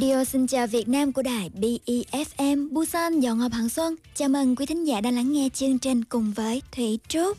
[0.00, 3.96] Radio xin chào Việt Nam của đài BEFM Busan Dọn Ngọc Hằng Xuân.
[4.14, 7.38] Chào mừng quý thính giả đang lắng nghe chương trình cùng với Thủy Trúc.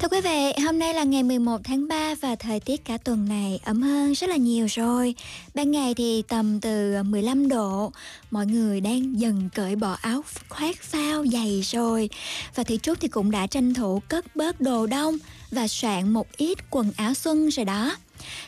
[0.00, 3.28] Thưa quý vị, hôm nay là ngày 11 tháng 3 và thời tiết cả tuần
[3.28, 5.14] này ấm hơn rất là nhiều rồi.
[5.54, 7.92] Ban ngày thì tầm từ 15 độ,
[8.30, 12.08] mọi người đang dần cởi bỏ áo khoác phao dày rồi.
[12.54, 15.18] Và Thủy Trúc thì cũng đã tranh thủ cất bớt đồ đông
[15.50, 17.96] và soạn một ít quần áo xuân rồi đó.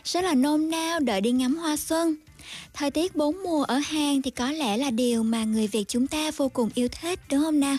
[0.05, 2.17] Rất là nôn nao đợi đi ngắm hoa xuân.
[2.75, 6.07] Thời tiết bốn mùa ở Hàn thì có lẽ là điều mà người Việt chúng
[6.07, 7.77] ta vô cùng yêu thích đúng không nào?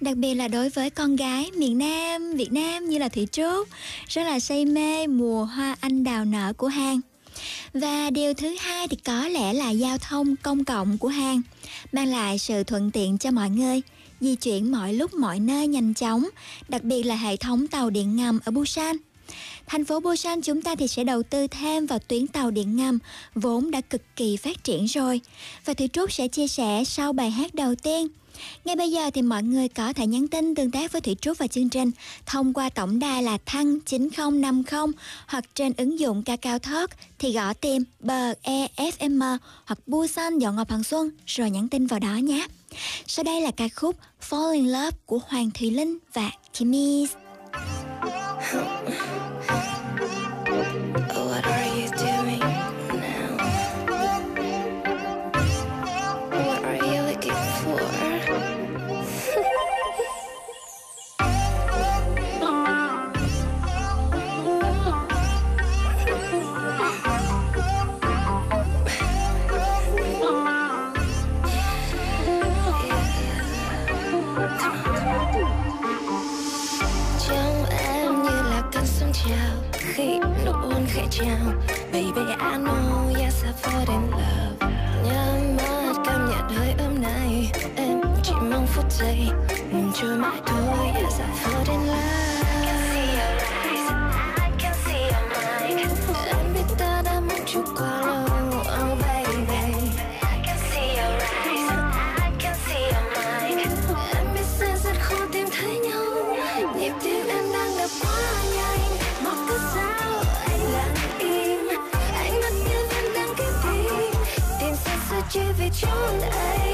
[0.00, 3.68] Đặc biệt là đối với con gái miền Nam, Việt Nam như là Thủy Trúc,
[4.08, 7.00] rất là say mê mùa hoa anh đào nở của Hàn.
[7.74, 11.42] Và điều thứ hai thì có lẽ là giao thông công cộng của Hàn,
[11.92, 13.80] mang lại sự thuận tiện cho mọi người,
[14.20, 16.28] di chuyển mọi lúc mọi nơi nhanh chóng,
[16.68, 18.96] đặc biệt là hệ thống tàu điện ngầm ở Busan.
[19.66, 22.98] Thành phố Busan chúng ta thì sẽ đầu tư thêm vào tuyến tàu điện ngầm,
[23.34, 25.20] vốn đã cực kỳ phát triển rồi.
[25.64, 28.08] Và Thủy Trúc sẽ chia sẻ sau bài hát đầu tiên.
[28.64, 31.38] Ngay bây giờ thì mọi người có thể nhắn tin tương tác với Thủy Trúc
[31.38, 31.90] và chương trình
[32.26, 34.92] thông qua tổng đài là thăng 9050
[35.26, 40.70] hoặc trên ứng dụng Kakao Talk thì gõ tìm bờ EFM hoặc Busan dọn Ngọc
[40.70, 42.46] Hằng Xuân rồi nhắn tin vào đó nhé.
[43.06, 43.96] Sau đây là ca khúc
[44.28, 47.06] Fall in Love của Hoàng Thùy Linh và Kimmy.
[51.14, 53.36] what are you doing now
[56.30, 57.32] what are you looking
[79.98, 80.31] Yeah.
[80.92, 81.52] Khẽ trao
[81.92, 84.72] Baby, I know yes I fall in love.
[85.04, 87.50] Nhắm mắt cảm nhận hơi ấm này.
[87.76, 89.18] Em chỉ mong phút giây.
[89.72, 92.31] Mình trôi mãi thôi yes I fall in love.
[115.74, 115.86] Chỉ
[116.20, 116.71] vì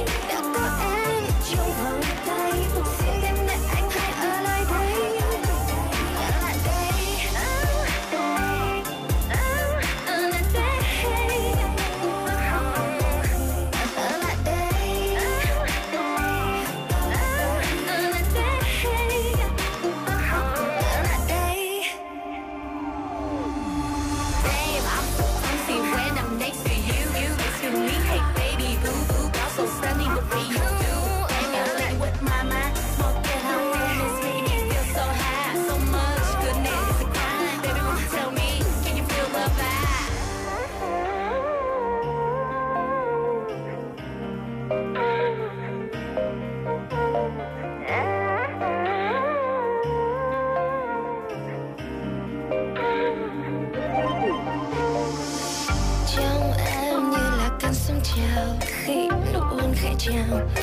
[60.28, 60.57] khẽ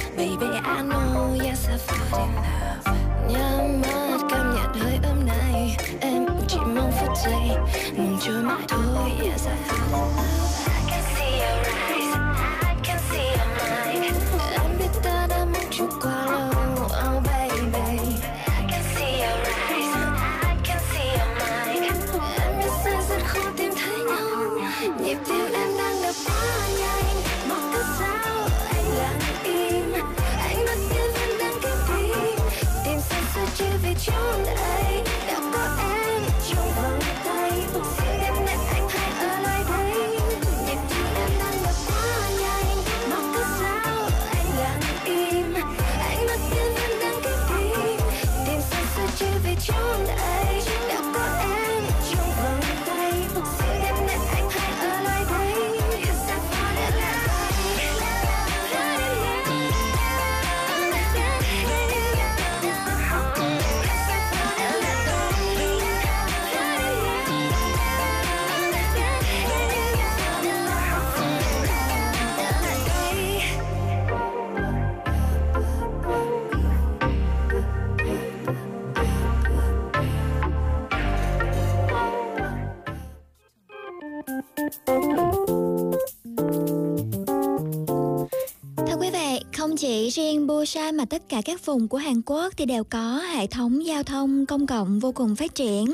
[90.65, 94.03] Busan mà tất cả các vùng của Hàn Quốc thì đều có hệ thống giao
[94.03, 95.85] thông công cộng vô cùng phát triển.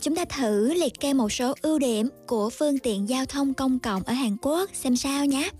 [0.00, 3.78] Chúng ta thử liệt kê một số ưu điểm của phương tiện giao thông công
[3.78, 5.50] cộng ở Hàn Quốc xem sao nhé.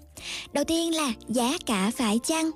[0.52, 2.50] Đầu tiên là giá cả phải chăng.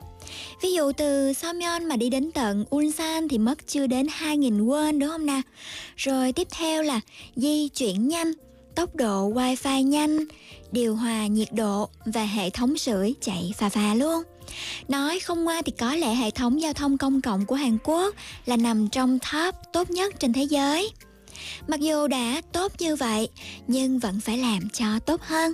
[0.63, 4.99] Ví dụ từ Seoul mà đi đến tận Ulsan thì mất chưa đến 2.000 won
[4.99, 5.43] đúng không nào?
[5.97, 7.01] Rồi tiếp theo là
[7.37, 8.33] di chuyển nhanh,
[8.75, 10.19] tốc độ wifi nhanh,
[10.73, 14.23] điều hòa nhiệt độ và hệ thống sưởi chạy phà phà luôn.
[14.89, 18.15] Nói không qua thì có lẽ hệ thống giao thông công cộng của Hàn Quốc
[18.47, 20.91] là nằm trong top tốt nhất trên thế giới.
[21.69, 23.29] Mặc dù đã tốt như vậy,
[23.67, 25.53] nhưng vẫn phải làm cho tốt hơn.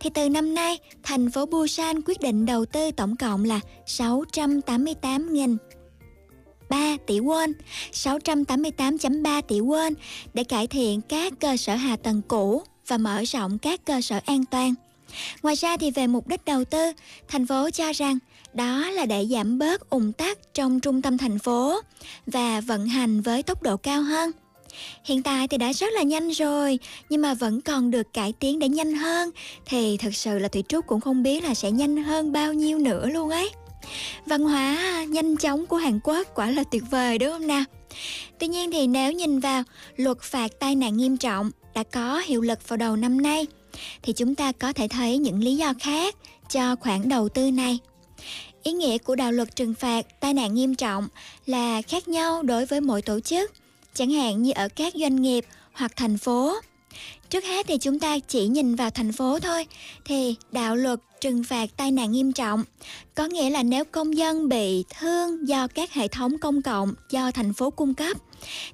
[0.00, 5.56] Thì từ năm nay, thành phố Busan quyết định đầu tư tổng cộng là 688.000
[6.70, 7.52] 3 tỷ won,
[7.92, 9.94] 688.3 tỷ won
[10.34, 14.20] để cải thiện các cơ sở hạ tầng cũ và mở rộng các cơ sở
[14.26, 14.74] an toàn.
[15.42, 16.92] Ngoài ra thì về mục đích đầu tư,
[17.28, 18.18] thành phố cho rằng
[18.54, 21.80] đó là để giảm bớt ủng tắc trong trung tâm thành phố
[22.26, 24.30] và vận hành với tốc độ cao hơn.
[25.04, 26.78] Hiện tại thì đã rất là nhanh rồi,
[27.10, 29.30] nhưng mà vẫn còn được cải tiến để nhanh hơn
[29.66, 32.78] thì thật sự là Thủy Trúc cũng không biết là sẽ nhanh hơn bao nhiêu
[32.78, 33.50] nữa luôn ấy.
[34.26, 37.64] Văn hóa nhanh chóng của Hàn Quốc quả là tuyệt vời đúng không nào?
[38.38, 39.62] Tuy nhiên thì nếu nhìn vào
[39.96, 43.46] luật phạt tai nạn nghiêm trọng đã có hiệu lực vào đầu năm nay
[44.02, 46.16] thì chúng ta có thể thấy những lý do khác
[46.50, 47.78] cho khoản đầu tư này.
[48.68, 51.08] Ý nghĩa của đạo luật trừng phạt tai nạn nghiêm trọng
[51.46, 53.52] là khác nhau đối với mỗi tổ chức,
[53.94, 56.54] chẳng hạn như ở các doanh nghiệp hoặc thành phố.
[57.30, 59.66] Trước hết thì chúng ta chỉ nhìn vào thành phố thôi,
[60.04, 62.64] thì đạo luật trừng phạt tai nạn nghiêm trọng
[63.14, 67.30] có nghĩa là nếu công dân bị thương do các hệ thống công cộng do
[67.30, 68.16] thành phố cung cấp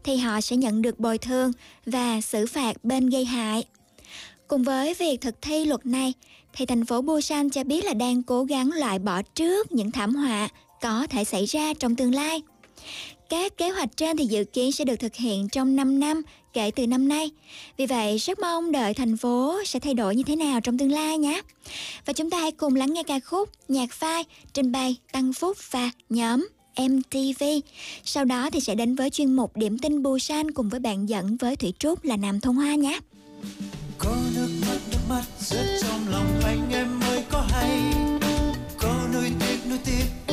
[0.05, 1.53] thì họ sẽ nhận được bồi thường
[1.87, 3.65] và xử phạt bên gây hại.
[4.49, 6.13] Cùng với việc thực thi luật này,
[6.57, 10.15] thì thành phố Busan cho biết là đang cố gắng loại bỏ trước những thảm
[10.15, 10.49] họa
[10.83, 12.43] có thể xảy ra trong tương lai.
[13.29, 16.23] Các kế hoạch trên thì dự kiến sẽ được thực hiện trong 5 năm
[16.53, 17.31] kể từ năm nay.
[17.77, 20.93] Vì vậy, rất mong đợi thành phố sẽ thay đổi như thế nào trong tương
[20.93, 21.43] lai nhé.
[22.07, 25.57] Và chúng ta hãy cùng lắng nghe ca khúc Nhạc phai trình bày Tăng Phúc
[25.71, 26.49] và nhóm
[26.79, 27.45] MTV.
[28.05, 31.37] Sau đó thì sẽ đến với chuyên mục Điểm tin Busan cùng với bạn dẫn
[31.37, 33.01] với Thủy Trúc là Nam Thông Hoa nhé
[33.99, 34.49] có nước
[35.09, 37.93] mắt nước rớt trong lòng anh em mới có hay?
[38.79, 40.24] Có nuối tiếc nuối tiếc.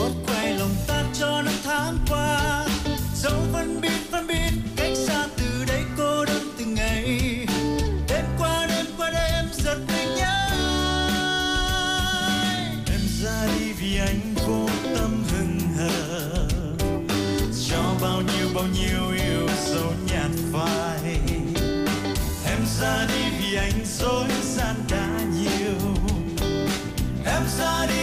[27.25, 27.41] Đã
[27.87, 28.00] nhiều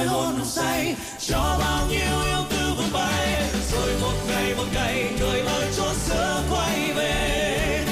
[0.00, 0.96] môi hôn nồng say.
[1.18, 3.42] Cho bao nhiêu yêu tư vương bay,
[3.72, 7.84] rồi một ngày một ngày người ơi chốn xưa quay về.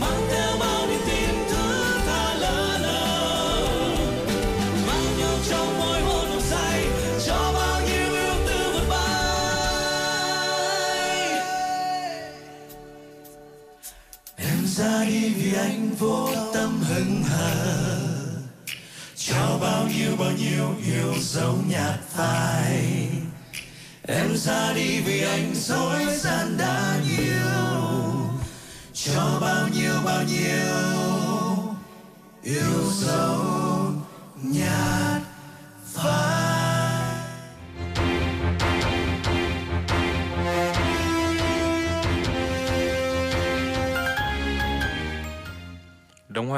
[0.00, 3.94] Mang theo bao niềm tin thứ tha lỡ lầm
[4.86, 6.84] mang nhau trong môi hôn nồng say.
[7.26, 9.00] Cho bao nhiêu yêu tư vương bay.
[14.36, 17.95] Em ra đi vì anh vô tâm hững hờ
[19.46, 23.08] cho bao nhiêu bao nhiêu yêu dấu nhạt phai.
[24.02, 27.86] Em ra đi vì anh dối gian đã nhiều.
[28.92, 30.76] Cho bao nhiêu bao nhiêu
[32.42, 33.38] yêu dấu
[34.42, 35.05] nhạt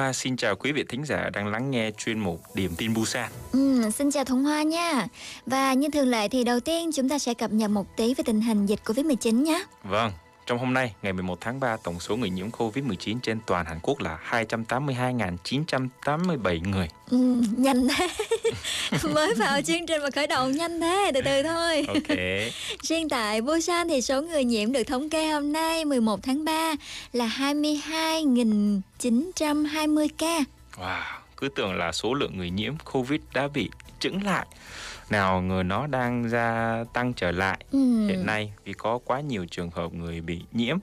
[0.08, 3.30] Hoa xin chào quý vị thính giả đang lắng nghe chuyên mục Điểm tin Busan.
[3.52, 5.06] Ừ, xin chào Thuận Hoa nha.
[5.46, 8.24] Và như thường lệ thì đầu tiên chúng ta sẽ cập nhật một tí về
[8.26, 9.64] tình hình dịch Covid-19 nhé.
[9.84, 10.12] Vâng,
[10.48, 13.78] trong hôm nay, ngày 11 tháng 3, tổng số người nhiễm COVID-19 trên toàn Hàn
[13.82, 16.88] Quốc là 282.987 người.
[17.10, 17.16] Ừ,
[17.56, 18.08] nhanh thế.
[19.14, 21.84] Mới vào chương trình mà khởi động nhanh thế, từ từ thôi.
[21.88, 22.08] Ok,
[22.82, 26.74] Riêng tại Busan thì số người nhiễm được thống kê hôm nay 11 tháng 3
[27.12, 30.38] là 22.920 ca.
[30.76, 31.02] wow,
[31.36, 34.46] cứ tưởng là số lượng người nhiễm COVID đã bị chững lại.
[35.10, 37.58] Nào ngờ nó đang gia tăng trở lại.
[37.70, 38.06] Ừ.
[38.08, 40.78] Hiện nay vì có quá nhiều trường hợp người bị nhiễm,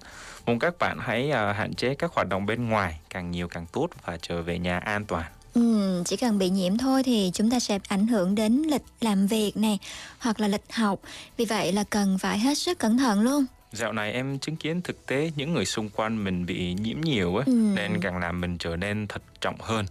[0.46, 3.66] mong các bạn hãy à, hạn chế các hoạt động bên ngoài càng nhiều càng
[3.72, 5.26] tốt và trở về nhà an toàn.
[5.54, 9.28] Ừ, chỉ cần bị nhiễm thôi thì chúng ta sẽ ảnh hưởng đến lịch làm
[9.28, 9.80] việc này
[10.20, 11.00] hoặc là lịch học.
[11.38, 13.46] Vì vậy là cần phải hết sức cẩn thận luôn.
[13.72, 17.36] Dạo này em chứng kiến thực tế những người xung quanh mình bị nhiễm nhiều
[17.36, 17.52] ấy, Ừ.
[17.76, 19.86] nên càng làm mình trở nên thận trọng hơn.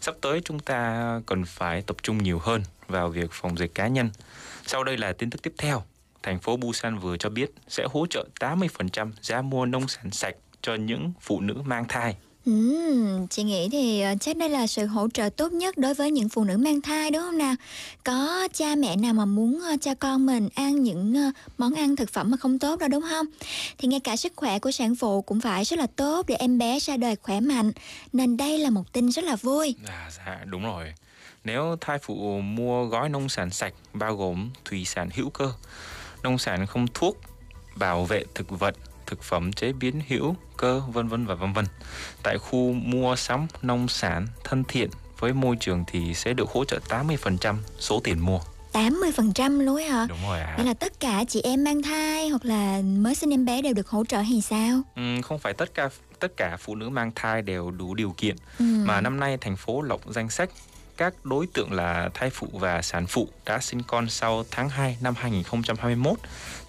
[0.00, 3.88] Sắp tới chúng ta cần phải tập trung nhiều hơn vào việc phòng dịch cá
[3.88, 4.10] nhân.
[4.66, 5.82] Sau đây là tin tức tiếp theo.
[6.22, 10.36] Thành phố Busan vừa cho biết sẽ hỗ trợ 80% giá mua nông sản sạch
[10.62, 12.16] cho những phụ nữ mang thai.
[12.46, 16.10] Ừ, chị nghĩ thì ờ, chắc đây là sự hỗ trợ tốt nhất đối với
[16.10, 17.54] những phụ nữ mang thai đúng không nào?
[18.04, 21.96] Có cha mẹ nào mà muốn ờ, cho con mình ăn những ờ, món ăn
[21.96, 23.26] thực phẩm mà không tốt đâu đúng không?
[23.78, 26.58] Thì ngay cả sức khỏe của sản phụ cũng phải rất là tốt để em
[26.58, 27.72] bé ra đời khỏe mạnh.
[28.12, 29.74] Nên đây là một tin rất là vui.
[29.86, 30.92] À, dạ đúng rồi.
[31.46, 35.52] Nếu thai phụ mua gói nông sản sạch bao gồm thủy sản hữu cơ,
[36.22, 37.16] nông sản không thuốc,
[37.76, 38.74] bảo vệ thực vật,
[39.06, 41.64] thực phẩm chế biến hữu cơ vân vân và vân vân.
[42.22, 46.64] Tại khu mua sắm nông sản thân thiện với môi trường thì sẽ được hỗ
[46.64, 48.40] trợ 80% số tiền mua.
[48.72, 50.06] 80% luôn ấy hả?
[50.08, 50.54] Đúng rồi ạ.
[50.58, 53.74] Nghĩa là tất cả chị em mang thai hoặc là mới sinh em bé đều
[53.74, 54.80] được hỗ trợ hay sao?
[54.96, 55.88] Ừm, không phải tất cả
[56.18, 58.64] tất cả phụ nữ mang thai đều đủ điều kiện Ừ.
[58.64, 60.50] mà năm nay thành phố lọc danh sách
[60.96, 64.96] các đối tượng là thai phụ và sản phụ đã sinh con sau tháng 2
[65.00, 66.18] năm 2021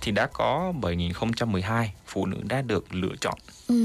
[0.01, 3.37] thì đã có 7.012 phụ nữ đã được lựa chọn.
[3.67, 3.75] Ừ,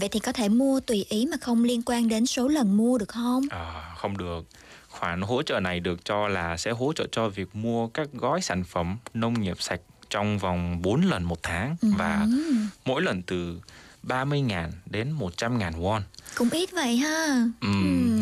[0.00, 2.98] vậy thì có thể mua tùy ý mà không liên quan đến số lần mua
[2.98, 3.42] được không?
[3.50, 4.46] À, không được.
[4.88, 8.40] Khoản hỗ trợ này được cho là sẽ hỗ trợ cho việc mua các gói
[8.40, 13.22] sản phẩm nông nghiệp sạch trong vòng 4 lần một tháng và Ừ, mỗi lần
[13.22, 13.60] từ
[14.06, 16.00] 30.000 đến 100.000 won.
[16.34, 17.44] cũng ít vậy ha.
[17.60, 18.20] Ừm.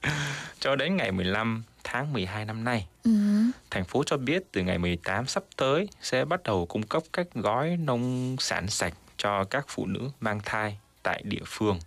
[0.60, 3.10] cho đến ngày 15 tháng 12 năm nay, Ừ.
[3.70, 7.26] thành phố cho biết từ ngày 18 sắp tới sẽ bắt đầu cung cấp các
[7.34, 11.78] gói nông sản sạch cho các phụ nữ mang thai tại địa phương.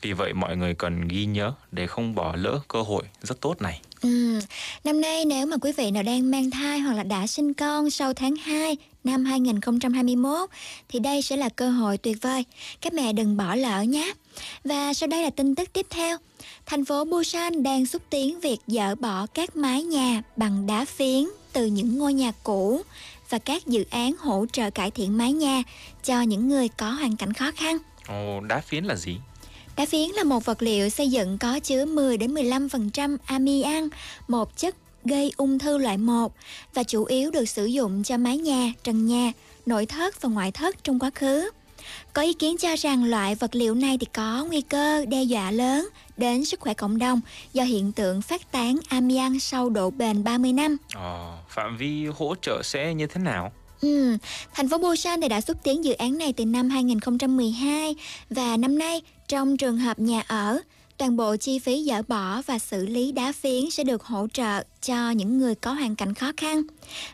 [0.00, 3.62] Vì vậy mọi người cần ghi nhớ để không bỏ lỡ cơ hội rất tốt
[3.62, 3.80] này.
[4.06, 4.40] Ừ.
[4.84, 7.90] Năm nay nếu mà quý vị nào đang mang thai hoặc là đã sinh con
[7.90, 10.50] sau tháng 2 năm 2021
[10.88, 12.44] thì đây sẽ là cơ hội tuyệt vời.
[12.80, 14.12] Các mẹ đừng bỏ lỡ nhé.
[14.64, 16.18] Và sau đây là tin tức tiếp theo.
[16.66, 21.24] Thành phố Busan đang xúc tiến việc dỡ bỏ các mái nhà bằng đá phiến
[21.52, 22.82] từ những ngôi nhà cũ
[23.30, 25.62] và các dự án hỗ trợ cải thiện mái nhà
[26.04, 27.78] cho những người có hoàn cảnh khó khăn.
[28.08, 29.16] Ồ, đá phiến là gì?
[29.76, 33.88] Đá phiến là một vật liệu xây dựng có chứa 10 đến 15% amian,
[34.28, 36.32] một chất gây ung thư loại 1
[36.74, 39.32] và chủ yếu được sử dụng cho mái nhà, trần nhà,
[39.66, 41.50] nội thất và ngoại thất trong quá khứ.
[42.12, 45.50] Có ý kiến cho rằng loại vật liệu này thì có nguy cơ đe dọa
[45.50, 47.20] lớn đến sức khỏe cộng đồng
[47.52, 50.76] do hiện tượng phát tán amian sau độ bền 30 năm.
[50.94, 53.52] Ờ, phạm vi hỗ trợ sẽ như thế nào?
[53.80, 54.16] Ừ,
[54.54, 57.96] thành phố Busan thì đã xúc tiến dự án này từ năm 2012
[58.30, 60.58] và năm nay trong trường hợp nhà ở,
[60.98, 64.62] toàn bộ chi phí dỡ bỏ và xử lý đá phiến sẽ được hỗ trợ
[64.82, 66.62] cho những người có hoàn cảnh khó khăn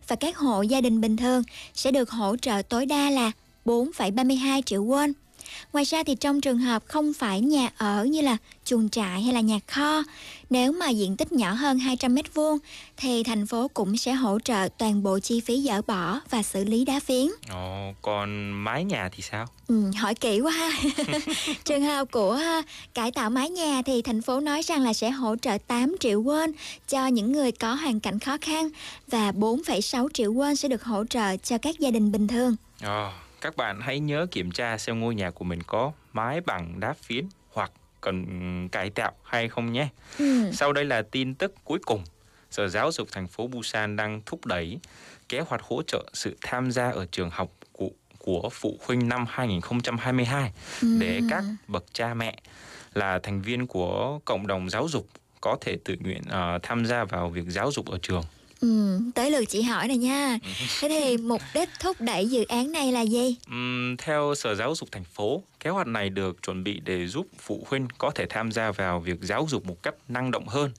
[0.08, 1.42] và các hộ gia đình bình thường
[1.74, 3.32] sẽ được hỗ trợ tối đa là
[3.64, 5.12] 4,32 triệu won.
[5.72, 9.34] Ngoài ra thì trong trường hợp không phải nhà ở như là chuồng trại hay
[9.34, 10.02] là nhà kho,
[10.50, 12.58] nếu mà diện tích nhỏ hơn 200 m2
[12.96, 16.64] thì thành phố cũng sẽ hỗ trợ toàn bộ chi phí dỡ bỏ và xử
[16.64, 17.26] lý đá phiến.
[17.50, 19.46] Ồ, còn mái nhà thì sao?
[19.68, 20.70] Ừ, hỏi kỹ quá ha.
[21.64, 22.62] Trường hợp của ha,
[22.94, 26.22] cải tạo mái nhà thì thành phố nói rằng là sẽ hỗ trợ 8 triệu
[26.22, 26.52] won
[26.88, 28.68] cho những người có hoàn cảnh khó khăn
[29.08, 32.56] và 4,6 triệu won sẽ được hỗ trợ cho các gia đình bình thường.
[32.82, 33.10] Ồ,
[33.42, 36.92] các bạn hãy nhớ kiểm tra xem ngôi nhà của mình có mái bằng đá
[36.92, 39.88] phiến hoặc cần cải tạo hay không nhé.
[40.18, 40.50] Ừ.
[40.52, 42.04] Sau đây là tin tức cuối cùng.
[42.50, 44.78] Sở Giáo dục thành phố Busan đang thúc đẩy
[45.28, 49.24] kế hoạch hỗ trợ sự tham gia ở trường học của, của phụ huynh năm
[49.28, 50.52] 2022
[51.00, 52.38] để các bậc cha mẹ
[52.94, 55.06] là thành viên của cộng đồng giáo dục
[55.40, 58.22] có thể tự nguyện ờ, tham gia vào việc giáo dục ở trường.
[58.62, 60.38] Ừ, tới lượt chị hỏi này nha.
[60.80, 63.36] Thế thì mục đích thúc đẩy dự án này là gì?
[63.46, 67.26] Ừm, theo Sở Giáo dục thành phố, kế hoạch này được chuẩn bị để giúp
[67.38, 70.70] phụ huynh có thể tham gia vào việc giáo dục một cách năng động hơn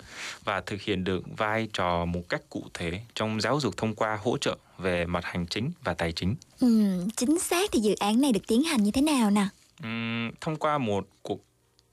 [0.43, 4.19] và thực hiện được vai trò một cách cụ thể trong giáo dục thông qua
[4.23, 6.35] hỗ trợ về mặt hành chính và tài chính.
[6.59, 6.67] Ừ,
[7.15, 9.47] chính xác thì dự án này được tiến hành như thế nào nè?
[9.83, 11.45] Ừm, thông qua một cuộc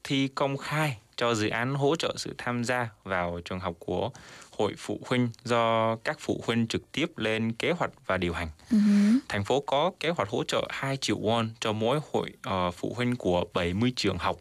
[0.04, 4.10] thi công khai cho dự án hỗ trợ sự tham gia vào trường học của
[4.58, 8.48] hội phụ huynh do các phụ huynh trực tiếp lên kế hoạch và điều hành.
[8.70, 8.76] Ừ.
[9.28, 12.92] Thành phố có kế hoạch hỗ trợ 2 triệu won cho mỗi hội ờ, phụ
[12.96, 14.36] huynh của 70 trường học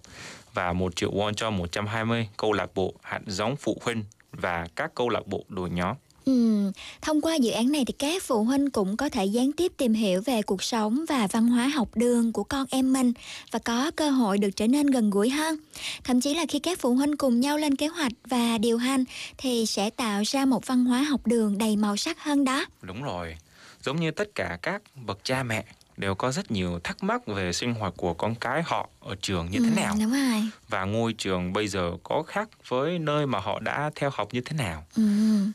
[0.53, 4.91] và 1 triệu won cho 120 câu lạc bộ hạt giống phụ huynh và các
[4.95, 5.95] câu lạc bộ đội nhóm.
[6.29, 6.71] Ừ,
[7.01, 9.93] thông qua dự án này thì các phụ huynh cũng có thể gián tiếp tìm
[9.93, 13.13] hiểu về cuộc sống và văn hóa học đường của con em mình
[13.51, 15.57] và có cơ hội được trở nên gần gũi hơn.
[16.03, 19.03] Thậm chí là khi các phụ huynh cùng nhau lên kế hoạch và điều hành
[19.37, 22.65] thì sẽ tạo ra một văn hóa học đường đầy màu sắc hơn đó.
[22.81, 23.37] Đúng rồi.
[23.83, 25.65] Giống như tất cả các bậc cha mẹ
[26.00, 29.51] đều có rất nhiều thắc mắc về sinh hoạt của con cái họ ở trường
[29.51, 30.44] như thế Ừ, nào Đúng rồi.
[30.70, 34.42] và ngôi trường bây giờ có khác với nơi mà họ đã theo học như
[34.42, 34.85] thế nào.
[34.96, 35.03] Ừ.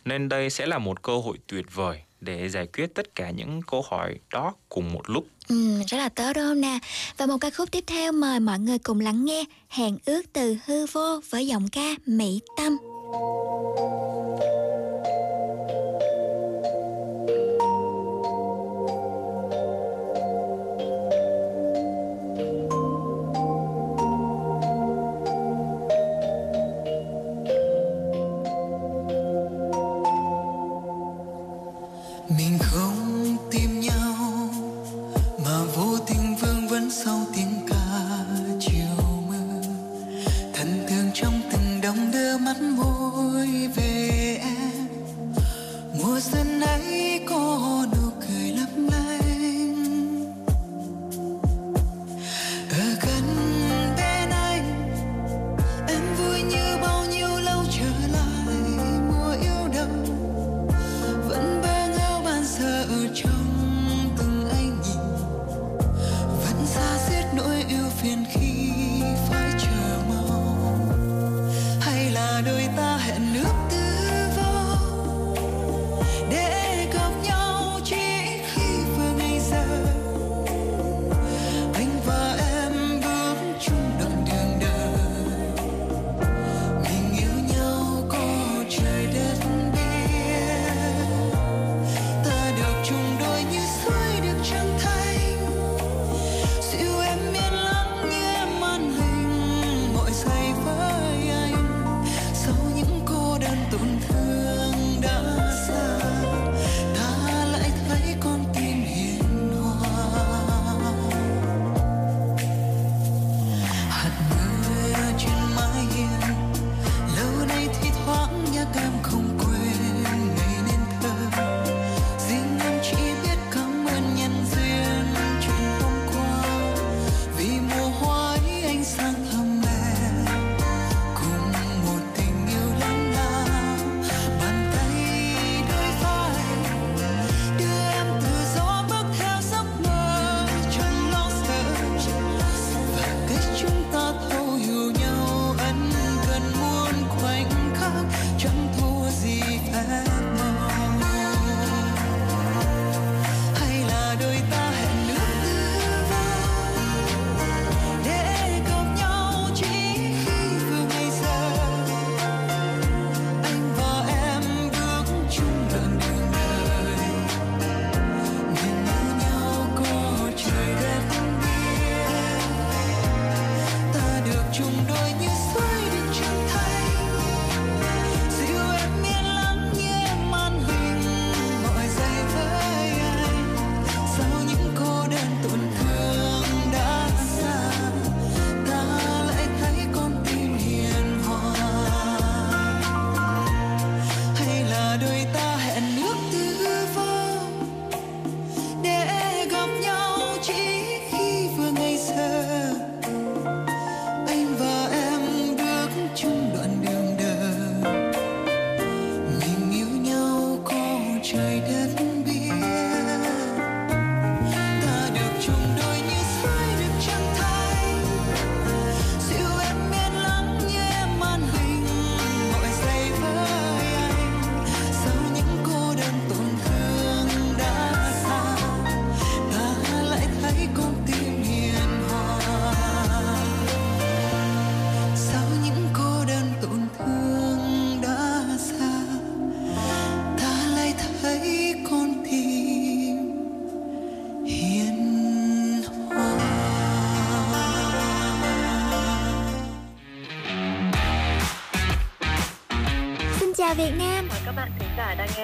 [0.04, 3.60] Nên đây sẽ là một cơ hội tuyệt vời để giải quyết tất cả những
[3.62, 5.26] câu hỏi đó cùng một lúc.
[5.48, 6.78] Ừ, rất là tốt đúng không nè
[7.16, 10.56] Và một ca khúc tiếp theo mời mọi người cùng lắng nghe Hẹn ước từ
[10.66, 12.76] hư vô với giọng ca Mỹ Tâm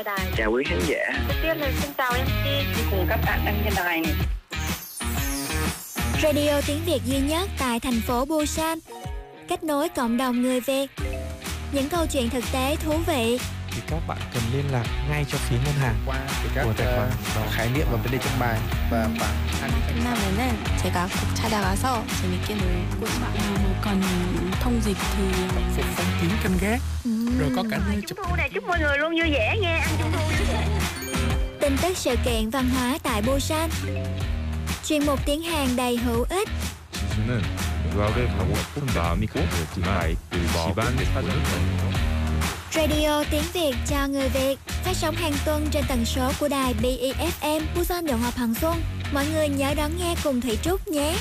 [0.01, 0.27] nghe đài.
[0.37, 1.13] Chào quý khán giả.
[1.29, 4.03] Trước tiên là xin chào MC cùng các bạn đang nghe đài.
[6.23, 8.79] Radio tiếng Việt duy nhất tại thành phố Busan
[9.49, 10.91] Kết nối cộng đồng người Việt
[11.73, 13.39] Những câu chuyện thực tế thú vị
[13.80, 16.20] thì các bạn cần liên lạc ngay cho phía ngân hàng qua
[16.56, 17.10] các của tài khoản
[17.46, 18.60] uh, khái niệm và vấn đề trong bài
[18.92, 20.40] và khoảng 끝나면은
[20.84, 23.40] 제가 꼭 찾아가서 재밌게 놀고 싶어요.
[23.64, 24.02] 뭐 còn
[24.62, 25.24] thông dịch thì
[25.76, 26.80] phục phong kiến canh gác
[27.40, 29.78] rồi có cả nơi chụp Trung thu này chúc mọi người luôn vui vẻ nha,
[29.78, 30.68] ăn trung thu vui vẻ.
[31.62, 33.70] Tin tức sự kiện văn hóa tại Busan
[34.86, 36.50] Chuyên mục tiếng Hàn đầy hữu ích
[37.16, 37.42] 지수는
[37.94, 41.44] 유학을 가고 싶은 마음이 강했지만 그 집안의 사정이
[42.75, 46.75] Radio tiếng Việt cho người Việt phát sóng hàng tuần trên tần số của đài
[46.83, 48.75] BEFM Busan Đồng hòa Hằng Xuân.
[49.15, 51.15] Mọi người nhớ đón nghe cùng Thủy Trúc nhé.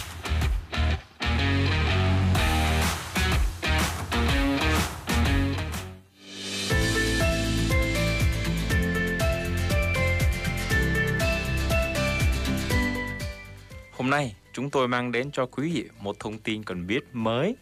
[13.92, 17.56] Hôm nay chúng tôi mang đến cho quý vị một thông tin cần biết mới.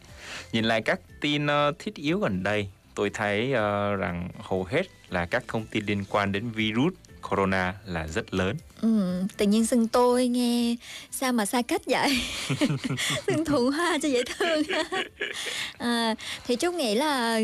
[0.52, 4.84] Nhìn lại các tin ờ, thiết yếu gần đây, tôi thấy ờ, rằng hầu hết
[5.10, 6.94] là các thông tin liên quan đến virus
[7.30, 8.56] corona là rất lớn.
[8.82, 10.76] Ừ, tự nhiên xưng tôi nghe
[11.12, 12.22] sao mà xa cách vậy?
[13.28, 14.64] Xưng thụ hoa cho dễ thương
[15.78, 16.16] à,
[16.48, 17.40] thì trúc nghĩ là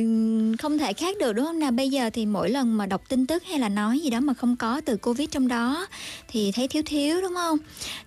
[0.59, 1.71] không thể khác được đúng không nào?
[1.71, 4.33] Bây giờ thì mỗi lần mà đọc tin tức hay là nói gì đó mà
[4.33, 5.87] không có từ covid trong đó
[6.27, 7.57] thì thấy thiếu thiếu đúng không?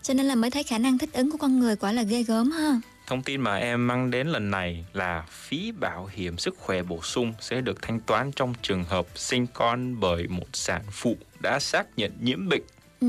[0.03, 2.23] Cho nên là mới thấy khả năng thích ứng của con người quả là ghê
[2.23, 6.55] gớm ha Thông tin mà em mang đến lần này là phí bảo hiểm sức
[6.59, 10.83] khỏe bổ sung sẽ được thanh toán trong trường hợp sinh con bởi một sản
[10.91, 12.63] phụ đã xác nhận nhiễm bệnh
[13.01, 13.07] ừ.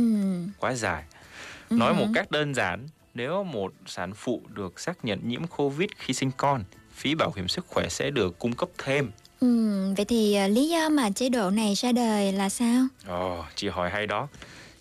[0.60, 1.04] quá dài.
[1.70, 2.12] Nói một Ừ.
[2.14, 6.64] cách đơn giản, nếu một sản phụ được xác nhận nhiễm Covid khi sinh con,
[6.96, 9.12] phí bảo hiểm sức khỏe sẽ được cung cấp thêm.
[9.40, 9.48] Ừ,
[9.98, 13.68] vậy thì à, lý do mà chế độ này ra đời là sao Ồ, chị
[13.70, 14.28] hỏi hay đó.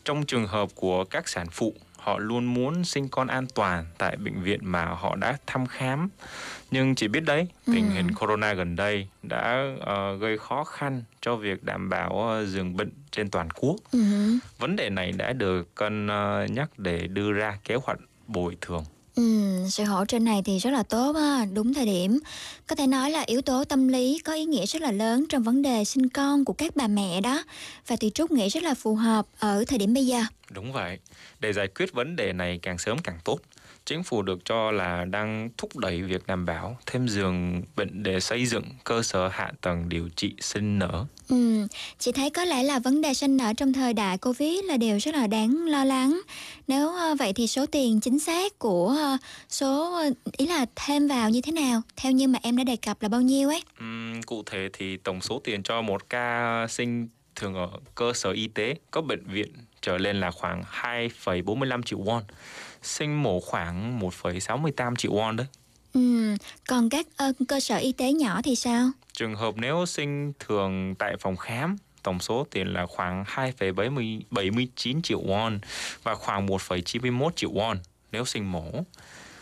[0.05, 1.75] Trong trường hợp của các sản phụ,
[2.07, 6.09] họ luôn muốn sinh con an toàn tại bệnh viện mà họ đã thăm khám.
[6.71, 7.95] Nhưng chị biết đấy, tình Ừ.
[7.95, 12.77] hình corona gần đây đã ờ, gây khó khăn cho việc đảm bảo ờ, giường
[12.77, 13.77] bệnh trên toàn quốc.
[13.93, 13.99] ừ.
[14.59, 18.85] Vấn đề này đã được cân ờ, nhắc để đưa ra kế hoạch bồi thường.
[19.17, 19.23] Ừ,
[19.69, 22.19] sự hỗ trợ này thì rất là tốt ha, đúng thời điểm.
[22.67, 25.43] Có thể nói là yếu tố tâm lý có ý nghĩa rất là lớn trong
[25.43, 27.43] vấn đề sinh con của các bà mẹ đó.
[27.87, 30.21] Và thì Trúc nghĩ rất là phù hợp ở thời điểm bây giờ.
[30.51, 30.99] Đúng vậy.
[31.41, 33.41] Để giải quyết vấn đề này càng sớm càng tốt.
[33.87, 38.21] Chính phủ được cho là đang thúc đẩy việc đảm bảo thêm giường bệnh để
[38.21, 41.05] xây dựng cơ sở hạ tầng điều trị sinh nở.
[41.29, 41.67] Ừ,
[41.99, 44.99] chị thấy có lẽ là vấn đề sinh nở trong thời đại Covid là điều
[44.99, 46.21] rất là đáng lo lắng.
[46.69, 49.17] Nếu ờ, vậy thì số tiền chính xác của ờ,
[49.49, 51.83] số ờ, ý là thêm vào như thế nào?
[51.97, 53.63] Theo như mà em đã đề cập là bao nhiêu ấy?
[53.79, 58.31] Ừm, cụ thể thì tổng số tiền cho một ca sinh thường ở cơ sở
[58.31, 62.21] y tế có bệnh viện trở lên là khoảng 2,45 triệu won.
[62.87, 65.47] Sinh mổ khoảng 1,68 triệu won đấy.
[65.93, 66.35] Ừ,
[66.69, 68.91] còn các ờ, cơ sở y tế nhỏ thì sao?
[69.13, 75.21] Trường hợp nếu sinh thường tại phòng khám, tổng số tiền là khoảng 2,79 triệu
[75.23, 75.59] won
[76.03, 77.77] và khoảng 1,91 triệu won
[78.13, 78.73] nếu sinh mổ.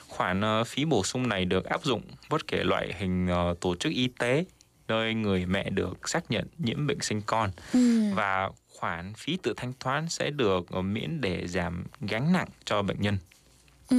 [0.08, 3.74] Khoản ờ, phí bổ sung này được áp dụng bất kể loại hình ờ, tổ
[3.76, 4.44] chức y tế
[4.88, 8.00] nơi người mẹ được xác nhận nhiễm bệnh sinh con Ừ.
[8.14, 13.00] và khoản phí tự thanh toán sẽ được miễn để giảm gánh nặng cho bệnh
[13.00, 13.18] nhân.
[13.90, 13.96] Ừ,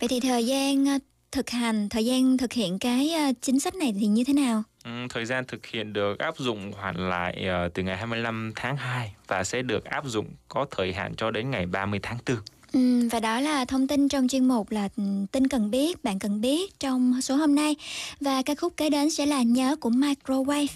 [0.00, 0.98] vậy thì thời gian ờ,
[1.32, 4.62] thực hành, thời gian thực hiện cái ờ, chính sách này thì như thế nào?
[4.84, 8.76] Ừ, Thời gian thực hiện được áp dụng hoàn lại ờ, từ ngày 25 tháng
[8.76, 12.36] 2 và sẽ được áp dụng có thời hạn cho đến ngày 30 tháng 4.
[12.72, 16.18] Ừ, và đó là thông tin trong chuyên mục là ừ, tin cần biết, bạn
[16.18, 17.76] cần biết trong số hôm nay.
[18.20, 20.66] Và ca khúc kế đến sẽ là nhớ của Microwave.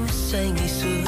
[0.00, 0.99] Những đắm say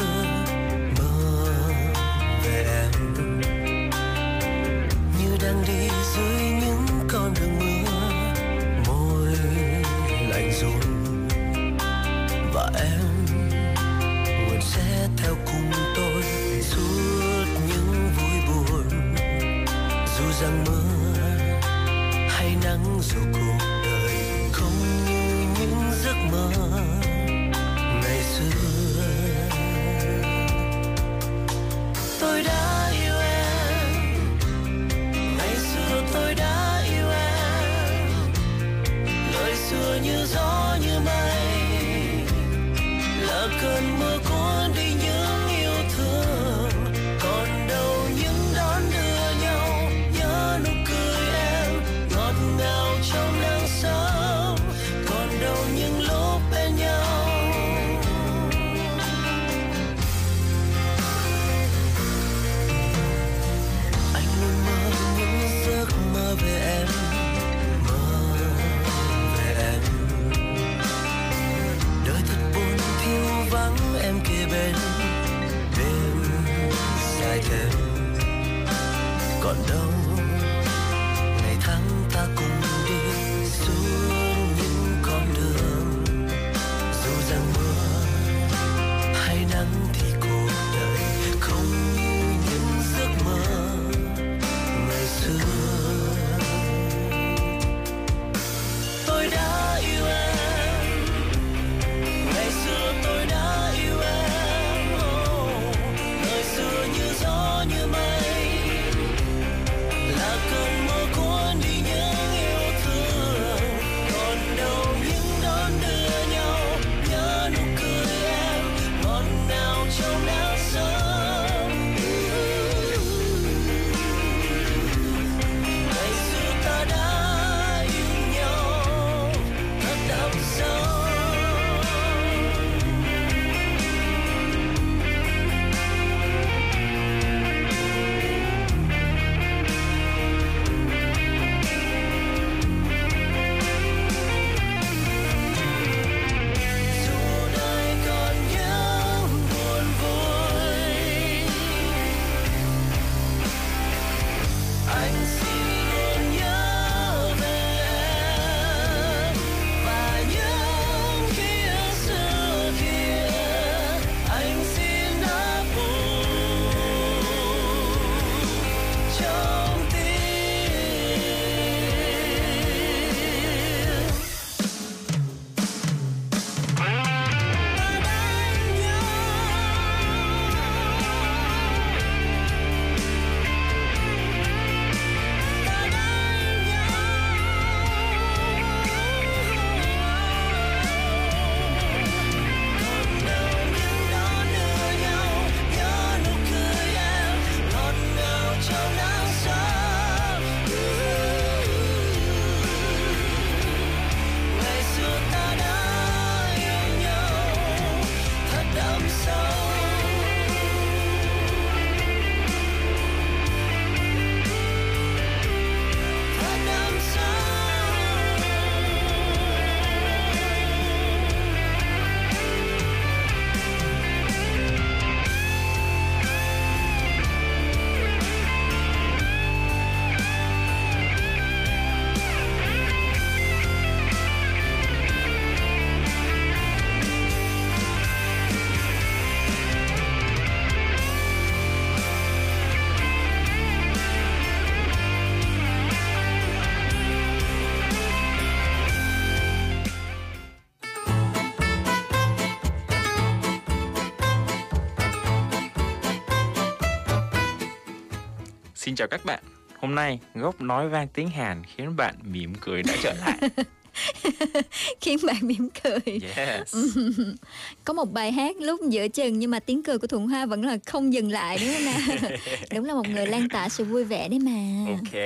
[258.93, 259.43] Xin chào các bạn.
[259.79, 263.39] Hôm nay góc nói vang tiếng Hàn khiến bạn mỉm cười đã trở lại.
[265.01, 266.77] khiến bạn mỉm cười Yes.
[267.85, 270.65] có một bài hát lúc giữa chừng nhưng mà tiếng cười của thuận hoa vẫn
[270.65, 272.31] là không dừng lại đúng không nào
[272.75, 275.23] đúng là một người lan tỏa sự vui vẻ đấy mà Ok.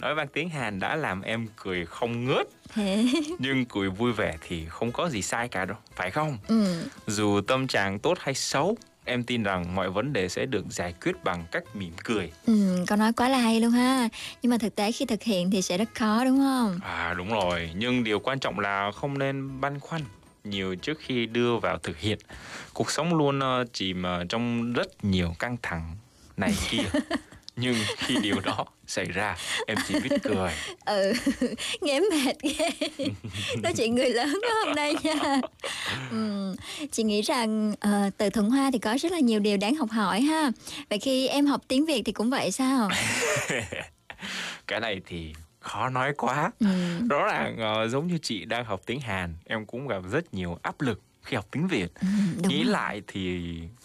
[0.00, 2.46] Nói vang tiếng Hàn đã làm em cười không ngớt.
[3.38, 6.38] Nhưng cười vui vẻ thì không có gì sai cả đâu, phải không?
[6.48, 6.84] ừ.
[7.06, 8.76] Dù tâm trạng tốt hay xấu,
[9.06, 12.32] em tin rằng mọi vấn đề sẽ được giải quyết bằng cách mỉm cười.
[12.46, 14.08] ừ câu nói quá là hay luôn ha
[14.42, 17.28] nhưng mà thực tế khi thực hiện thì sẽ rất khó đúng không À đúng
[17.28, 20.02] rồi, nhưng điều quan trọng là không nên băn khoăn
[20.44, 22.18] nhiều trước khi đưa vào thực hiện.
[22.74, 25.96] Cuộc sống luôn ờ, chìm ờ, trong rất nhiều căng thẳng
[26.36, 26.82] này kia.
[27.56, 30.52] nhưng khi điều đó xảy ra, em chỉ biết cười.
[30.84, 31.12] ừ
[31.80, 32.70] nghe mệt ghê
[33.62, 35.40] nói chuyện người lớn đó hôm nay nha
[36.10, 36.54] ừ.
[36.92, 39.90] chị nghĩ rằng ờ, từ thuận hoa thì có rất là nhiều điều đáng học
[39.90, 40.50] hỏi ha
[40.90, 42.88] vậy khi em học tiếng việt thì cũng vậy sao
[44.66, 46.50] Cái này thì khó nói quá.
[46.60, 46.66] ừ.
[47.10, 50.58] Rõ ràng ờ, giống như chị đang học tiếng Hàn, em cũng gặp rất nhiều
[50.62, 51.88] áp lực khi học tiếng Việt.
[51.94, 52.06] Ừ,
[52.48, 52.72] nghĩ rồi.
[52.72, 53.40] lại thì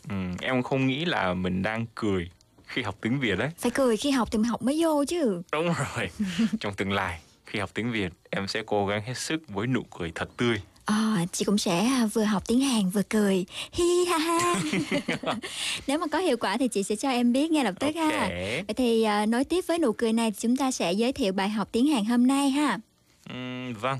[0.09, 2.29] ừm, em không nghĩ là mình đang cười
[2.73, 3.49] khi học tiếng Việt đấy.
[3.57, 6.09] phải cười khi học thì mình học mới vô chứ Đúng rồi.
[6.59, 9.83] Trong tương lai, khi học tiếng Việt, em sẽ cố gắng hết sức với nụ
[9.97, 10.61] cười thật tươi.
[10.85, 14.55] Ờ, chị cũng sẽ à, vừa học tiếng Hàn vừa cười hi ha ha
[15.87, 18.19] nếu mà có hiệu quả thì chị sẽ cho em biết ngay lập tức ha
[18.21, 18.29] Ok.
[18.29, 21.33] vậy thì à, nối tiếp với nụ cười này thì chúng ta sẽ giới thiệu
[21.33, 22.77] bài học tiếng Hàn hôm nay ha
[23.29, 23.99] Ừm, vâng.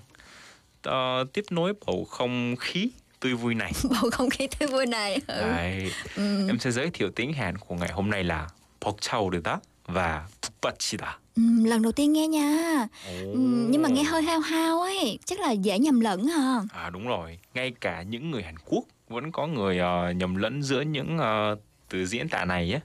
[0.84, 3.72] Ờ, tiếp nối bầu không khí tươi vui này.
[3.90, 5.42] bầu không khí tươi vui này ừ.
[5.42, 5.92] Đấy.
[6.16, 6.48] Ừ.
[6.48, 8.48] Em sẽ giới thiệu tiếng Hàn của ngày hôm nay là
[8.81, 11.07] 벅차오르다 và 북받치다.
[11.37, 13.39] Ừ, lần đầu tiên nghe nha ừ,
[13.71, 17.07] nhưng mà nghe hơi hao hao ấy chắc là dễ nhầm lẫn hả À đúng
[17.09, 21.19] rồi, ngay cả những người Hàn Quốc vẫn có người ờ, nhầm lẫn giữa những
[21.19, 21.57] ờ,
[21.89, 22.81] từ diễn tả này á.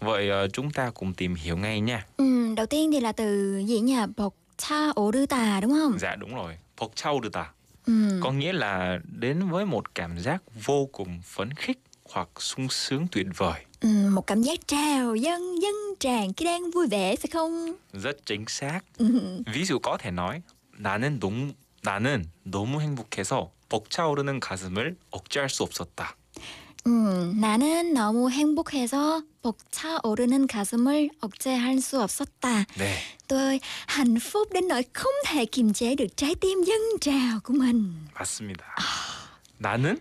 [0.00, 2.06] Vậy ờ, chúng ta cùng tìm hiểu ngay nha.
[2.16, 5.98] ừ, đầu tiên thì là từ gì nhỉ bọc cha ổ rư tà đúng không
[5.98, 7.44] Dạ đúng rồi, 벅차오르다
[7.86, 8.20] ừ.
[8.22, 13.06] có nghĩa là đến với một cảm giác vô cùng phấn khích hoặc sung sướng
[13.12, 13.60] tuyệt vời.
[13.79, 18.25] Ừ, một cảm giác trào dâng dâng tràn khi đang vui vẻ phải không Rất
[18.25, 18.79] chính xác.
[19.53, 20.41] ví dụ có thể nói
[20.77, 26.15] 나는 너무 나는 너무 행복해서 벅차오르는 가슴을 억제할 수 없었다.
[26.87, 32.65] 음, 나는 너무 행복해서 벅차오르는 가슴을 억제할 수 없었다.
[32.77, 32.95] 네,
[33.27, 37.53] Tôi hạnh phúc đến nỗi không thể kiềm chế được trái tim dâng trào của
[37.53, 37.93] mình.
[38.15, 38.63] 맞습니다.
[39.59, 39.97] 나는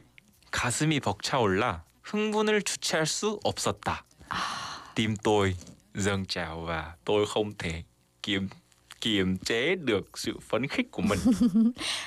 [0.51, 4.06] 가슴이 벅차올라 흥분을 주체할 수 없었다.
[4.96, 5.56] Tim tôi
[5.96, 7.84] dâng trào và tôi không thể
[8.24, 8.50] kiềm
[9.02, 11.20] kiềm chế được sự phấn khích của mình.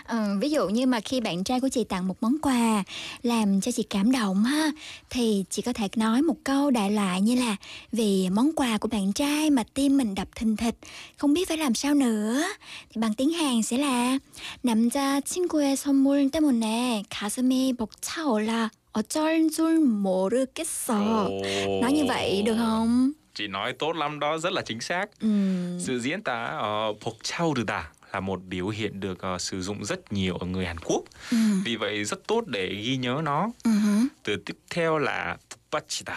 [0.04, 2.84] Ờ, ví dụ như mà khi bạn trai của chị tặng một món quà
[3.22, 4.70] làm cho chị cảm động ha
[5.10, 7.56] thì chị có thể nói một câu đại loại như là
[7.92, 10.74] vì món quà của bạn trai mà tim mình đập thình thịch
[11.16, 12.42] không biết phải làm sao nữa
[12.90, 14.18] thì bằng tiếng Hàn sẽ là
[14.62, 21.80] 남자 친구의 선물 때문에 가슴이 벅차올라 어쩔 줄 모르겠어 Ồ.
[21.82, 25.06] nói như vậy được không Chị nói tốt lắm đó, rất là chính xác.
[25.20, 26.58] Ừm, Sự diễn tả
[26.90, 30.76] uh, 벅차오르다 là một biểu hiện được ờ, sử dụng rất nhiều ở người Hàn
[30.84, 31.02] Quốc.
[31.30, 33.48] ừm, Vì vậy rất tốt để ghi nhớ nó.
[33.64, 35.36] ừm, Từ tiếp theo là
[35.70, 36.14] 북받치다.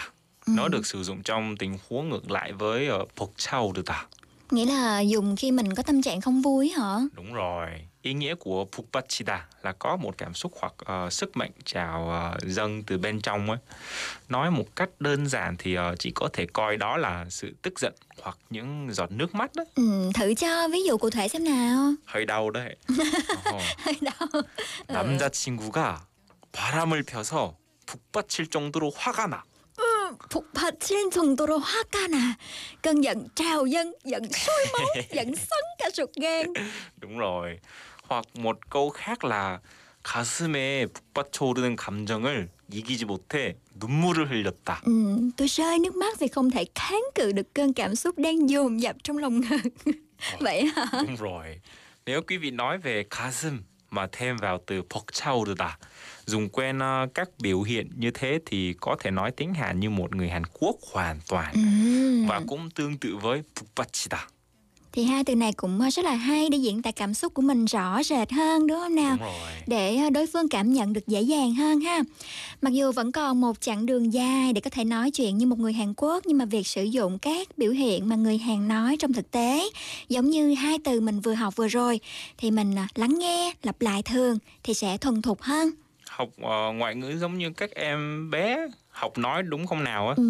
[0.47, 3.95] Nó được sử dụng trong tình huống ngược lại với uh, 벅차오르다.
[4.51, 7.67] nghĩa là dùng khi mình có tâm trạng không vui hả Đúng rồi.
[8.03, 12.37] Ý nghĩa của 북받치다 là có một cảm xúc hoặc ờ, sức mạnh trào ờ,
[12.43, 13.59] dâng từ bên trong ấy.
[14.29, 17.79] Nói một cách đơn giản thì ờ, chỉ có thể coi đó là sự tức
[17.79, 19.63] giận hoặc những giọt nước mắt đó.
[19.75, 22.75] Ừm, thử cho ví dụ cụ thể xem nào hơi đau đấy.
[23.45, 23.59] 어.
[23.77, 24.43] hơi đau
[24.87, 26.07] 남자친구가
[26.51, 29.43] 바람을 펴서 북받칠 정도로 화가 나.
[30.29, 32.37] 북받칠 정도로 화가 나
[32.81, 36.53] cơn giận trào dâng giận sôi máu giận sấn cả ruột gan
[36.97, 37.59] đúng rồi.
[38.07, 39.59] hoặc một câu khác là
[40.03, 44.81] 가슴에 북받쳐 오르는 감정을 이기지 못해 눈물을 흘렸다.
[44.85, 48.49] ừ, tôi rơi nước mắt vì không thể kháng cự được cơn cảm xúc đang
[48.49, 49.93] dồn dập trong lòng ngực
[50.39, 51.59] vậy hả Đúng rồi.
[52.05, 55.69] Nếu quý vị nói về 가슴 mà thêm vào từ 벅차오르다
[56.25, 59.89] dùng quen ờ, các biểu hiện như thế thì có thể nói tiếng Hàn như
[59.89, 62.25] một người Hàn Quốc hoàn toàn ừ.
[62.29, 64.17] và cũng tương tự với 북받치다.
[64.94, 67.64] thì hai từ này cũng rất là hay để diễn tả cảm xúc của mình
[67.64, 69.28] rõ rệt hơn đúng không nào Đúng
[69.66, 72.00] để ờ, đối phương cảm nhận được dễ dàng hơn ha.
[72.62, 75.58] Mặc dù vẫn còn một chặng đường dài để có thể nói chuyện như một
[75.58, 78.96] người Hàn Quốc nhưng mà việc sử dụng các biểu hiện mà người Hàn nói
[78.96, 79.68] trong thực tế
[80.08, 82.00] giống như hai từ mình vừa học vừa rồi
[82.38, 85.70] thì mình à, lắng nghe, lặp lại thường thì sẽ thuần thục hơn.
[86.08, 90.14] học ờ, ngoại ngữ giống như các em bé học nói đúng không nào á?
[90.16, 90.24] Ừ.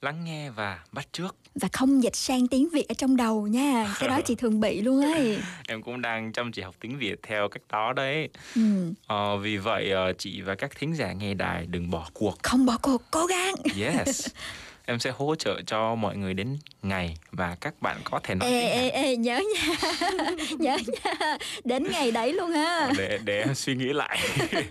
[0.00, 1.36] lắng nghe và bắt trước.
[1.54, 3.94] Và không dịch sang tiếng việt ở trong đầu nha.
[3.98, 5.38] Cái đó chị thường bị luôn ấy.
[5.68, 8.28] Em cũng đang chăm chỉ học tiếng việt theo cách đó đấy.
[8.54, 8.92] Ừ.
[9.06, 12.42] ờ, vì vậy ờ, chị và các thính giả nghe đài đừng bỏ cuộc.
[12.42, 13.54] Không bỏ cuộc cố gắng.
[13.80, 14.26] Yes
[14.92, 18.50] em sẽ hỗ trợ cho mọi người đến ngày và các bạn có thể nói
[18.50, 19.74] ê ê ê nhớ nha.
[20.58, 21.38] Nhớ nha.
[21.64, 24.18] Đến ngày đấy luôn ha để để em suy nghĩ lại.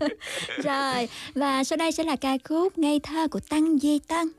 [0.64, 4.32] Rồi và sau đây sẽ là ca khúc ngây thơ của tăng duy tân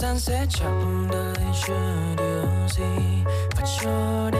[0.00, 1.34] gian sẽ chậm đợi
[1.66, 3.22] chờ điều gì.
[3.56, 4.39] Và cho đến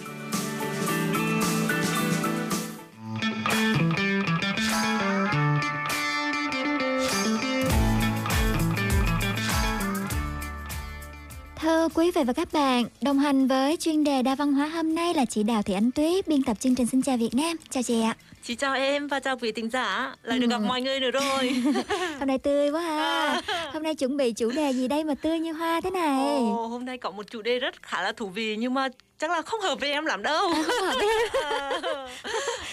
[11.81, 14.95] Thưa quý vị và các bạn, đồng hành với chuyên đề đa văn hóa hôm
[14.95, 17.57] nay là chị Đào Thị Ánh Tuyết, biên tập chương trình Xin chào Việt Nam.
[17.69, 18.15] Chào chị ạ.
[18.43, 20.65] Chị chào em và chào quý thính giả Lại được gặp Ừ.
[20.67, 21.49] mọi người nữa rồi
[22.19, 23.41] Hôm nay tươi quá ha.
[23.73, 26.25] Hôm nay chuẩn bị chủ đề gì đây mà tươi như hoa thế này?
[26.25, 28.87] Ồ, Hôm nay có một chủ đề rất khá là thú vị Nhưng mà
[29.21, 31.07] chắc là không hợp với em lắm đâu Không hợp với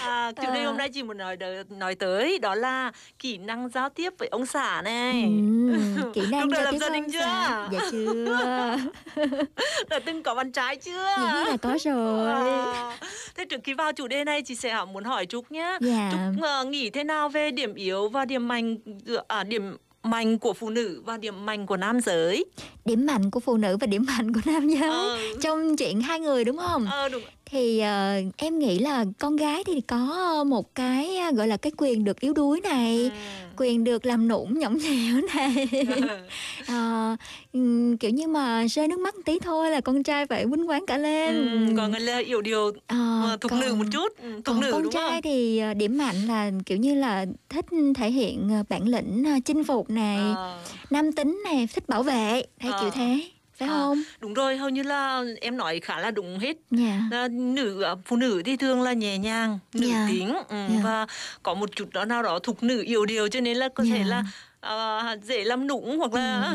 [0.00, 0.66] à, Chủ đề À.
[0.66, 1.36] hôm nay chị muốn nói,
[1.70, 6.50] nói tới Đó là kỹ năng giao tiếp với ông xã này Ừm, kỹ năng
[6.50, 7.18] giao tiếp gia đình chưa?
[7.20, 7.68] xã.
[7.72, 8.76] Dạ chưa.
[9.90, 12.32] Đã từng có bạn trai chưa nhiên là có rồi.
[12.32, 12.98] À,
[13.36, 16.10] Thế trước khi vào chủ đề này chị sẽ muốn hỏi Trúc nhé Dạ.
[16.34, 18.76] Trúc ờ, nghĩ thế nào về điểm yếu và điểm mạnh
[19.28, 22.44] à, điểm mạnh của phụ nữ và điểm mạnh của nam giới
[22.84, 25.18] Điểm mạnh của phụ nữ và điểm mạnh của nam giới Ờ.
[25.40, 26.86] trong chuyện hai người đúng không?
[26.90, 31.56] Ờ đúng Thì ờ, em nghĩ là con gái thì có một cái gọi là
[31.56, 33.54] cái quyền được yếu đuối này, Ừ.
[33.56, 35.68] quyền được làm nũng nhõng nhẽo này.
[37.52, 40.86] Ừm, kiểu như mà rơi nước mắt tí thôi là con trai phải quýnh quán
[40.86, 41.36] cả lên.
[41.36, 44.60] Ừ, còn người là yếu điều Ờ, ờ, thục còn- nữ một chút thục Còn
[44.60, 47.64] nữ con đúng trai không thì điểm mạnh là kiểu như là thích
[47.96, 50.58] thể hiện bản lĩnh chinh phục này, Ờ,
[50.90, 52.78] nam tính này, thích bảo vệ, hay Ờ.
[52.80, 53.20] kiểu thế,
[53.58, 53.72] phải À.
[53.74, 54.02] không?
[54.20, 57.00] đúng rồi hầu như là em nói khá là đúng hết Dạ.
[57.10, 60.06] là nữ à, phụ nữ thì thường là nhẹ nhàng nữ Dạ.
[60.10, 60.80] tính ừ, Dạ.
[60.84, 61.06] và
[61.42, 63.98] có một chút đó nào đó thục nữ yếu điều cho nên là có thể
[63.98, 64.04] Dạ.
[64.06, 64.24] là
[64.60, 66.54] à, dễ làm nũng hoặc là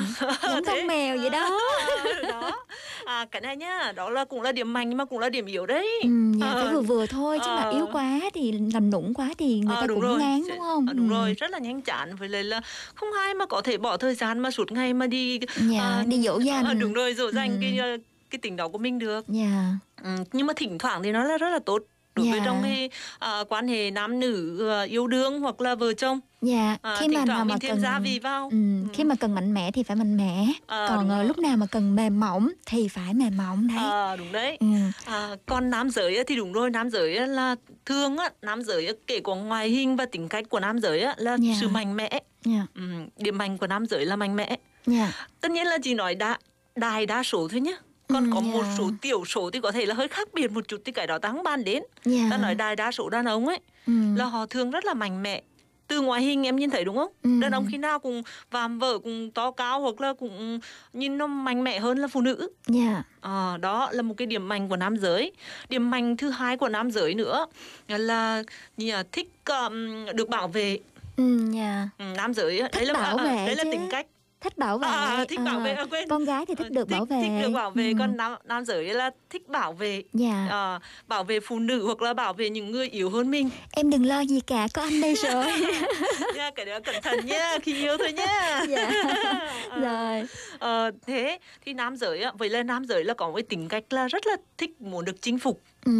[0.49, 1.59] Giống con mèo vậy đó.
[1.79, 2.51] À, đó
[3.05, 5.45] à, cái này nhá đó là cũng là điểm mạnh nhưng mà cũng là điểm
[5.45, 6.59] yếu đấy Ừ, dạ, Ờ.
[6.59, 7.69] phải vừa vừa thôi chứ mà Ờ.
[7.71, 10.19] yếu quá thì làm nũng quá thì người Ờ, ta cũng rồi.
[10.19, 10.85] ngán đúng không?
[10.87, 11.11] ờ, đúng Ừ.
[11.13, 12.61] rồi rất là nhanh chán với lại là
[12.95, 16.03] không ai mà có thể bỏ thời gian mà suốt ngày mà đi Dạ, à,
[16.07, 16.65] đi dỗ dành.
[16.65, 17.57] à, đúng rồi dỗ dành Ừ.
[17.61, 17.79] cái
[18.29, 19.65] cái tính đó của mình được Dạ.
[20.03, 21.83] ừ, nhưng mà thỉnh thoảng thì nó là rất là tốt
[22.15, 22.45] đối với Dạ.
[22.45, 22.89] trong cái
[23.19, 27.07] à, quan hệ nam nữ à, yêu đương hoặc là vợ chồng Dạ, à, khi
[27.07, 28.57] mà mà thêm cần gia vị vào Ừ,
[28.93, 31.65] khi mà cần mạnh mẽ thì phải mạnh mẽ, Ờ, còn đúng lúc nào mà
[31.65, 33.77] cần mềm mỏng thì phải mềm mỏng đấy.
[33.77, 34.67] À, đúng đấy Ừ.
[35.05, 37.55] à, còn nam giới thì đúng rồi nam giới là
[37.85, 41.15] thường á nam giới kể cả ngoại hình và tính cách của nam giới á,
[41.17, 41.53] là Dạ.
[41.61, 42.65] sự mạnh mẽ Dạ.
[42.75, 42.81] ừ,
[43.17, 45.11] điểm mạnh của nam giới là mạnh mẽ Dạ.
[45.41, 46.37] tất nhiên là chỉ nói đa
[46.75, 47.75] đại đa số thôi nhé
[48.13, 48.75] còn Ừ, có một dạ.
[48.77, 51.17] số tiểu số thì có thể là hơi khác biệt một chút thì cái đó
[51.17, 52.27] ta không bàn đến Dạ.
[52.31, 53.93] ta nói đại đa số đàn ông ấy Ừ.
[54.15, 55.41] là họ thường rất là mạnh mẽ
[55.87, 57.29] từ ngoại hình em nhìn thấy đúng không Ừ.
[57.41, 60.59] đàn ông khi nào cũng vàm vỡ cũng to cao hoặc là cũng
[60.93, 63.03] nhìn nó mạnh mẽ hơn là phụ nữ Dạ.
[63.21, 65.31] Ờ, đó là một cái điểm mạnh của nam giới
[65.69, 67.45] điểm mạnh thứ hai của nam giới nữa
[67.87, 68.43] là
[68.77, 70.77] như là thích um, được bảo vệ
[71.17, 71.89] Ừ, dạ.
[71.97, 73.71] ừ, nam giới Thích đấy là bảo à, vệ đấy là chứ.
[73.71, 74.05] tính cách
[74.43, 74.87] Thích bảo vệ.
[74.87, 76.09] À, thích bảo vệ, à, quên.
[76.09, 77.21] Con gái thì thích được bảo vệ.
[77.23, 77.93] thích được bảo vệ Ừ.
[77.99, 80.47] còn nam nam giới là thích bảo vệ Dạ.
[80.49, 83.89] Ờ, bảo vệ phụ nữ hoặc là bảo vệ những người yếu hơn mình Em
[83.89, 85.45] đừng lo gì cả, có anh đây rồi.
[86.35, 88.91] nha cái đó cẩn thận nhá khi yêu thôi nhá dạ.
[89.81, 90.27] Rồi.
[90.59, 93.67] Ờ, thế thì nam giới á vậy là nam giới là có một cái tính
[93.67, 95.91] cách là rất là thích muốn được chinh phục Ừ.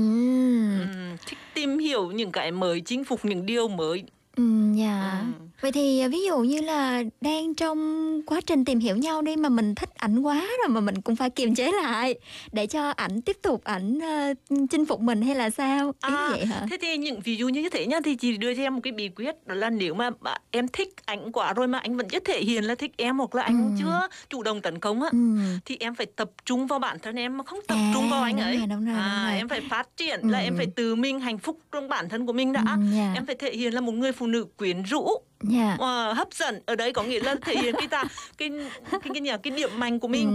[1.28, 4.04] Thích tìm hiểu những cái mới chinh phục những điều mới
[4.36, 4.44] Ừ,
[4.76, 5.22] dạ.
[5.40, 5.46] Ừ.
[5.64, 9.36] Vậy thì à, ví dụ như là đang trong quá trình tìm hiểu nhau đi
[9.36, 12.16] mà mình thích ảnh quá rồi mà mình cũng phải kiềm chế lại
[12.52, 14.34] để cho ảnh tiếp tục ảnh ờ,
[14.70, 15.88] chinh phục mình hay là sao?
[15.88, 16.66] Ý À, vậy hả?
[16.70, 18.94] thế thì những ví dụ như thế nhá thì chị đưa cho em một cái
[18.94, 20.10] bí quyết đó là nếu mà
[20.52, 23.36] em thích anh quá rồi mà anh vẫn chưa thể hiện là thích em hoặc
[23.36, 23.76] là anh Ừ.
[23.80, 25.18] chưa chủ động tấn công á Ừ.
[25.66, 28.22] thì em phải tập trung vào bản thân em mà không tập À, trung vào
[28.22, 29.38] anh ấy rồi, đúng rồi, à, đúng rồi.
[29.38, 30.30] em phải phát triển Ừ.
[30.30, 33.12] là em phải tự mình hạnh phúc trong bản thân của mình đã Ừ, dạ.
[33.16, 35.08] em phải thể hiện là một người phụ nữ quyến rũ
[35.44, 35.76] Dạ.
[35.80, 36.60] ờ, hấp dẫn.
[36.66, 38.04] Ở đấy có nghĩa là thể hiện cái ta
[38.38, 38.50] cái
[38.92, 40.28] cái cái, cái, cái điểm mạnh của mình.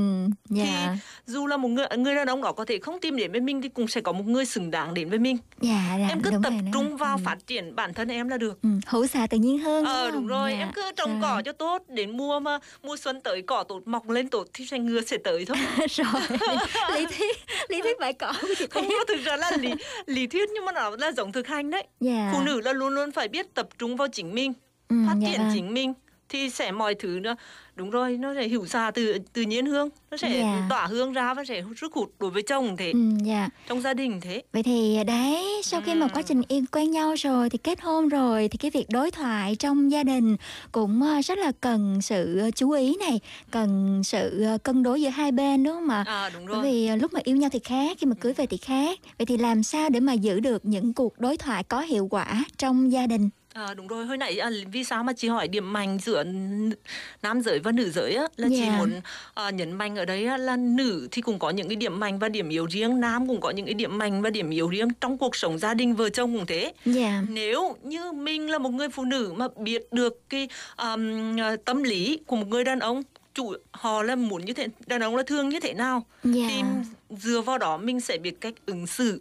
[0.51, 0.97] Ừ, dạ.
[1.27, 3.63] dù là một người người đàn ông đó có thể không tìm đến với mình
[3.63, 5.37] thì cũng sẽ có một người xứng đáng đến với mình.
[5.61, 7.23] Dạ, dạ, em cứ tập trung vào Ừ.
[7.25, 8.63] phát triển bản thân em là được.
[8.63, 10.53] Ừ, hữu xạ tự nhiên hơn ờ đúng rồi.
[10.53, 11.31] Dạ, em cứ trồng rồi.
[11.31, 11.83] cỏ cho tốt.
[11.89, 15.17] Đến mùa mà mùa xuân tới cỏ tốt mọc lên tốt thì sẽ ngựa sẽ
[15.25, 15.57] tới thôi.
[15.91, 16.07] Rồi.
[16.95, 17.37] Lý thuyết
[17.69, 19.71] lý thuyết bãi cỏ của chị không có thực ra là lý
[20.07, 21.85] lý thuyết nhưng mà nó là giống thực hành đấy.
[22.01, 22.31] Dạ.
[22.33, 24.53] phụ nữ là luôn luôn phải biết tập trung vào chính mình
[24.89, 25.51] Ừ, phát dạ triển vâng.
[25.55, 25.93] chính mình
[26.29, 27.35] thì sẽ mọi thứ nó
[27.77, 30.67] đúng rồi nó sẽ hữu xạ tự tự nhiên hương nó sẽ Dạ.
[30.69, 33.49] tỏa hương ra và sẽ sức hút đối với chồng thế Ừ, dạ.
[33.69, 36.11] trong gia đình thế Vậy thì đấy, sau khi mà Ừ.
[36.15, 39.57] quá trình yêu quen nhau rồi thì kết hôn rồi thì cái việc đối thoại
[39.57, 40.37] trong gia đình
[40.73, 43.21] cũng ờ, rất là cần sự ờ, chú ý này,
[43.51, 46.05] cần sự cân đối giữa hai bên đúng không ạ?
[46.07, 48.33] à đúng Bởi rồi vì ờ, lúc mà yêu nhau thì khác, khi mà cưới
[48.33, 48.99] về thì khác.
[49.19, 52.45] Vậy thì làm sao để mà giữ được những cuộc đối thoại có hiệu quả
[52.59, 53.29] trong gia đình?
[53.67, 56.25] À, đúng rồi hồi nãy à, vì sao mà chị hỏi điểm mạnh giữa
[57.23, 58.79] nam giới và nữ giới á là chị Dạ.
[58.79, 58.91] muốn
[59.35, 62.19] à, nhấn mạnh ở đấy á, là nữ thì cũng có những cái điểm mạnh
[62.19, 64.89] và điểm yếu riêng nam cũng có những cái điểm mạnh và điểm yếu riêng
[65.01, 67.23] trong cuộc sống gia đình vợ chồng cũng thế Dạ.
[67.29, 72.19] nếu như mình là một người phụ nữ mà biết được cái um, tâm lý
[72.27, 73.03] của một người đàn ông
[73.35, 76.47] chủ họ là muốn như thế đàn ông là thương như thế nào Dạ.
[76.49, 76.63] thì
[77.17, 79.21] dựa vào đó mình sẽ biết cách ứng xử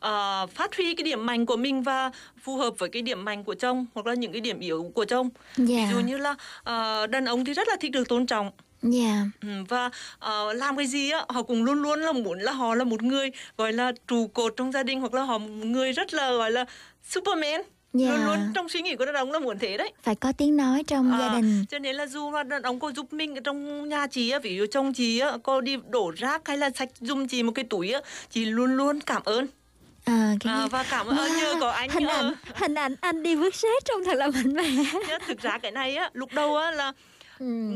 [0.00, 2.10] ờ, phát huy cái điểm mạnh của mình và
[2.42, 5.04] phù hợp với cái điểm mạnh của chồng hoặc là những cái điểm yếu của
[5.04, 5.64] chồng Dạ.
[5.76, 8.50] ví dụ như là ờ, đàn ông thì rất là thích được tôn trọng
[8.82, 9.24] Dạ.
[9.42, 12.74] Ừ, và ờ, làm cái gì á họ cũng luôn luôn là muốn là họ
[12.74, 15.92] là một người gọi là trụ cột trong gia đình hoặc là họ một người
[15.92, 16.64] rất là gọi là
[17.08, 18.08] superman Dạ.
[18.08, 20.56] luôn luôn trong suy nghĩ của đàn ông là muốn thế đấy Phải có tiếng
[20.56, 21.64] nói trong gia À, đình.
[21.68, 24.56] cho nên là dù là đàn ông có giúp mình trong nhà chị á ví
[24.56, 27.64] dụ chồng chị á có đi đổ rác hay là sạch giùm chị một cái
[27.64, 29.46] túi á chị luôn luôn cảm ơn
[30.04, 33.34] À, cái à, và cảm ơn nhờ có anh hình ảnh hình ảnh anh đi
[33.34, 34.64] vứt rác trông thật là mạnh mẽ.
[34.92, 36.92] Chứ thực ra cái này á lúc đầu á là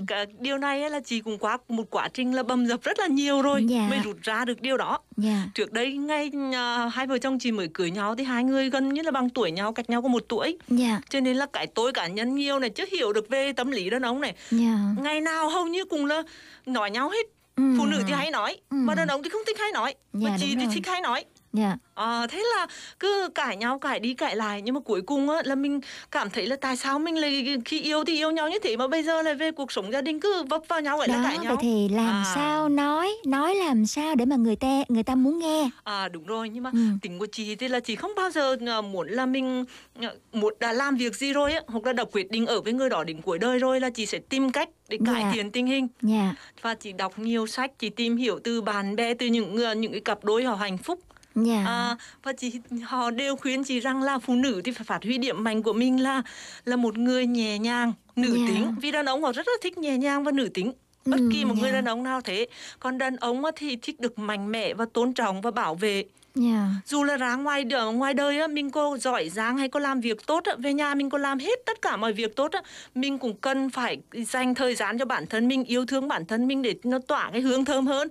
[0.07, 3.07] cái điều này là chị cũng qua một quá trình là bầm dập rất là
[3.07, 3.87] nhiều rồi Dạ.
[3.91, 5.43] mới rút ra được điều đó Dạ.
[5.55, 8.89] trước đây ngay à, hai vợ chồng chị mới cưới nhau thì hai người gần
[8.95, 11.01] như là bằng tuổi nhau cách nhau có một tuổi Dạ.
[11.09, 13.91] cho nên là cái tôi cá nhân nhiều này chưa hiểu được về tâm lý
[13.91, 14.79] đàn ông này Dạ.
[15.03, 16.22] ngày nào hầu như cùng là
[16.66, 17.62] nói nhau hết Ừ.
[17.79, 20.37] phụ nữ thì hay nói mà đàn ông thì không thích hay nói Dạ, mà
[20.41, 20.75] chị thì rồi.
[20.75, 21.25] thích hay nói
[21.55, 21.77] Dạ.
[21.95, 22.67] À, thế là
[23.01, 25.81] cứ cãi nhau cãi đi cãi lại nhưng mà cuối cùng á là mình
[26.11, 28.89] cảm thấy là tại sao mình lại khi yêu thì yêu nhau như thế mà
[28.89, 31.23] bây giờ lại về cuộc sống gia đình cứ vấp vào nhau vậy là Đó,
[31.25, 32.33] cãi vậy nhau thì làm À.
[32.35, 35.71] sao nói, nói làm sao để mà người ta người ta muốn nghe.
[35.85, 36.79] À đúng rồi nhưng mà Ừ.
[37.03, 39.65] tính của chị thì là chị không bao giờ à, muốn là mình
[40.01, 42.73] à, muốn đã làm việc gì rồi á hoặc là đã quyết định ở với
[42.73, 45.31] người đó đến cuối đời rồi là chị sẽ tìm cách để cải Dạ.
[45.35, 46.35] thiện tình hình Dạ.
[46.63, 49.93] và chị đọc nhiều sách chị tìm hiểu từ bạn bè từ những người- những
[49.93, 51.01] cái cặp đôi họ hạnh phúc
[51.35, 51.64] Dạ.
[51.66, 55.18] À, và chị họ đều khuyên chị rằng là phụ nữ thì phải phát huy
[55.18, 56.22] điểm mạnh của mình là
[56.64, 58.45] là một người nhẹ nhàng nữ Dạ.
[58.49, 60.72] tính vì đàn ông họ rất là thích nhẹ nhàng và nữ tính
[61.05, 61.74] bất Ừ, kỳ một người dạ.
[61.74, 62.47] đàn ông nào thế
[62.80, 66.05] còn đàn ông thì thích được mạnh mẽ và tôn trọng và bảo vệ
[66.35, 66.68] Dạ.
[66.87, 70.01] dù là ra ngoài đời, ngoài đời á, mình có giỏi giang hay có làm
[70.01, 72.62] việc tốt á, về nhà mình có làm hết tất cả mọi việc tốt á,
[72.95, 76.47] mình cũng cần phải dành thời gian cho bản thân mình yêu thương bản thân
[76.49, 78.09] mình để nó tỏa cái hương thơm hơn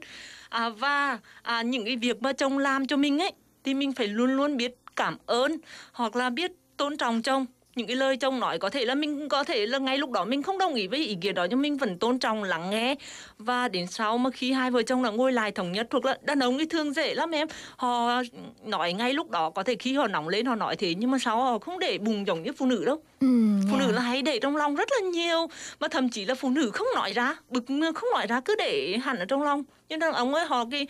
[0.53, 3.31] à, và à, những cái việc mà chồng làm cho mình ấy
[3.63, 5.57] thì mình phải luôn luôn biết cảm ơn
[5.93, 7.45] hoặc là biết tôn trọng chồng
[7.75, 10.25] những cái lời chồng nói có thể là mình có thể là ngay lúc đó
[10.25, 12.95] mình không đồng ý với ý kiến đó nhưng mình vẫn tôn trọng lắng nghe.
[13.37, 16.17] Và đến sau mà khi hai vợ chồng đã ngồi lại thống nhất hoặc là
[16.21, 17.47] đàn ông thì thường dễ lắm em.
[17.77, 18.21] Họ
[18.65, 21.17] nói ngay lúc đó có thể khi họ nóng lên họ nói thế nhưng mà
[21.21, 23.01] sau họ không để bùng giống như phụ nữ đâu.
[23.19, 23.27] Ừ,
[23.71, 23.85] phụ dạ.
[23.85, 25.47] nữ là hay để trong lòng rất là nhiều
[25.79, 27.63] mà thậm chí là phụ nữ không nói ra bực
[27.95, 29.63] không nói ra cứ để hẳn ở trong lòng.
[29.89, 30.87] Nhưng đàn ông ấy họ cái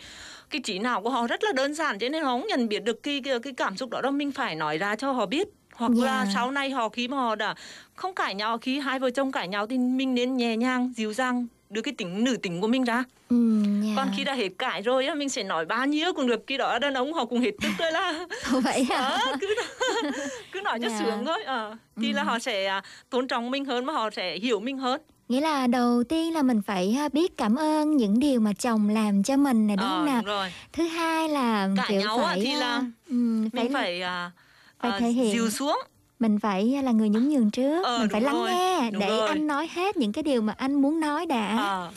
[0.50, 2.84] cái trí não của họ rất là đơn giản cho nên họ không nhận biết
[2.84, 4.12] được cái cái, cái cảm xúc đó đâu.
[4.12, 6.30] Mình phải nói ra cho họ biết hoặc là Dạ.
[6.34, 7.54] sau này họ khi mà họ đã
[7.94, 11.12] không cãi nhau khi hai vợ chồng cãi nhau thì mình nên nhẹ nhàng dịu
[11.12, 13.36] dàng đưa cái tính nữ tính của mình ra Ừ,
[13.82, 13.92] dạ.
[13.96, 16.56] còn khi đã hết cãi rồi á mình sẽ nói bao nhiêu cũng được khi
[16.56, 18.26] đó đàn ông họ cũng hết tức rồi là
[18.64, 19.00] vậy à?
[19.00, 19.54] Ờ, cứ
[20.52, 20.98] cứ nói cho Dạ.
[20.98, 24.36] sướng thôi ờ thì là họ sẽ à, tôn trọng mình hơn mà họ sẽ
[24.38, 28.18] hiểu mình hơn Nghĩa là đầu tiên là mình phải à, biết cảm ơn những
[28.18, 30.22] điều mà chồng làm cho mình này đúng Ờ, không nào?
[30.24, 30.52] rồi.
[30.72, 34.30] Thứ hai là Cãi kiểu nhau phải thì à, là ừm, mình phải à,
[34.90, 35.32] phải à, thể hiện.
[35.32, 35.78] dìu xuống
[36.18, 39.08] mình phải là người nhún nhường trước, Ờ, mình phải lắng rồi, nghe đúng để
[39.08, 39.28] rồi.
[39.28, 41.56] anh nói hết những cái điều mà anh muốn nói đã.
[41.58, 41.90] Ờ.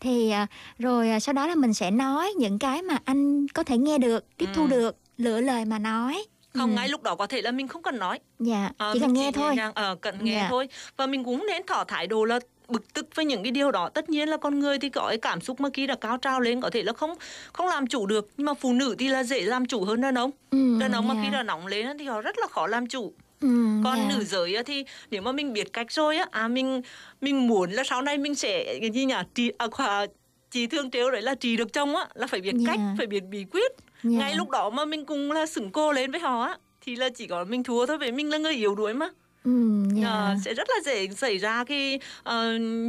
[0.00, 0.46] Thì à,
[0.78, 3.98] rồi à, sau đó là mình sẽ nói những cái mà anh có thể nghe
[3.98, 6.24] được, tiếp thu được, lựa lời mà nói.
[6.54, 6.74] không Ừ.
[6.76, 9.32] ngay lúc đó có thể là mình không cần nói Dạ, Ờ, chỉ cần nghe
[9.32, 9.56] thôi.
[9.56, 10.46] nhàng, ờ, cần nghe Dạ.
[10.50, 12.38] thôi và mình cũng nên tỏ thái độ là
[12.68, 15.18] bực tức với những cái điều đó tất nhiên là con người thì có cái
[15.18, 17.14] cảm xúc mà khi đã cao trào lên có thể là không
[17.52, 20.14] không làm chủ được nhưng mà phụ nữ thì là dễ làm chủ hơn đàn
[20.18, 21.20] ông Ừ, đàn ông mà dạ.
[21.24, 23.48] khi đã nóng lên thì họ rất là khó làm chủ Ừ,
[23.84, 24.08] còn dạ.
[24.16, 26.82] nữ giới thì nếu mà mình biết cách rồi á à mình
[27.20, 30.06] mình muốn là sau này mình sẽ cái gì nhỉ trị à,
[30.50, 32.66] chị thương trêu đấy là trị được chồng á là phải biết Dạ.
[32.66, 34.10] cách phải biết bí quyết Dạ.
[34.18, 37.08] ngay lúc đó mà mình cùng là sừng cô lên với họ á thì là
[37.08, 39.08] chỉ có mình thua thôi vì mình là người yếu đuối mà
[39.44, 40.08] Ừ, dạ.
[40.08, 42.34] Ờ, sẽ rất là dễ xảy ra cái uh,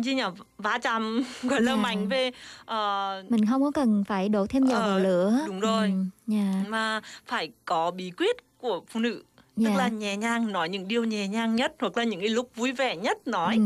[0.06, 0.24] gì nhỉ
[0.58, 1.82] va chạm gọi là Dạ.
[1.82, 2.32] mạnh về
[2.66, 5.39] ờ, Mình không có cần phải đổ thêm dầu vào Ờ, lửa.
[5.47, 5.88] đúng rồi.
[5.88, 6.64] Ừ, dạ.
[6.68, 9.24] mà phải có bí quyết của phụ nữ
[9.56, 9.70] Dạ.
[9.70, 12.49] tức là nhẹ nhàng nói những điều nhẹ nhàng nhất hoặc là những cái lúc
[12.56, 13.62] vui vẻ nhất nói Ừ.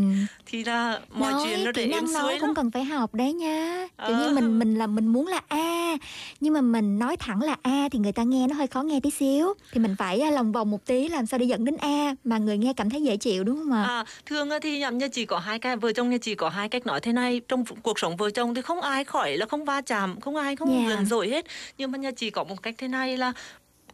[0.46, 3.34] thì là mọi nói, chuyện nó để năng nói cũng lắm cần phải học đấy
[3.34, 4.32] nha kiểu như Ờ.
[4.34, 5.96] mình mình là mình muốn là a
[6.40, 9.00] nhưng mà mình nói thẳng là a thì người ta nghe nó hơi khó nghe
[9.00, 11.78] tí xíu thì mình phải à, lòng vòng một tí làm sao để dẫn đến
[11.78, 14.98] a mà người nghe cảm thấy dễ chịu đúng không ạ À, thường thì nhầm
[14.98, 17.42] nhà chị có hai cái vợ chồng nhà chị có hai cách nói thế này
[17.48, 20.56] trong cuộc sống vợ chồng thì không ai khỏi là không va chạm không ai
[20.56, 20.90] không Dạ.
[20.90, 21.46] lần rồi hết
[21.78, 23.34] nhưng mà nhà chị có một cách thế này là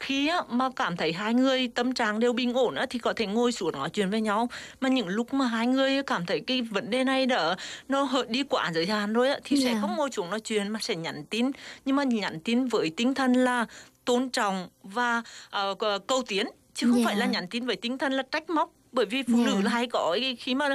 [0.03, 3.13] khi á, mà cảm thấy hai người tâm trạng đều bình ổn á, thì có
[3.13, 4.49] thể ngồi xuống nói chuyện với nhau
[4.81, 7.55] mà những lúc mà hai người cảm thấy cái vấn đề này đã
[7.87, 9.77] nó đi quá giới hạn rồi á, thì sẽ Dạ.
[9.81, 11.51] không ngồi xuống nói chuyện mà sẽ nhắn tin
[11.85, 13.65] nhưng mà nhắn tin với tinh thần là
[14.05, 17.05] tôn trọng và ờ, c- cầu tiến chứ không Dạ.
[17.05, 19.45] phải là nhắn tin với tinh thần là trách móc bởi vì phụ Dạ.
[19.45, 20.69] nữ là hay có khi mà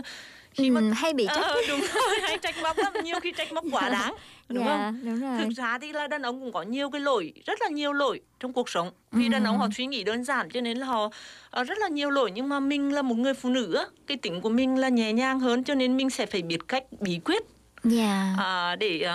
[0.58, 3.32] khi mà Ừ, hay bị trách Ờ, đúng rồi hay trách móc lắm nhiều khi
[3.32, 4.14] trách móc quá đáng
[4.48, 5.00] đúng dạ, không?
[5.04, 5.38] đúng rồi.
[5.38, 8.20] Thực ra thì là đàn ông cũng có nhiều cái lỗi rất là nhiều lỗi
[8.40, 8.90] trong cuộc sống.
[9.12, 11.10] Vì đàn ông họ suy nghĩ đơn giản cho nên là họ
[11.50, 14.16] ờ, rất là nhiều lỗi nhưng mà mình là một người phụ nữ á, cái
[14.16, 17.20] tính của mình là nhẹ nhàng hơn cho nên mình sẽ phải biết cách bí
[17.24, 17.42] quyết.
[17.84, 18.34] Dạ.
[18.38, 19.08] À, để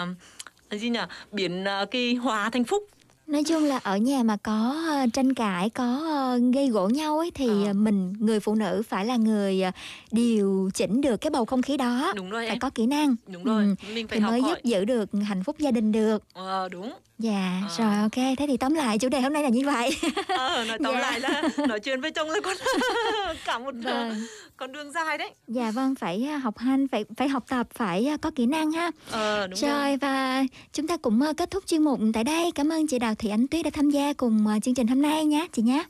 [0.73, 0.99] uh, gì nhỉ?
[1.31, 2.87] Biến ờ, cái hòa thành phúc
[3.27, 7.17] Nói chung là ở nhà mà có ờ, tranh cãi, có ờ, gây gỗ nhau
[7.19, 9.63] ấy thì ờ, mình người phụ nữ phải là người
[10.11, 12.13] điều chỉnh được cái bầu không khí đó.
[12.15, 13.15] đúng rồi Phải em có kỹ năng.
[13.27, 15.71] đúng rồi Ừ, mình phải thì học mới hỏi giúp giữ được hạnh phúc gia
[15.71, 16.23] đình được.
[16.33, 17.75] Ờ, đúng Dạ, Ờ.
[17.77, 18.37] rồi ok.
[18.37, 19.97] Thế thì tóm lại chủ đề hôm nay là như vậy.
[20.27, 20.99] ờ, nói tóm Dạ.
[21.01, 22.55] lại là nói chuyện với chồng là con
[23.45, 24.21] cả một ờ, Vâng.
[24.57, 28.07] con đường dài đấy dạ vâng, phải ờ, học hành, phải phải học tập, phải
[28.21, 28.91] có kỹ năng ha.
[29.11, 30.43] ờ, đúng rồi Rồi và
[30.73, 32.51] chúng ta cũng kết thúc chuyên mục tại đây.
[32.51, 35.25] Cảm ơn chị Đào Thị Ánh Tuyết đã tham gia cùng chương trình hôm nay
[35.25, 35.83] nhé chị nhé.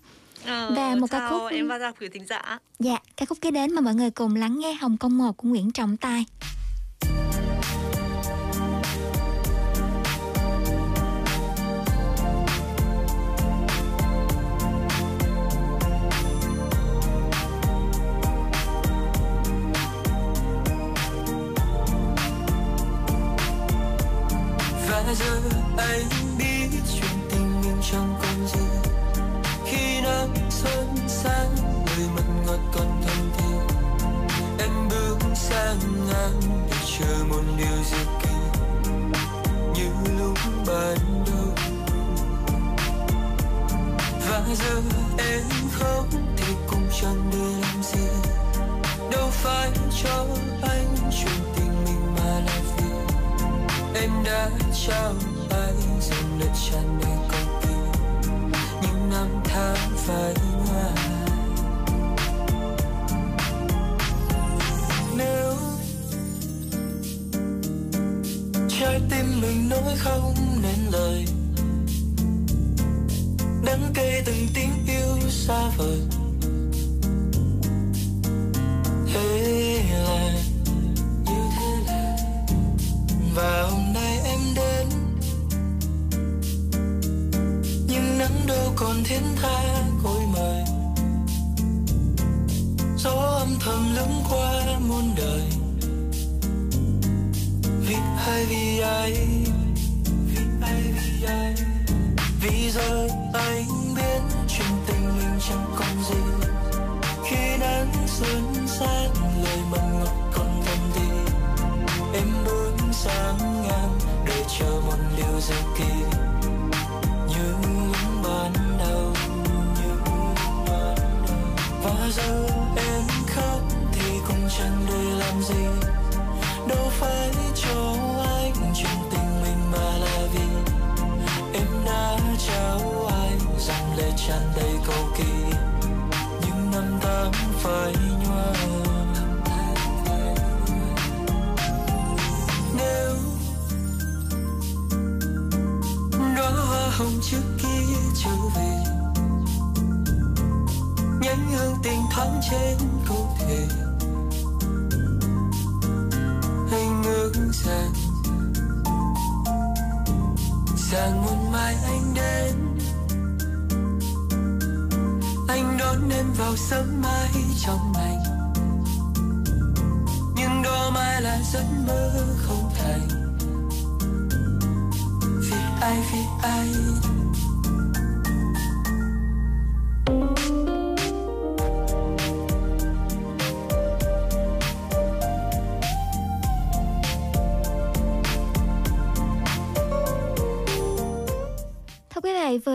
[0.45, 3.51] Ờ, và một ca khúc- em và chào quý thính giả Dạ, ca khúc kế
[3.51, 6.25] đến mà mọi người cùng lắng nghe Hồng Kông 1 của Nguyễn Trọng Tài.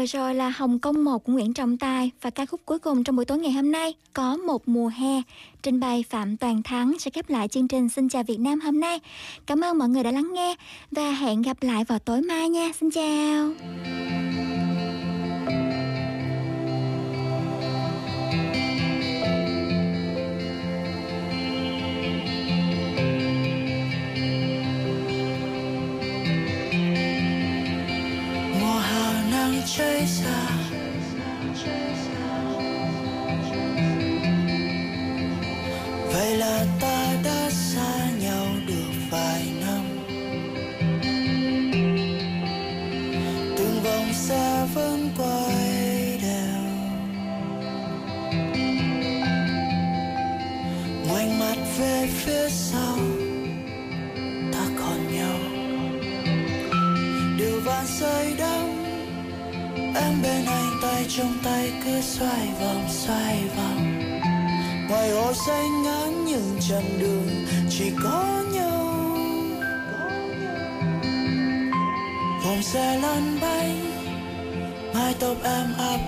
[0.09, 3.17] Rồi là Hồng Kông 1 của Nguyễn Trọng Tài và ca khúc cuối cùng trong
[3.17, 5.23] buổi tối ngày hôm nay, có một mùa hè.
[5.63, 8.81] Trình bày Phạm Toàn Thắng sẽ khép lại chương trình Xin chào Việt Nam hôm
[8.81, 9.01] nay.
[9.47, 10.55] Cảm ơn mọi người đã lắng nghe
[10.91, 12.71] và hẹn gặp lại vào tối mai nha.
[12.81, 13.51] Xin chào.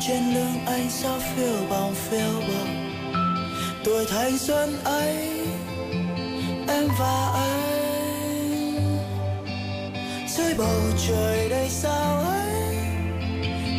[0.00, 2.90] Trên lưng anh sao phiêu bồng phiêu bồng
[3.84, 5.30] tuổi thanh xuân ấy,
[6.68, 9.06] em và anh.
[10.28, 12.76] Dưới bầu trời đầy sao ấy,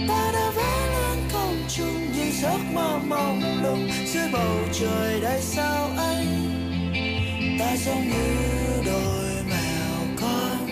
[0.07, 3.89] ta đã vẽ lên không trung những giấc mơ mong lung.
[4.05, 6.25] Dưới bầu trời đầy sao ấy,
[7.59, 10.67] ta giống như đôi mèo con.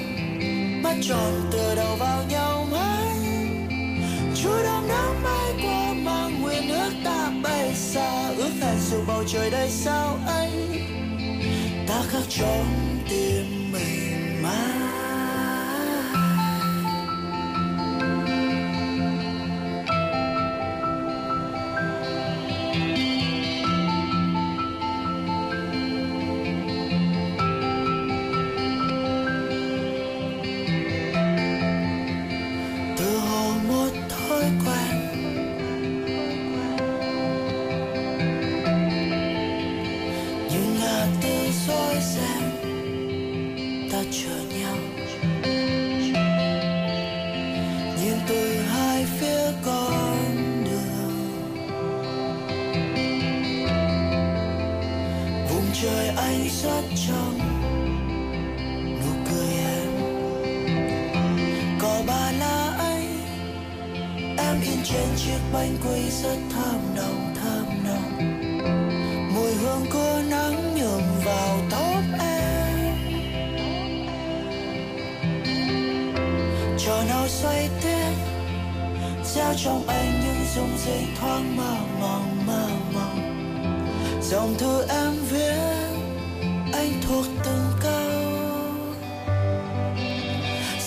[0.83, 1.88] Mắt tròn từ đầu
[8.91, 10.51] dù bầu trời đầy sao ấy
[11.87, 12.88] ta khác trong
[81.19, 83.19] thoáng mơ mộng mơ mộng
[84.21, 84.55] dòng
[84.89, 85.89] em viết
[86.73, 88.21] anh thuộc từng câu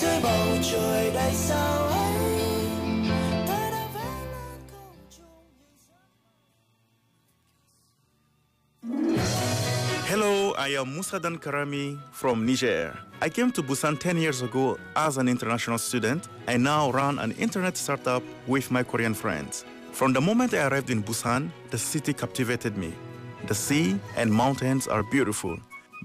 [0.01, 2.13] dưới bầu trời đầy sao ấy
[10.07, 12.93] Hello, I am Musadan Karami from Niger.
[13.23, 17.33] I came to Busan 10 years ago as an international student and now run an
[17.39, 19.65] internet startup with my Korean friends.
[19.93, 22.95] From the moment I arrived in Busan, the city captivated me.
[23.47, 25.59] The sea and mountains are beautiful.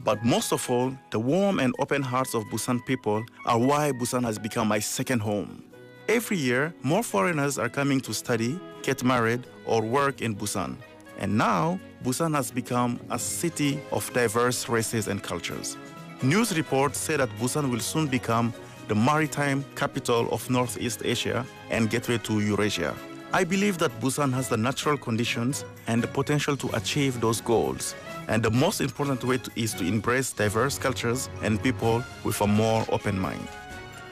[0.04, 4.24] But most of all, the warm and open hearts of Busan people are why Busan
[4.26, 5.64] has become my second home.
[6.10, 10.76] Every year, more foreigners are coming to study, get married, or work in Busan.
[11.18, 15.78] And now, Busan has become a city of diverse races and cultures.
[16.22, 18.54] News reports say that Busan will soon become
[18.90, 22.94] the maritime capital of Northeast Asia and gateway to Eurasia.
[23.34, 27.94] I believe that Busan has the natural conditions and the potential to achieve those goals.
[28.30, 32.48] And the most important way to, is to embrace diverse cultures and people with a
[32.48, 33.46] more open mind.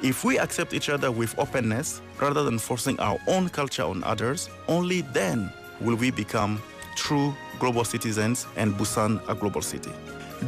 [0.03, 4.49] If we accept each other with openness rather than forcing our own culture on others,
[4.68, 5.49] only then
[5.80, 6.61] will we become
[6.97, 9.91] true global citizens and Busan a global city.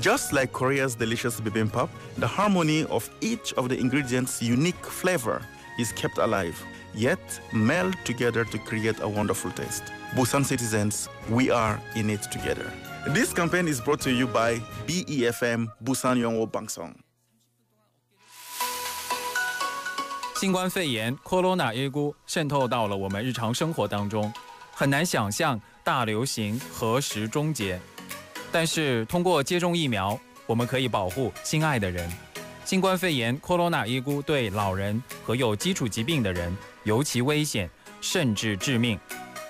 [0.01, 1.88] Just like Korea's delicious bibimbap,
[2.18, 5.41] the harmony of each of the ingredients' unique flavor
[5.80, 6.61] is kept alive,
[6.97, 7.18] yet
[7.53, 9.84] meld together to create a wonderful taste.
[10.14, 12.66] Busan citizens, we are in it together.
[13.14, 16.95] This campaign is brought to you by BEFM Busan Yongwo Bangsong.
[20.36, 24.32] 新冠肺炎 （Corona 1 9渗透到了我们日常生活当中，
[24.72, 27.80] 很难想象大流行何时终结。
[28.51, 32.11] 但是通过接种疫苗，我们可以保护心爱的人。
[32.64, 37.68] 新冠肺炎 （Corona 1 9对老人和有基础疾病的人 尤其危险，
[38.01, 38.99] 甚至致命。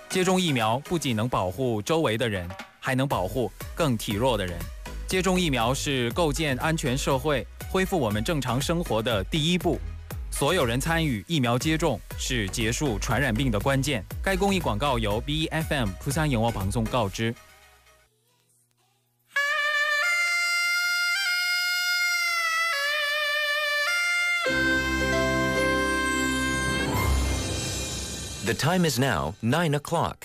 [0.09, 4.59] 接种疫苗不仅能保护周围的人，还能保护更体弱的人。
[5.07, 9.79] 接种疫苗是构建安全社会、恢复我们正常生活的第一步。
[10.31, 14.05] 所有人参与疫苗接种是结束传染病的关键。
[14.23, 17.35] 该公益广告由 BFM 釜山영어방송告知。
[28.48, 30.16] The time is now 9 o'clock.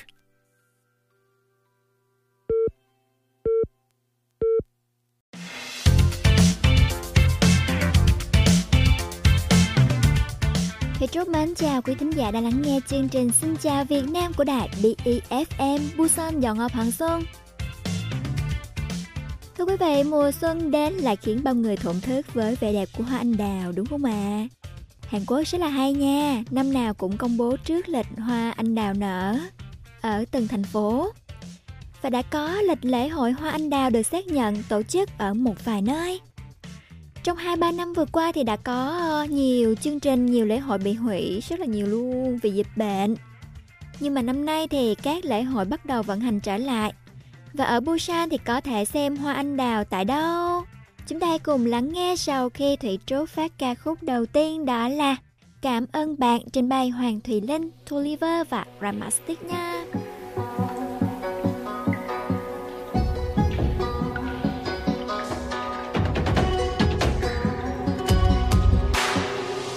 [10.98, 14.04] Thì chúc mến chào quý thính giả đang lắng nghe chương trình Xin chào Việt
[14.08, 17.22] Nam của đài BEFM Busan Dọn Ngọc Hoàng Xuân.
[19.58, 22.88] Thưa quý vị, mùa xuân đến lại khiến bao người thổn thức với vẻ đẹp
[22.98, 24.12] của hoa anh đào đúng không ạ?
[24.12, 24.61] À?
[25.12, 28.74] Hàn Quốc rất là hay nha, năm nào cũng công bố trước lịch hoa anh
[28.74, 29.38] đào nở
[30.00, 31.10] ở từng thành phố.
[32.02, 35.34] Và đã có lịch lễ hội hoa anh đào được xác nhận tổ chức ở
[35.34, 36.20] một vài nơi.
[37.22, 40.78] Trong 2-3 năm vừa qua thì đã có ờ, nhiều chương trình, nhiều lễ hội
[40.78, 43.16] bị hủy rất là nhiều luôn vì dịch bệnh.
[44.00, 46.92] Nhưng mà năm nay thì các lễ hội bắt đầu vận hành trở lại.
[47.52, 50.62] Và ở Busan thì có thể xem hoa anh đào tại đâu?
[51.06, 54.66] Chúng ta hãy cùng lắng nghe sau khi Thủy Trúc phát ca khúc đầu tiên
[54.66, 55.16] đó là
[55.62, 59.84] Cảm ơn bạn trên bài Hoàng Thùy Linh, Toliver và Ramastic nha.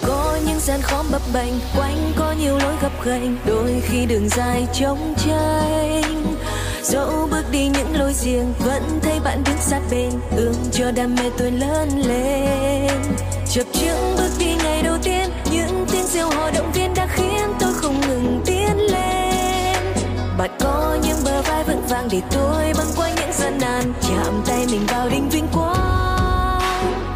[0.08, 4.30] có những gian khó bấp bênh quanh có nhiều lối gập ghềnh đôi khi đường
[4.30, 6.35] dài trống tranh
[6.86, 10.12] dẫu bước đi những lối riêng, vẫn thấy bạn đứng sát bên.
[10.38, 12.92] Ương cho đam mê tôi lớn lên.
[13.50, 17.54] Chập chững bước đi ngày đầu tiên, những tiếng reo hò động viên đã khiến
[17.60, 19.76] tôi không ngừng tiến lên.
[20.38, 23.94] Bạn có những bờ vai vững vàng để tôi băng qua những gian nan.
[24.02, 26.62] Chạm tay mình vào đỉnh vinh quang.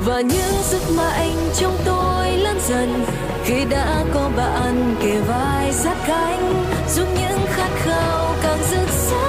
[0.06, 3.06] Và những giấc mơ anh trong tôi lớn dần.
[3.44, 6.66] Khi đã có bạn kề vai sát cánh
[6.96, 9.29] giúp những khát khao càng rực rỡ.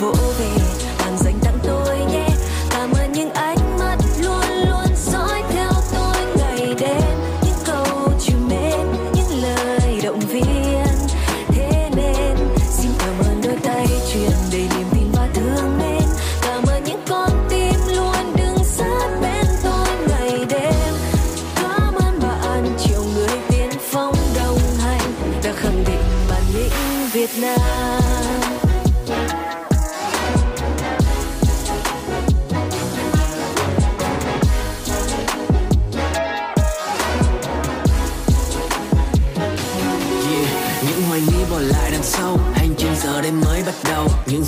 [0.00, 0.61] Cảm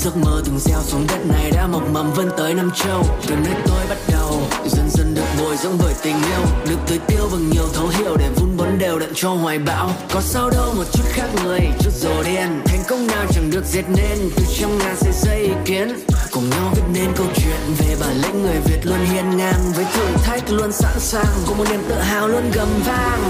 [0.05, 3.03] giấc mơ từng gieo xuống đất này đã mọc mầm vươn tới năm châu.
[3.27, 6.47] Từ nơi tôi bắt đầu dần dần được bồi dưỡng bởi tình yêu.
[6.69, 9.91] Được tưới tiêu bằng nhiều thấu hiểu để vun bón đều đặn cho hoài bão.
[10.15, 12.49] Có sao đâu một chút khác người, chút rồ đen.
[12.65, 15.89] Thành công nào chẳng được dệt nên, từ trăm ngàn sợi dây ý kiến.
[16.33, 19.73] Cùng nhau viết nên câu chuyện về bản lĩnh người việt luôn hiên ngang.
[19.75, 23.21] Với thử thách luôn sẵn sàng, cùng một niềm tự hào luôn gầm vang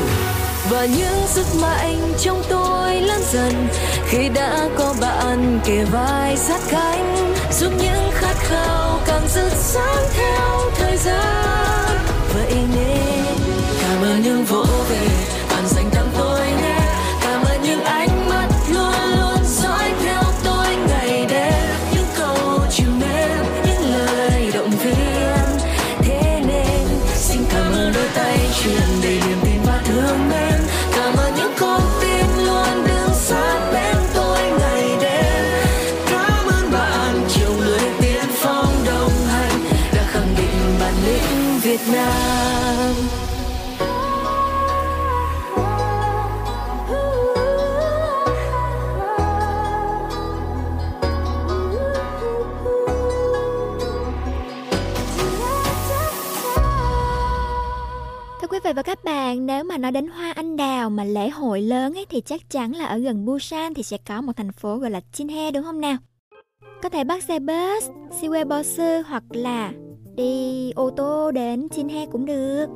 [0.71, 3.69] và những giấc mạnh trong tôi lớn dần.
[4.07, 10.05] Khi đã có bạn kề vai sát cánh, giúp những khát khao càng rực sáng
[10.15, 11.99] theo thời gian.
[12.35, 13.37] Vậy nên
[13.83, 15.24] cảm ơn những vỗ về.
[58.75, 62.07] Và các bạn, nếu mà nói đến hoa anh đào mà lễ hội lớn ấy
[62.11, 65.01] thì chắc chắn là ở gần Busan thì sẽ có một thành phố gọi là
[65.13, 65.97] Jinhae đúng không nào?
[66.83, 69.73] Có thể bắt xe bus, Siwe bus hoặc là
[70.17, 72.67] đi ô tô đến Jinhae cũng được.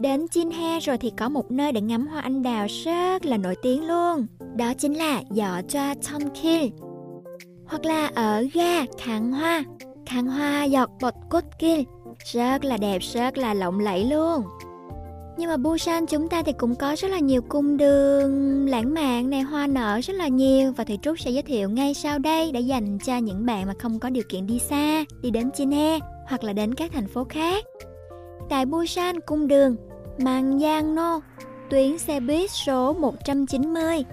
[0.00, 3.56] Đến Jinhae rồi thì có một nơi để ngắm hoa anh đào rất là nổi
[3.62, 4.26] tiếng luôn.
[4.56, 6.66] Đó chính là Dọ Choa Tomkil.
[7.66, 9.64] Hoặc là ở ga Kháng Hoa,
[10.06, 11.80] Kháng Hoa Dọc bột Cốt Kil.
[12.32, 14.42] Rất là đẹp, rất là lộng lẫy luôn.
[15.38, 19.30] Nhưng mà Busan chúng ta thì cũng có rất là nhiều cung đường lãng mạn
[19.30, 22.52] này, hoa nở rất là nhiều và thầy Trúc sẽ giới thiệu ngay sau đây
[22.52, 25.98] để dành cho những bạn mà không có điều kiện đi xa, đi đến Chine
[26.28, 27.64] hoặc là đến các thành phố khác.
[28.50, 29.76] Tại Busan, cung đường
[30.18, 31.20] Mang Giang No,
[31.70, 34.04] tuyến xe buýt số 190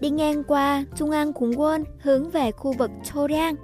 [0.00, 3.54] đi ngang qua Trung An Khủng Quân hướng về khu vực Chorang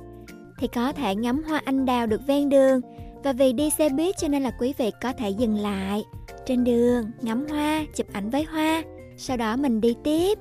[0.59, 2.81] thì có thể ngắm hoa anh đào được ven đường
[3.23, 6.05] và vì đi xe buýt cho nên là quý vị có thể dừng lại
[6.47, 8.83] trên đường ngắm hoa, chụp ảnh với hoa,
[9.17, 10.39] sau đó mình đi tiếp.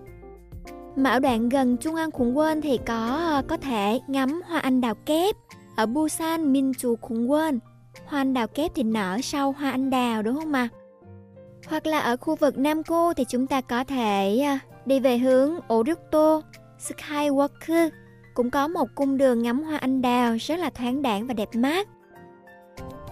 [0.96, 4.82] Mà ở đoạn gần Trung An Khủng Quân thì có có thể ngắm hoa anh
[4.82, 5.36] đào kép
[5.76, 7.60] ở Busan Minju Khủng Quân.
[8.06, 10.70] Hoa anh đào kép thì nở sau hoa anh đào đúng không mà?
[11.68, 15.18] Hoặc là ở khu vực Nam Cô thì chúng ta có thể à, đi về
[15.18, 16.42] hướng Oruto,
[16.80, 17.90] Skywalker
[18.34, 21.50] cũng có một cung đường ngắm hoa anh đào rất là thoáng đãng và đẹp
[21.54, 21.88] mắt.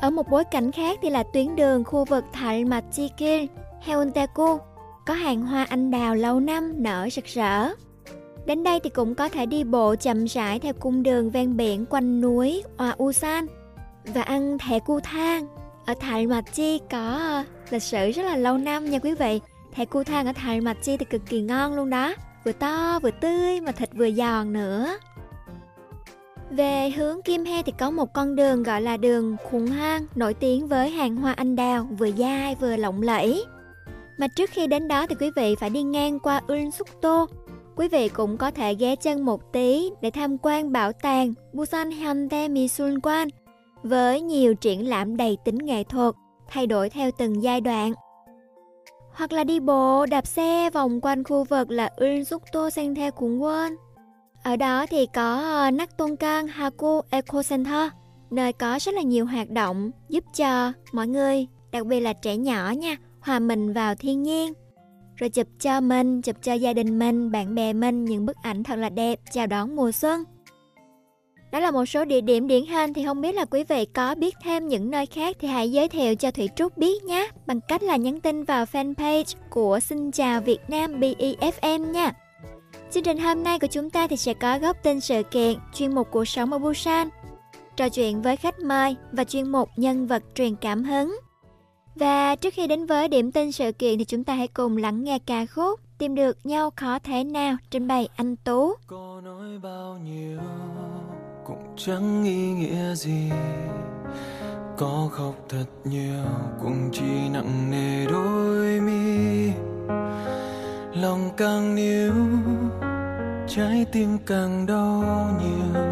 [0.02, 2.84] Ở một bối cảnh khác thì là tuyến đường khu vực Thạnh Mạch
[3.82, 4.58] Heontaku,
[5.06, 7.70] có hàng hoa anh đào lâu năm nở rực rỡ.
[8.46, 11.86] Đến đây thì cũng có thể đi bộ chậm rãi theo cung đường ven biển
[11.86, 12.96] quanh núi Oa
[14.06, 15.48] và ăn thẻ cu thang.
[15.86, 19.40] Ở Thải Mạch Chi có ờ, lịch sử rất là lâu năm nha quý vị.
[19.72, 22.14] Thẻ cu thang ở Thải Mạch Chi thì cực kỳ ngon luôn đó.
[22.46, 24.98] Vừa to vừa tươi mà thịt vừa giòn nữa.
[26.50, 30.34] Về hướng Kim He thì có một con đường gọi là đường Khủng Hang, nổi
[30.34, 33.46] tiếng với hàng hoa anh đào, vừa dai vừa lộng lẫy.
[34.18, 37.26] Mà trước khi đến đó thì quý vị phải đi ngang qua Unsukto.
[37.76, 41.92] Quý vị cũng có thể ghé chân một tí để tham quan bảo tàng Busan
[41.92, 43.30] Hyundai Misulkwan
[43.84, 46.16] với nhiều triển lãm đầy tính nghệ thuật,
[46.48, 47.94] thay đổi theo từng giai đoạn.
[49.14, 53.76] Hoặc là đi bộ, đạp xe vòng quanh khu vực là Unsukto Sengtae Kungwon.
[54.44, 57.92] Ở đó thì có ờ, uh, Naktonkan Haku Eco Center,
[58.32, 62.38] nơi có rất là nhiều hoạt động giúp cho mọi người, đặc biệt là trẻ
[62.38, 64.54] nhỏ nha, hòa mình vào thiên nhiên.
[65.16, 68.64] Rồi chụp cho mình, chụp cho gia đình mình, bạn bè mình những bức ảnh
[68.64, 70.24] thật là đẹp chào đón mùa xuân.
[71.52, 74.16] Đó là một số địa điểm điển hình thì không biết là quý vị có
[74.16, 77.60] biết thêm những nơi khác thì hãy giới thiệu cho Thủy Trúc biết nhé bằng
[77.68, 82.14] cách là nhắn tin vào fanpage của Xin chào Việt Nam BEFM nha.
[82.92, 85.96] Chương trình hôm nay của chúng ta thì sẽ có góc tin sự kiện, chuyên
[85.96, 87.10] mục cuộc sống ở Busan,
[87.76, 91.20] trò chuyện với khách mời và chuyên mục nhân vật truyền cảm hứng.
[91.96, 95.04] Và trước khi đến với điểm tin sự kiện thì chúng ta hãy cùng lắng
[95.04, 98.74] nghe ca khúc Tìm được nhau khó thế nào trình bày anh Tú.
[98.88, 100.40] Có nói bao nhiêu
[101.46, 103.30] cũng chẳng ý nghĩa gì
[104.78, 106.24] Có khóc thật nhiều
[106.62, 109.52] cũng chỉ nặng nề đôi mi
[111.02, 112.14] Lòng càng níu,
[113.48, 115.84] trái tim càng đau nhiều.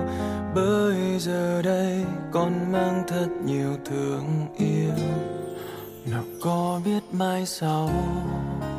[0.55, 4.93] Bởi giờ đây con mang thật nhiều thương yêu.
[6.05, 7.89] Nào có biết mai sau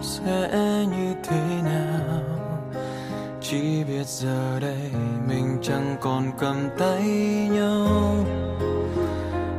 [0.02, 0.50] sẽ
[0.90, 2.22] như thế nào?
[3.40, 4.90] Chỉ biết giờ đây
[5.28, 7.02] mình chẳng còn cầm tay
[7.52, 7.86] nhau.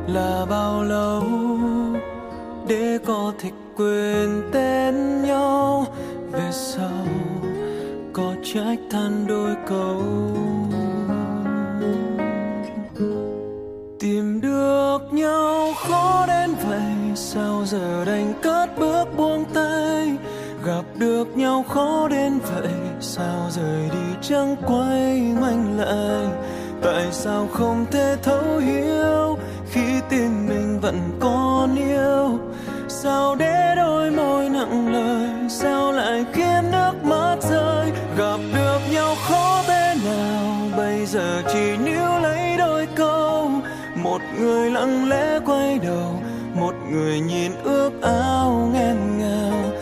[0.06, 1.22] Là bao lâu
[2.68, 5.86] để có thể quên tên nhau?
[6.32, 7.06] Về sau
[8.12, 10.02] có trách than đôi câu.
[14.00, 20.16] Tìm được nhau khó đến vậy, sao giờ đành cất bước buông tay?
[20.64, 26.26] Gặp được nhau khó đến vậy, sao rời đi chẳng quay ngoảnh lại?
[26.82, 29.38] Tại sao không thể thấu hiểu
[29.70, 32.38] khi tim mình vẫn còn yêu?
[32.90, 35.48] Sao để đôi môi nặng lời?
[35.48, 37.92] Sao lại khiến nước mắt rơi?
[38.16, 40.68] Gặp được nhau khó thế nào?
[40.76, 43.50] Bây giờ chỉ níu lấy đôi câu.
[43.94, 46.22] Một người lặng lẽ quay đầu,
[46.54, 49.72] một người nhìn ước ao nghẹn ngào.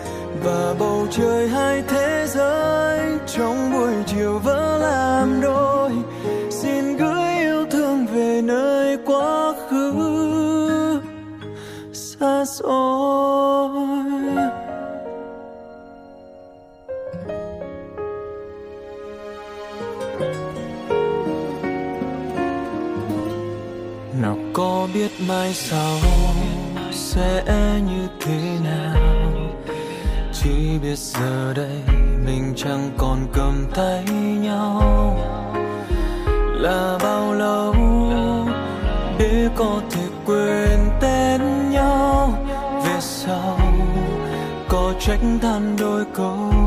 [0.45, 4.68] Và bầu trời hai thế giới, trong buổi chiều vỡ
[12.59, 12.65] xa
[24.23, 25.99] nào có biết mai sau
[26.93, 27.43] sẽ
[27.87, 28.97] như thế nào?
[30.33, 31.83] Chỉ biết giờ đây
[32.27, 34.05] mình chẳng còn cầm tay
[34.41, 35.19] nhau.
[36.53, 37.75] Là bao lâu
[39.19, 40.68] để có thể quên?
[43.29, 43.59] Sau.
[44.69, 46.58] Có trách than đôi câu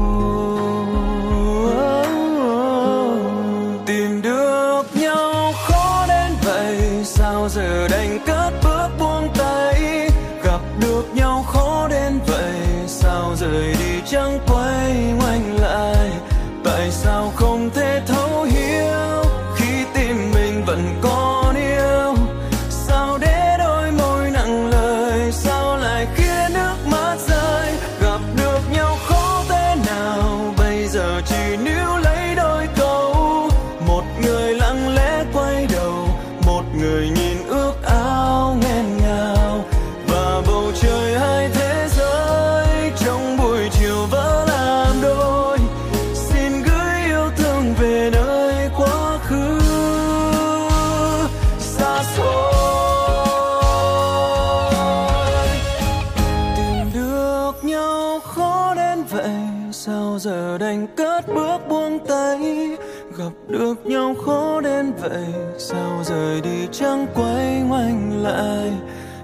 [66.72, 68.72] chẳng quay ngoảnh lại.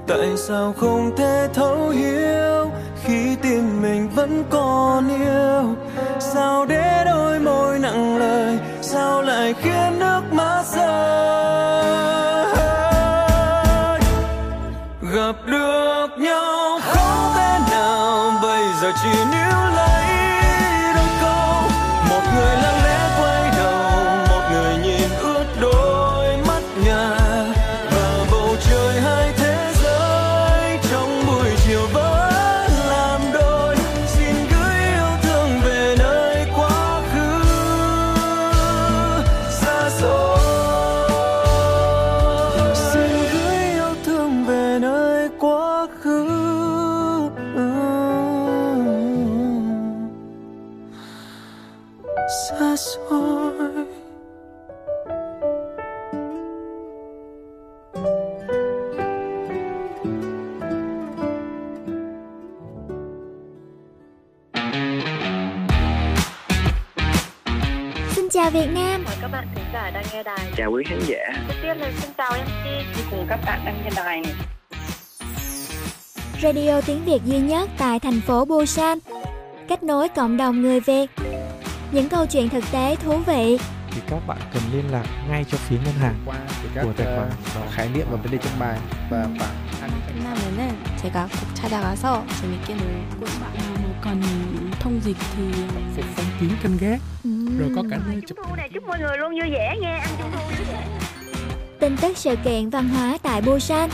[0.08, 2.72] Tại sao không thể thấu hiểu
[3.04, 5.76] khi tim mình vẫn còn yêu?
[6.20, 12.17] Sao để đôi môi nặng lời, sao lại khiến nước mắt rơi?
[68.47, 70.53] chào Việt Nam Mời các bạn thính giả đang nghe đài.
[70.57, 71.19] chào quý khán giả
[71.49, 74.35] Trước tiên là xin chào MC cùng các bạn đang nghe đài này.
[76.43, 78.99] Radio tiếng Việt duy nhất tại thành phố Busan
[79.69, 81.11] Kết nối cộng đồng người Việt
[81.93, 83.59] Những câu chuyện thực tế thú vị
[83.95, 86.93] thì các bạn cần liên lạc ngay cho phía ngân hàng qua thì các của
[86.97, 88.79] tài khoản ờ, khái niệm và vấn đề trong bài
[89.11, 89.63] và bảng
[90.13, 93.53] 끝나면은 제가 꼭 찾아가서 재밌게 놀고 싶어요.
[93.83, 94.21] 뭐 cần
[94.81, 95.53] thông dịch thì
[95.97, 97.01] phục phong kiến canh gác
[97.59, 99.99] rồi có cả nơi chụp Trung thu này chúc mọi người luôn vui vẻ nghe,
[99.99, 100.87] ăn trung thu vui vẻ.
[101.81, 103.91] Tin tức sự kiện văn hóa tại Busan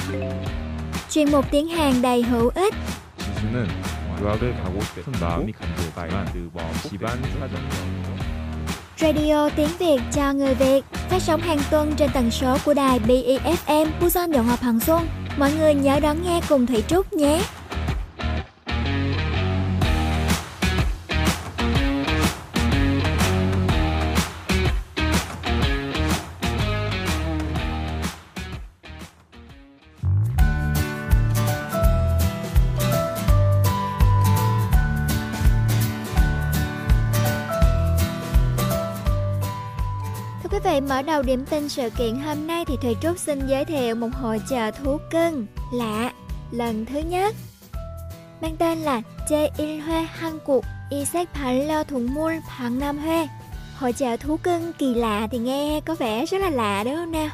[1.11, 2.74] Chuyên mục tiếng Hàn đầy hữu ích
[3.39, 3.69] 지수는
[4.20, 6.51] 유학을 가고 싶은 마음이 간절하지만 그
[6.89, 7.69] 집안 사정이
[8.97, 12.99] Radio tiếng Việt cho người Việt phát sóng hàng tuần trên tần số của đài
[12.99, 15.07] BEFM Busan Đồng học Hằng Xuân.
[15.36, 17.43] Mọi người nhớ đón nghe cùng Thủy Trúc nhé.
[40.89, 44.10] mở đầu điểm tin sự kiện hôm nay thì thầy Trúc xin giới thiệu một
[44.14, 46.11] hội chợ thú cưng lạ
[46.51, 47.35] lần thứ nhất.
[48.41, 52.80] Mang tên là Je In Hoa Hàn Quốc Y Isaac Phản Lo Thùng Muôn Phản
[52.80, 53.27] Nam Hoa
[53.77, 57.11] Hội chợ thú cưng kỳ lạ thì nghe có vẻ rất là lạ đúng không
[57.11, 57.30] nào?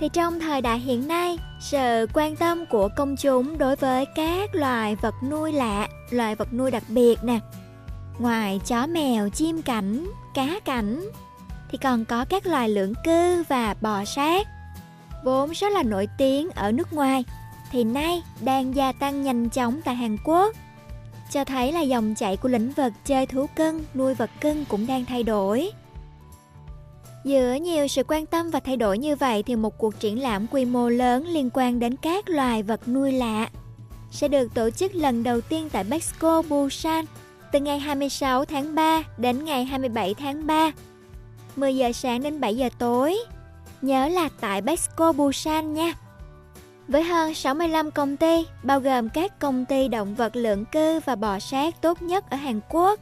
[0.00, 4.54] Thì trong thời đại hiện nay, sự quan tâm của công chúng đối với các
[4.54, 7.38] loài vật nuôi lạ, loài vật nuôi đặc biệt nè.
[8.18, 11.10] Ngoài chó mèo, chim cảnh, cá cảnh,
[11.70, 14.46] thì còn có các loài lưỡng cư và bò sát.
[15.24, 17.24] Vốn rất là nổi tiếng ở nước ngoài
[17.70, 20.56] thì nay đang gia tăng nhanh chóng tại Hàn Quốc.
[21.30, 24.86] Cho thấy là dòng chảy của lĩnh vực chơi thú cưng, nuôi vật cưng cũng
[24.86, 25.70] đang thay đổi.
[27.24, 30.46] Giữa nhiều sự quan tâm và thay đổi như vậy thì một cuộc triển lãm
[30.46, 33.48] quy mô lớn liên quan đến các loài vật nuôi lạ
[34.10, 37.04] sẽ được tổ chức lần đầu tiên tại Mexico Busan
[37.52, 40.70] từ ngày 26 tháng 3 đến ngày 27 tháng 3
[41.58, 43.18] 10 giờ sáng đến 7 giờ tối.
[43.82, 45.92] Nhớ là tại Besco Busan nha.
[46.88, 51.16] Với hơn 65 công ty, bao gồm các công ty động vật lưỡng cư và
[51.16, 53.00] bò sát tốt nhất ở Hàn Quốc,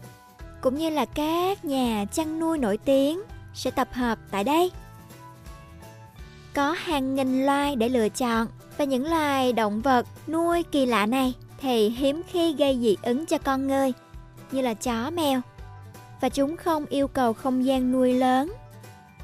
[0.61, 3.21] cũng như là các nhà chăn nuôi nổi tiếng
[3.55, 4.71] sẽ tập hợp tại đây.
[6.55, 8.47] Có hàng nghìn loài để lựa chọn
[8.77, 13.27] và những loài động vật nuôi kỳ lạ này thì hiếm khi gây dị ứng
[13.27, 13.93] cho con người
[14.53, 15.41] như là chó mèo
[16.21, 18.53] và chúng không yêu cầu không gian nuôi lớn.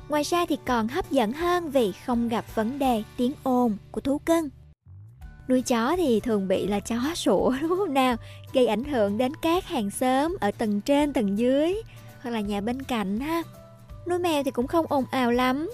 [0.09, 4.01] Ngoài ra thì còn hấp dẫn hơn vì không gặp vấn đề tiếng ồn của
[4.01, 4.49] thú cưng.
[5.49, 8.17] Nuôi chó thì thường bị là chó sủa đúng không nào?
[8.53, 11.75] Gây ảnh hưởng đến các hàng xóm ở tầng trên, tầng dưới
[12.23, 13.43] hoặc là nhà bên cạnh ha.
[14.09, 15.71] Nuôi mèo thì cũng không ồn ào lắm.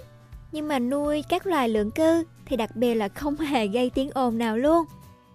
[0.52, 4.10] Nhưng mà nuôi các loài lưỡng cư thì đặc biệt là không hề gây tiếng
[4.10, 4.84] ồn nào luôn.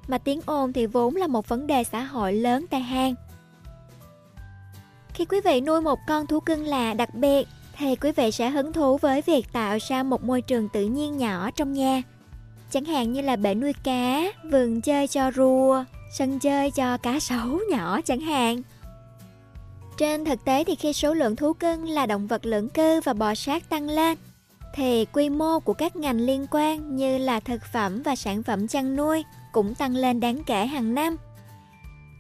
[0.07, 3.13] Mà tiếng ồn thì vốn là một vấn đề xã hội lớn tại Hàn.
[5.15, 7.47] Khi quý vị nuôi một con thú cưng là đặc biệt
[7.77, 11.17] thì quý vị sẽ hứng thú với việc tạo ra một môi trường tự nhiên
[11.17, 12.01] nhỏ trong nhà.
[12.71, 15.83] Chẳng hạn như là bể nuôi cá, vườn chơi cho rùa,
[16.17, 18.61] sân chơi cho cá sấu nhỏ chẳng hạn.
[19.97, 23.13] Trên thực tế thì khi số lượng thú cưng là động vật lưỡng cư và
[23.13, 24.17] bò sát tăng lên
[24.73, 28.67] thì quy mô của các ngành liên quan như là thực phẩm và sản phẩm
[28.67, 31.17] chăn nuôi cũng tăng lên đáng kể hàng năm.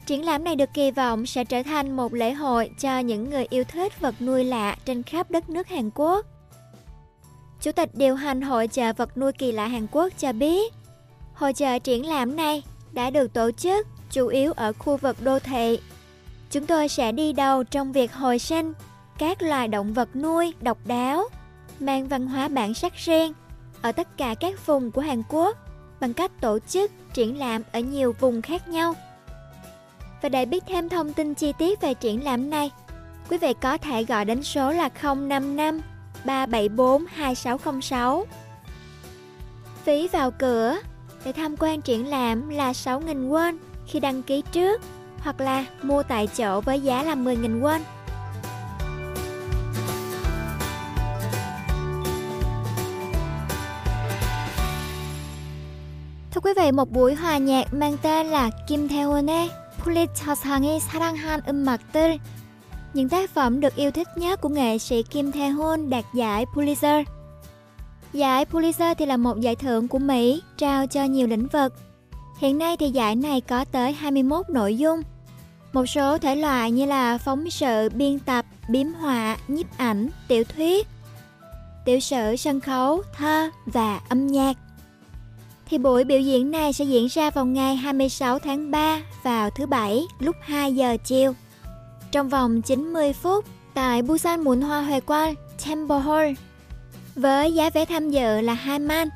[0.05, 3.45] Triển lãm này được kỳ vọng sẽ trở thành một lễ hội cho những người
[3.49, 6.25] yêu thích vật nuôi lạ trên khắp đất nước Hàn Quốc.
[7.61, 10.73] Chủ tịch điều hành hội chợ vật nuôi kỳ lạ Hàn Quốc cho biết,
[11.33, 15.39] hội chợ triển lãm này đã được tổ chức chủ yếu ở khu vực đô
[15.39, 15.79] thị.
[16.51, 18.73] Chúng tôi sẽ đi đầu trong việc hồi sinh
[19.17, 21.23] các loài động vật nuôi độc đáo,
[21.79, 23.33] mang văn hóa bản sắc riêng
[23.81, 25.57] ở tất cả các vùng của Hàn Quốc
[25.99, 28.95] bằng cách tổ chức triển lãm ở nhiều vùng khác nhau.
[30.25, 32.71] Và để biết thêm thông tin chi tiết về triển lãm này,
[33.29, 35.81] quý vị có thể gọi đến số là 055
[36.25, 38.25] 374 2606.
[39.83, 40.77] Phí vào cửa
[41.25, 43.57] để tham quan triển lãm là 6.000 won
[43.87, 44.81] khi đăng ký trước
[45.19, 47.79] hoặc là mua tại chỗ với giá là 10.000 won.
[56.31, 59.47] Thưa quý vị, một buổi hòa nhạc mang tên là Kim Tae-won의
[59.84, 62.18] 폴리처상의 사랑한 음악들
[62.94, 67.04] những tác phẩm được yêu thích nhất của nghệ sĩ Kim Tae-hoon đạt giải Pulitzer.
[68.12, 71.74] Giải Pulitzer thì là một giải thưởng của Mỹ trao cho nhiều lĩnh vực.
[72.38, 75.02] Hiện nay thì giải này có tới 21 nội dung.
[75.72, 80.44] Một số thể loại như là phóng sự, biên tập, biếm họa, nhiếp ảnh, tiểu
[80.44, 80.86] thuyết,
[81.84, 84.56] tiểu sử, sân khấu, thơ và âm nhạc.
[85.69, 89.65] Thì buổi biểu diễn này sẽ diễn ra vào ngày 26 tháng 3 vào thứ
[89.65, 91.33] Bảy lúc 2 giờ chiều.
[92.11, 95.35] Trong vòng 90 phút tại Busan Muộn Hoa Huệ Quan,
[95.65, 96.31] Temple Hall
[97.15, 99.09] với giá vé tham dự là 2 man.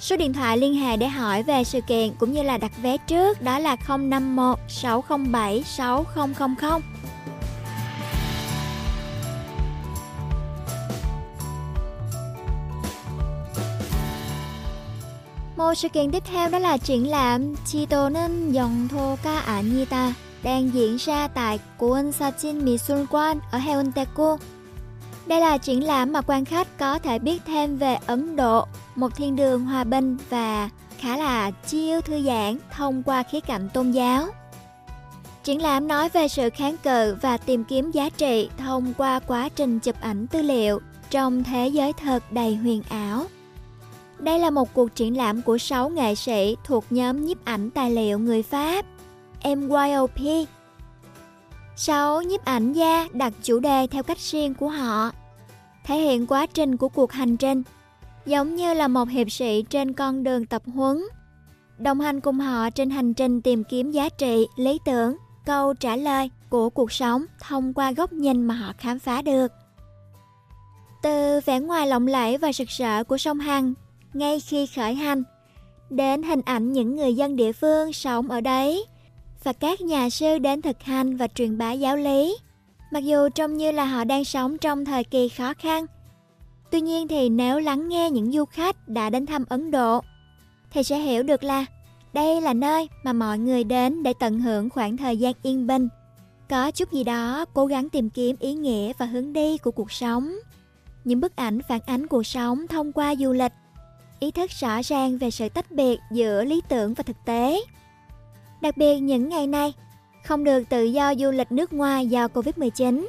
[0.00, 2.96] Số điện thoại liên hệ để hỏi về sự kiện cũng như là đặt vé
[2.96, 6.80] trước đó là 051 607 6000.
[15.74, 21.28] Sự kiện tiếp theo đó là triển lãm Chitonen Yongthoka Anita à đang diễn ra
[21.28, 24.36] tại Kuon Sachin Misulwan ở Heonteku.
[25.26, 28.66] Đây là triển lãm mà quan khách có thể biết thêm về Ấn Độ,
[28.96, 30.68] một thiên đường hòa bình và
[30.98, 34.26] khá là chiêu thư giãn thông qua khía cạnh tôn giáo.
[35.44, 39.48] Triển lãm nói về sự kháng cự và tìm kiếm giá trị thông qua quá
[39.48, 40.80] trình chụp ảnh tư liệu
[41.10, 43.26] trong thế giới thật đầy huyền ảo.
[44.20, 47.90] Đây là một cuộc triển lãm của 6 nghệ sĩ thuộc nhóm nhiếp ảnh tài
[47.90, 48.84] liệu người Pháp
[49.44, 50.20] MYOP.
[51.76, 52.22] 6.
[52.22, 55.10] Nhiếp ảnh gia đặt chủ đề theo cách riêng của họ,
[55.84, 57.62] thể hiện quá trình của cuộc hành trình,
[58.26, 61.02] giống như là một hiệp sĩ trên con đường tập huấn,
[61.78, 65.16] đồng hành cùng họ trên hành trình tìm kiếm giá trị, lý tưởng,
[65.46, 69.52] câu trả lời của cuộc sống thông qua góc nhìn mà họ khám phá được.
[71.02, 73.74] Từ vẻ ngoài lộng lẫy và sực sỡ của sông Hằng
[74.14, 75.22] ngay khi khởi hành,
[75.90, 78.84] đến hình ảnh những người dân địa phương sống ở đấy
[79.44, 82.36] và các nhà sư đến thực hành và truyền bá giáo lý.
[82.92, 85.86] Mặc dù trông như là họ đang sống trong thời kỳ khó khăn.
[86.70, 90.00] Tuy nhiên thì nếu lắng nghe những du khách đã đến thăm Ấn Độ
[90.72, 91.66] thì sẽ hiểu được là
[92.12, 95.88] đây là nơi mà mọi người đến để tận hưởng khoảng thời gian yên bình.
[96.48, 99.92] Có chút gì đó cố gắng tìm kiếm ý nghĩa và hướng đi của cuộc
[99.92, 100.34] sống.
[101.04, 103.52] Những bức ảnh phản ánh cuộc sống thông qua du lịch
[104.20, 107.60] ý thức rõ ràng về sự tách biệt giữa lý tưởng và thực tế.
[108.60, 109.72] Đặc biệt những ngày nay,
[110.24, 113.06] không được tự do du lịch nước ngoài do Covid-19.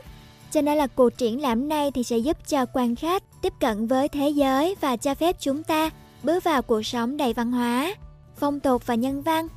[0.51, 3.87] Cho nên là cuộc triển lãm này thì sẽ giúp cho quan khách tiếp cận
[3.87, 5.89] với thế giới và cho phép chúng ta
[6.23, 7.95] bước vào cuộc sống đầy văn hóa,
[8.37, 9.47] phong tục và nhân văn.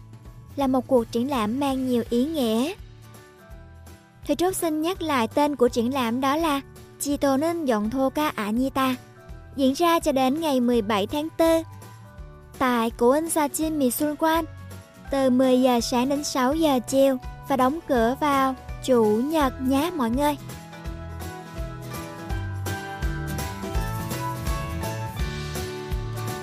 [0.56, 2.74] Là một cuộc triển lãm mang nhiều ý nghĩa.
[4.26, 6.60] Thầy Trúc xin nhắc lại tên của triển lãm đó là
[7.00, 8.96] Chitonin Yontoka Anita
[9.56, 11.62] Diễn ra cho đến ngày 17 tháng 4
[12.58, 14.44] tại Kunsachin Misulkwan
[15.10, 17.16] từ 10 giờ sáng đến 6 giờ chiều
[17.48, 18.54] và đóng cửa vào
[18.84, 20.36] Chủ nhật nhé mọi người.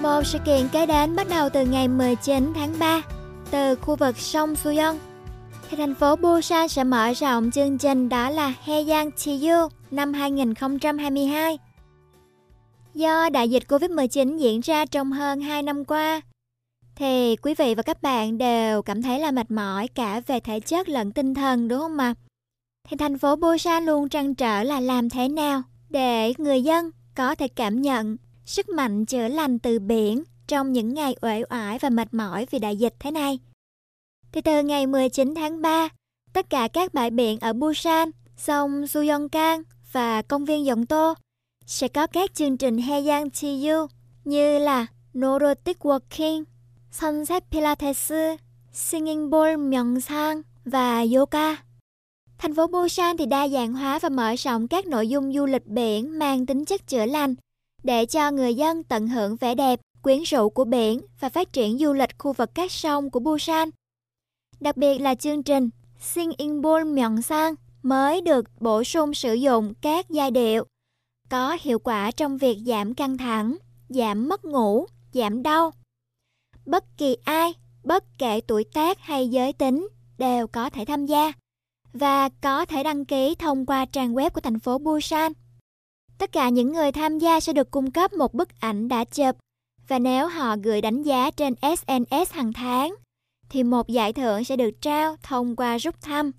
[0.02, 3.02] Một sự kiện kế đến bắt đầu từ ngày 19 tháng 3
[3.52, 4.96] từ khu vực sông Suyeon.
[5.70, 11.58] Thì thành phố Busan sẽ mở rộng chương trình đó là Heian Chiyu năm 2022.
[12.94, 16.22] Do đại dịch Covid-19 diễn ra trong hơn 2 năm qua,
[16.96, 20.60] thì quý vị và các bạn đều cảm thấy là mệt mỏi cả về thể
[20.60, 22.14] chất lẫn tinh thần đúng không ạ?
[22.90, 27.36] Thì thành phố Busan luôn trăn trở là làm thế nào để người dân có
[27.36, 31.90] thể cảm nhận sức mạnh chữa lành từ biển trong những ngày uể oải và
[31.90, 33.40] mệt mỏi vì đại dịch thế này.
[34.32, 35.90] Thì từ ngày 19 tháng 3,
[36.34, 41.16] tất cả các bãi biển ở Busan, sông Suyongkang và công viên Yongto
[41.66, 43.88] sẽ có các chương trình Heiyang Chiyu
[44.26, 46.44] như là Neurotic Walking,
[46.92, 48.12] Sunset Pilates,
[48.72, 51.56] Singing Bowl 명상 và yoga.
[52.38, 55.66] Thành phố Busan thì đa dạng hóa và mở rộng các nội dung du lịch
[55.66, 57.36] biển mang tính chất chữa lành
[57.84, 61.78] để cho người dân tận hưởng vẻ đẹp, quyến rũ của biển và phát triển
[61.78, 63.70] du lịch khu vực các sông của Busan.
[64.60, 65.70] Đặc biệt là chương trình
[66.00, 66.32] Sing
[66.96, 70.66] nhọn sang mới được bổ sung sử dụng các giai điệu
[71.32, 73.58] có hiệu quả trong việc giảm căng thẳng,
[73.90, 75.74] giảm mất ngủ, giảm đau.
[76.66, 77.54] Bất kỳ ai,
[77.84, 79.88] bất kể tuổi tác hay giới tính
[80.18, 81.32] đều có thể tham gia
[81.94, 85.32] và có thể đăng ký thông qua trang web của thành phố Busan.
[86.18, 89.36] Tất cả những người tham gia sẽ được cung cấp một bức ảnh đã chụp
[89.88, 92.96] và nếu họ gửi đánh giá trên SNS hàng tháng
[93.50, 96.32] thì một giải thưởng sẽ được trao thông qua rút thăm.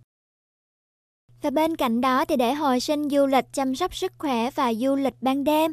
[1.43, 4.75] Và bên cạnh đó thì để hồi sinh du lịch chăm sóc sức khỏe và
[4.75, 5.73] du lịch ban đêm,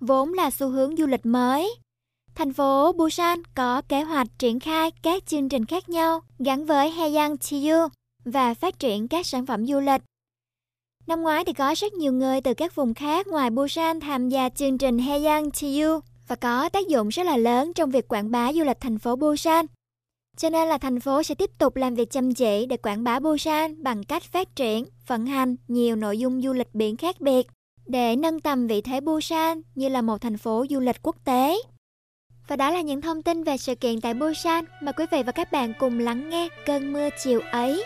[0.00, 1.74] vốn là xu hướng du lịch mới.
[2.34, 6.90] Thành phố Busan có kế hoạch triển khai các chương trình khác nhau gắn với
[6.90, 7.88] Heian Chiyu
[8.24, 10.00] và phát triển các sản phẩm du lịch.
[11.06, 14.48] Năm ngoái thì có rất nhiều người từ các vùng khác ngoài Busan tham gia
[14.48, 18.52] chương trình Heian Chiyu và có tác dụng rất là lớn trong việc quảng bá
[18.52, 19.66] du lịch thành phố Busan.
[20.36, 23.20] Cho nên là thành phố sẽ tiếp tục làm việc chăm chỉ để quảng bá
[23.20, 27.46] Busan bằng cách phát triển, vận hành nhiều nội dung du lịch biển khác biệt
[27.86, 31.56] để nâng tầm vị thế Busan như là một thành phố du lịch quốc tế.
[32.48, 35.32] Và đó là những thông tin về sự kiện tại Busan mà quý vị và
[35.32, 37.84] các bạn cùng lắng nghe cơn mưa chiều ấy.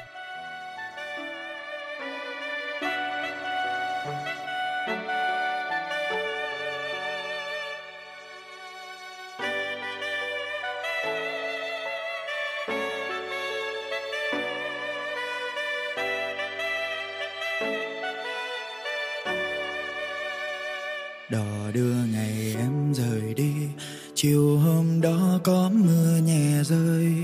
[24.23, 27.15] Chiều hôm đó có mưa nhẹ rơi,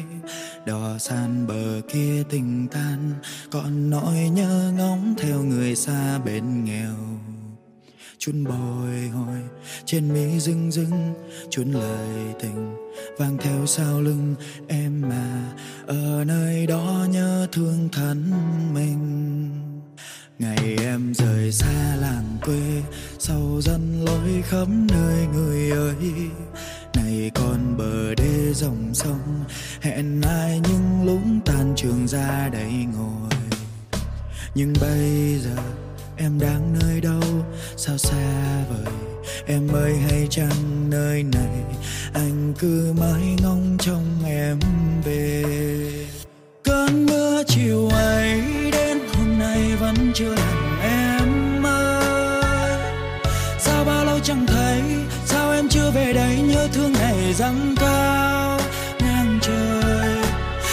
[0.66, 3.12] đò san bờ kia tình tan.
[3.50, 6.94] Còn nỗi nhớ ngóng theo người xa bên nghèo.
[8.18, 9.38] Chun bồi hồi,
[9.84, 11.14] trên mi rưng rưng,
[11.50, 12.76] chun lời tình
[13.18, 14.34] vang theo sau lưng
[14.68, 15.52] em mà.
[15.86, 18.32] Ở nơi đó nhớ thương thân
[18.74, 19.02] mình.
[20.38, 22.82] Ngày em rời xa làng quê
[23.18, 25.94] sau dân lối khắp nơi người ơi
[27.34, 29.44] còn bờ đê dòng sông,
[29.80, 33.30] hẹn ai nhưng lũng tan trường ra đây ngồi.
[34.54, 35.62] Nhưng bây giờ
[36.16, 37.22] em đang nơi đâu,
[37.76, 38.94] sao xa vời?
[39.46, 41.64] Em ơi, hay chăng nơi này
[42.14, 44.58] anh cứ mãi ngóng trông em
[45.04, 45.44] về?
[46.64, 48.42] Cơn mưa chiều ấy
[48.72, 52.80] đến, hôm nay vẫn chưa làm em ơi
[53.58, 54.65] sao bao lâu chẳng thấy
[55.76, 58.60] chưa về đây, nhớ thương ngày dâng cao
[59.00, 60.16] ngang trời,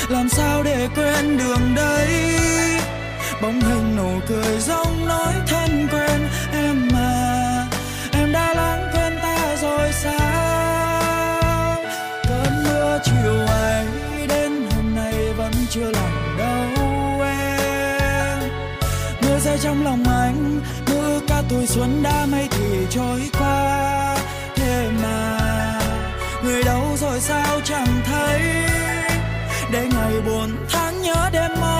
[0.09, 2.07] làm sao để quên đường đây?
[3.41, 6.27] Bóng hình nụ cười giống nói thân quen.
[6.53, 7.67] Em mà,
[8.11, 11.81] em đã lãng quên ta rồi sao?
[12.29, 13.85] Cơn mưa chiều ấy
[14.27, 18.49] đến, hôm nay vẫn chưa làm đâu em.
[19.21, 24.12] Mưa rơi trong lòng anh, mưa cả tuổi xuân đã mây thì trôi qua.
[27.25, 28.41] Sao chẳng thấy?
[29.71, 31.72] Để ngày buồn tháng nhớ đêm mơ.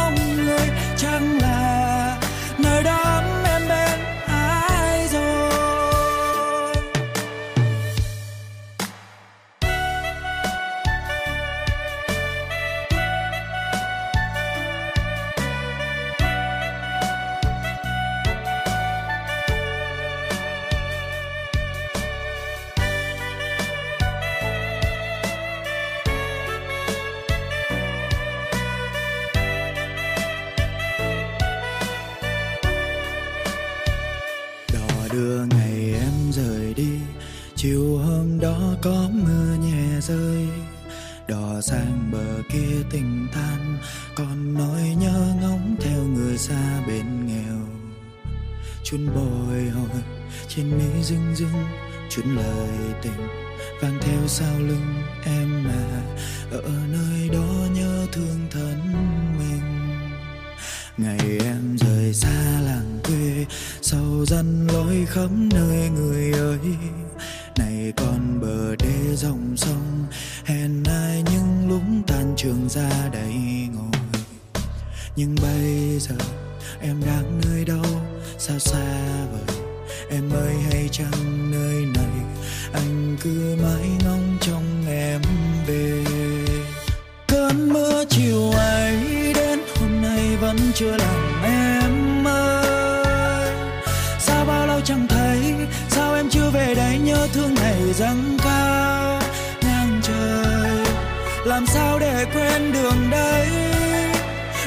[38.84, 40.48] Có mưa nhẹ rơi,
[41.28, 43.78] đò sang bờ kia tình tan
[44.16, 47.68] còn nỗi nhớ ngóng theo người xa bên nghèo.
[48.84, 50.04] Chun bồi hồi
[50.48, 51.64] trên mi rưng rưng
[52.10, 52.70] chun lời
[53.02, 53.28] tình
[53.82, 56.02] vang theo sau lưng em mà.
[56.52, 58.80] Ở nơi đó nhớ thương thân
[59.40, 59.90] mình.
[60.98, 63.46] Ngày em rời xa làng quê,
[63.82, 66.60] sau dân lối khắp nơi người ơi
[67.84, 70.06] này con bờ đê dòng sông,
[70.46, 73.34] hẹn ai những lúc tan trường ra đây
[73.74, 74.02] ngồi.
[75.16, 76.16] Nhưng bây giờ
[76.82, 77.86] em đang nơi đâu,
[78.38, 79.58] sao xa vời?
[80.10, 82.26] Em ơi, hay chăng nơi này
[82.74, 85.22] anh cứ mãi ngóng trông em
[85.68, 86.04] về?
[87.28, 88.98] Cơn mưa chiều ấy
[89.36, 91.33] đến, hôm nay vẫn chưa lành.
[96.54, 99.20] Về đây nhớ thương này dâng cao
[99.62, 100.86] ngang trời.
[101.46, 103.48] Làm sao để quên đường đây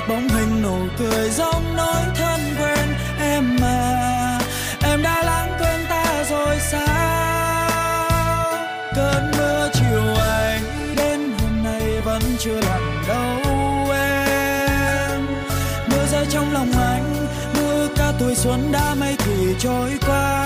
[0.08, 2.88] bóng hình nụ cười giống nỗi thân quen
[3.20, 4.38] em mà.
[4.82, 6.88] Em đã lãng quên ta rồi sao?
[8.96, 10.60] Cơn mưa chiều ấy
[10.96, 13.38] đến hôm nay vẫn chưa lặng đâu
[13.92, 15.26] em.
[15.88, 20.45] Mưa rơi trong lòng anh, mưa cả tuổi xuân đã mấy thì trôi qua.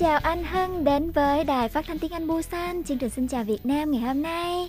[0.00, 3.44] chào anh Hân đến với Đài Phát thanh tiếng Anh Busan, chương trình Xin chào
[3.44, 4.68] Việt Nam ngày hôm nay.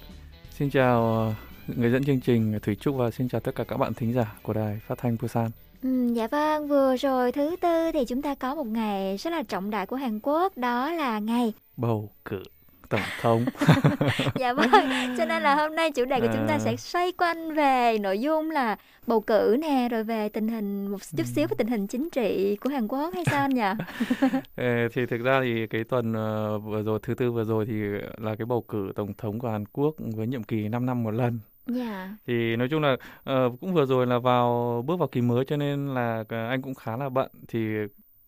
[0.57, 1.33] Xin chào ờ,
[1.67, 4.25] người dẫn chương trình Thủy Trúc và xin chào tất cả các bạn thính giả
[4.41, 5.47] của đài phát thanh Busan.
[5.83, 9.43] Ừ, dạ vâng, vừa rồi thứ tư thì chúng ta có một ngày rất là
[9.43, 12.43] trọng đại của Hàn Quốc, đó là ngày Bầu cử
[12.91, 13.45] tổng thống.
[14.35, 14.69] dạ vâng
[15.17, 16.59] cho nên là hôm nay chủ đề của chúng ta À.
[16.59, 18.75] sẽ xoay quanh về nội dung là
[19.07, 22.55] bầu cử nè rồi về tình hình một chút xíu về tình hình chính trị
[22.61, 23.61] của Hàn Quốc hay sao anh nhỉ
[24.55, 27.73] Ờ, thì thực ra thì cái tuần ờ, vừa rồi thứ tư vừa rồi thì
[28.17, 31.11] là cái bầu cử tổng thống của Hàn Quốc với nhiệm kỳ 5 năm một
[31.11, 31.39] lần.
[31.67, 35.45] dạ Thì nói chung là ờ, cũng vừa rồi là vào bước vào kỳ mới
[35.45, 37.59] cho nên là ờ, anh cũng khá là bận thì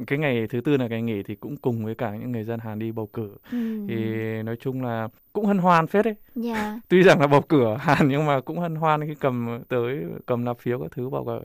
[0.05, 2.59] cái ngày thứ tư là ngày nghỉ thì cũng cùng với cả những người dân
[2.59, 3.37] Hàn đi bầu cử.
[3.51, 3.85] Ừ.
[3.87, 3.95] Thì
[4.43, 6.15] nói chung là cũng hân hoan phết đấy.
[6.35, 10.03] dạ Tuy rằng là bầu cử Hàn nhưng mà cũng hân hoan khi cầm tới
[10.25, 11.39] cầm lá phiếu các thứ bầu cử.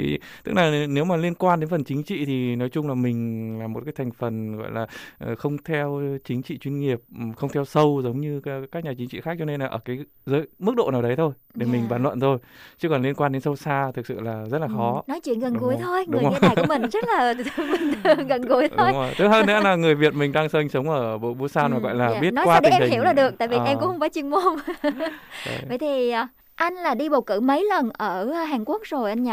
[0.00, 2.94] Thì tức là nếu mà liên quan đến phần chính trị thì nói chung là
[2.94, 4.86] mình là một cái thành phần gọi là
[5.18, 6.98] ờ, không theo chính trị chuyên nghiệp,
[7.36, 8.40] không theo sâu giống như
[8.72, 11.16] các nhà chính trị khác cho nên là ở cái giới, mức độ nào đấy
[11.16, 11.86] thôi để mình Dạ.
[11.90, 12.38] bàn luận thôi.
[12.78, 15.02] Chứ còn liên quan đến sâu xa thực sự là rất là Ừ, khó.
[15.06, 17.46] nói chuyện gần Đúng gũi thôi Đúng người nghe đài của mình rất là bình
[18.06, 19.14] thường gần gũi thôi Đúng rồi.
[19.18, 21.80] Thứ hơn nữa là người Việt mình đang sinh sống ở Bu- Busan mà Ừ,
[21.82, 22.20] gọi là dạ.
[22.20, 24.00] biết nói qua sao để em hiểu là được tại vì Ờ, em cũng không
[24.00, 24.42] phải chuyên môn
[25.68, 29.22] vậy thì à, anh là đi bầu cử mấy lần ở Hàn Quốc rồi anh
[29.22, 29.30] nhỉ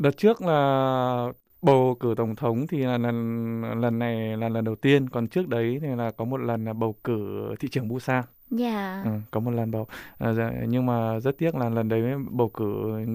[0.00, 1.32] Đợt trước là
[1.62, 5.48] bầu cử tổng thống thì là lần lần này là lần đầu tiên, còn trước
[5.48, 8.24] đấy thì là có một lần là bầu cử thị trưởng Busan.
[8.50, 9.86] dạ Ừ, có một lần bầu
[10.18, 12.64] à, dạ, nhưng mà rất tiếc là lần đấy bầu cử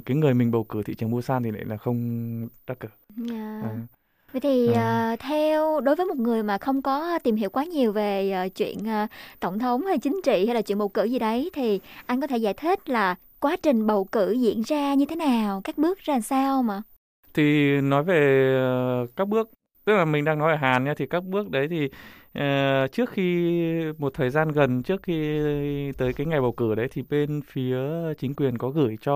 [0.05, 1.99] cái người mình bầu cử thị trưởng Busan thì lại là không
[2.67, 2.87] đắc cử.
[3.17, 3.67] dạ Ừ.
[4.31, 7.91] Vậy thì à, theo đối với một người mà không có tìm hiểu quá nhiều
[7.91, 9.07] về à, chuyện à,
[9.39, 12.27] tổng thống hay chính trị hay là chuyện bầu cử gì đấy thì anh có
[12.27, 15.99] thể giải thích là quá trình bầu cử diễn ra như thế nào, các bước
[15.99, 16.81] ra sao mà.
[17.33, 19.49] Thì nói về ờ, các bước,
[19.85, 21.89] tức là mình đang nói ở Hàn nhé, thì các bước đấy thì
[22.33, 23.61] ờ, trước khi
[23.97, 25.39] một thời gian gần trước khi
[25.97, 27.77] tới cái ngày bầu cử đấy thì bên phía
[28.17, 29.15] chính quyền có gửi cho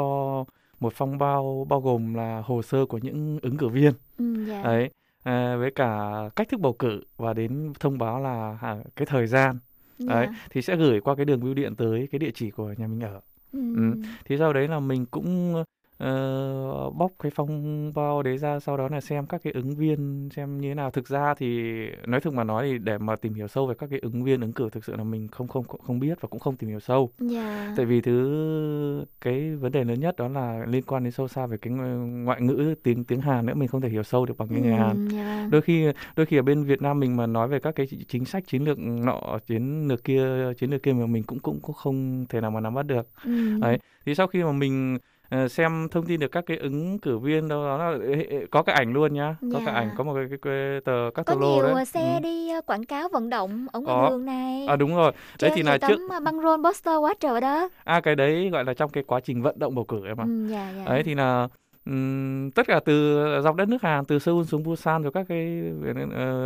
[0.79, 4.63] một phong bao bao gồm là hồ sơ của những ứng cử viên Ừ, dạ.
[4.63, 4.89] đấy
[5.23, 9.27] à, với cả cách thức bầu cử và đến thông báo là à, cái thời
[9.27, 9.59] gian
[9.99, 10.33] đấy Dạ.
[10.49, 12.99] thì sẽ gửi qua cái đường bưu điện tới cái địa chỉ của nhà mình
[13.03, 13.21] ở
[13.51, 13.59] Ừ.
[13.73, 13.93] Ừ.
[14.25, 15.55] Thì sau đấy là mình cũng
[15.99, 20.29] ờ, bóc cái phong bao đấy ra sau đó là xem các cái ứng viên
[20.35, 21.71] xem như thế nào thực ra thì
[22.07, 24.41] nói thực mà nói thì để mà tìm hiểu sâu về các cái ứng viên
[24.41, 26.79] ứng cử thực sự là mình không không không biết và cũng không tìm hiểu
[26.79, 27.73] sâu Dạ.
[27.75, 31.45] tại vì thứ cái vấn đề lớn nhất đó là liên quan đến sâu xa
[31.47, 34.47] về cái ngoại ngữ tiếng tiếng Hàn nữa mình không thể hiểu sâu được bằng
[34.49, 35.47] cái người Hàn Ừ, dạ.
[35.49, 35.85] đôi khi
[36.15, 38.63] đôi khi ở bên Việt Nam mình mà nói về các cái chính sách chiến
[38.63, 42.41] lược nọ chiến lược kia chiến lược kia mà mình cũng cũng cũng không thể
[42.41, 43.31] nào mà nắm bắt được Ừ.
[43.61, 44.97] đấy thì sau khi mà mình
[45.29, 47.97] ờ, xem thông tin được các cái ứng cử viên đâu đó là
[48.51, 49.65] có cái ảnh luôn nhá có Dạ.
[49.65, 51.85] cái ảnh có một cái, cái, cái tờ các Có tờ lô nhiều đấy à,
[51.85, 52.19] xe Ừ.
[52.23, 54.09] đi à, quảng cáo vận động ở ngoài Có.
[54.09, 54.65] đường này.
[54.67, 55.11] à đúng rồi
[55.41, 57.69] đấy thì nhiều là trước băng rôn poster quá trời đó.
[57.83, 60.25] à cái đấy gọi là trong cái quá trình vận động bầu cử em ạ
[60.27, 60.83] Ừ, dạ, dạ.
[60.93, 61.47] đấy thì là
[62.55, 65.71] Tất cả từ dọc đất nước Hàn từ Seoul xuống Busan rồi các cái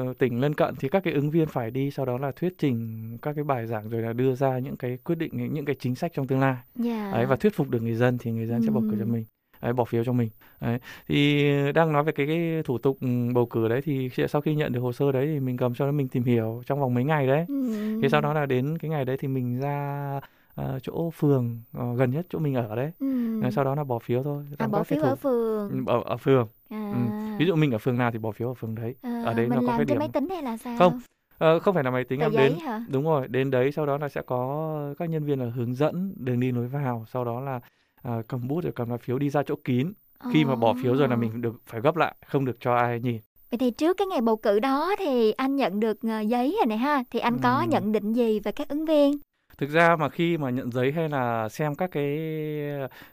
[0.10, 2.54] uh, tỉnh lân cận thì các cái ứng viên phải đi sau đó là thuyết
[2.58, 5.76] trình các cái bài giảng rồi là đưa ra những cái quyết định những cái
[5.80, 7.14] chính sách trong tương lai Yeah.
[7.14, 9.26] đấy và thuyết phục được người dân thì người dân sẽ bầu cử cho mình
[9.62, 10.30] đấy, bỏ phiếu cho mình
[10.62, 10.80] đấy.
[11.08, 14.56] thì đang nói về cái, cái thủ tục ừ, bầu cử đấy thì sau khi
[14.56, 16.94] nhận được hồ sơ đấy thì mình cầm cho nó mình tìm hiểu trong vòng
[16.94, 18.02] mấy ngày đấy Ừm.
[18.02, 20.20] thì sau đó là đến cái ngày đấy thì mình ra
[20.56, 23.42] ờ, chỗ phường ờ, gần nhất chỗ mình ở đấy Ừm.
[23.42, 25.70] Đấy, sau đó là bỏ phiếu thôi À, bỏ phiếu ở thủ- phường.
[25.70, 26.90] Ừ, ở, ở phường À.
[26.92, 26.98] ừ.
[27.40, 29.46] ví dụ mình ở phường nào thì bỏ phiếu ở phường đấy Ờ, ở đấy
[29.50, 30.76] mình nó có làm cái trên điểm máy tính hay là sao?
[30.78, 31.00] không
[31.38, 32.86] ờ, không phải là máy tính Tờ em đến hả?
[32.88, 36.14] đúng rồi đến đấy sau đó là sẽ có các nhân viên là hướng dẫn
[36.18, 37.60] đường đi lối vào sau đó là
[38.04, 39.94] à, cầm bút rồi cầm lá phiếu đi ra chỗ kín
[40.30, 43.00] khi mà bỏ phiếu rồi là mình được phải gấp lại không được cho ai
[43.00, 43.22] nhìn
[43.52, 46.66] Vậy thì trước cái ngày bầu cử đó thì anh nhận được ờ, giấy rồi
[46.66, 47.70] này ha, thì anh có Ừm.
[47.70, 49.18] nhận định gì về các ứng viên?
[49.58, 52.18] Thực ra mà khi mà nhận giấy hay là xem các cái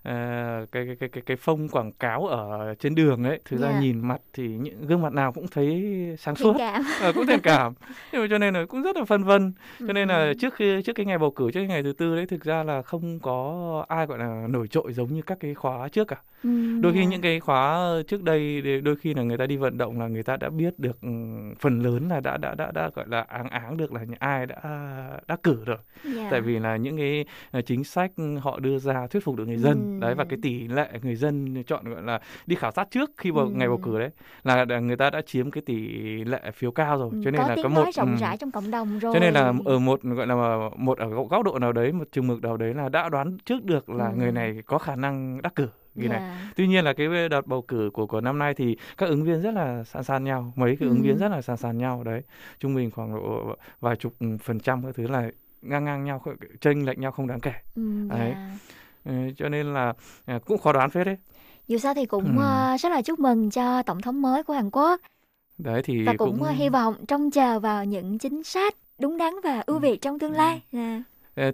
[0.03, 3.73] ờ, cái, cái cái cái cái phông quảng cáo ở trên đường ấy thực ra
[3.73, 3.81] Dạ.
[3.81, 5.83] nhìn mặt thì những gương mặt nào cũng thấy
[6.19, 6.55] sáng Thiện suốt.
[6.59, 6.83] cảm.
[7.01, 7.73] Ờ, cũng thiện cảm.
[8.13, 9.53] Nhưng mà cho nên là cũng rất là phân vân.
[9.79, 12.17] Cho nên là trước khi trước cái ngày bầu cử trước cái ngày thứ tư
[12.17, 15.55] đấy thực ra là không có ai gọi là nổi trội giống như các cái
[15.55, 16.17] khóa trước cả
[16.81, 20.01] Đôi khi những cái khóa trước đây đôi khi là người ta đi vận động
[20.01, 21.09] là người ta đã biết được ừ,
[21.61, 24.57] phần lớn là đã đã đã đã gọi là áng áng được là ai đã
[25.29, 25.77] đã cử rồi
[26.17, 26.29] Dạ.
[26.31, 28.11] tại vì là những cái ờ, chính sách
[28.41, 30.01] họ đưa ra thuyết phục được người dân Ừm.
[30.01, 33.31] đấy và cái tỷ lệ người dân chọn gọi là đi khảo sát trước khi
[33.33, 33.59] bầu Ừm.
[33.59, 34.11] ngày bầu cử đấy
[34.45, 35.77] là người ta đã chiếm cái tỷ
[36.25, 38.51] lệ phiếu cao rồi cho nên có là tiếng có một nói rộng rãi trong
[38.51, 39.15] cộng đồng rồi.
[39.15, 40.35] cho nên là ở một gọi là
[40.77, 43.65] một ở góc- độ nào đấy một chừng mực nào đấy là đã đoán trước
[43.65, 44.19] được là Ừm.
[44.19, 45.69] người này có khả năng đắc cử
[46.01, 46.53] như này Dạ.
[46.57, 49.41] tuy nhiên là cái đợt bầu cử của của năm nay thì các ứng viên
[49.43, 51.19] rất là sàn sàn nhau mấy cái ứng viên Ừm.
[51.19, 52.23] rất là sàn sàn nhau đấy
[52.59, 55.31] trung bình khoảng độ vài chục phần trăm các thứ là
[55.63, 56.23] ngang ngang nhau
[56.61, 58.59] chênh lệch nhau không đáng kể Ừm, đấy dạ.
[59.05, 59.93] Ừ, cho nên là
[60.25, 61.17] à, cũng khó đoán phết đấy
[61.69, 62.37] Dù sao thì cũng Ừm.
[62.39, 65.01] ờ, rất là chúc mừng cho tổng thống mới của Hàn Quốc
[65.59, 69.33] đấy thì và cũng, ờ, hy vọng trông chờ vào những chính sách đúng đắn
[69.45, 70.63] và ưu việt trong tương lai.
[70.73, 70.81] Dạ.
[70.81, 71.03] Ờ,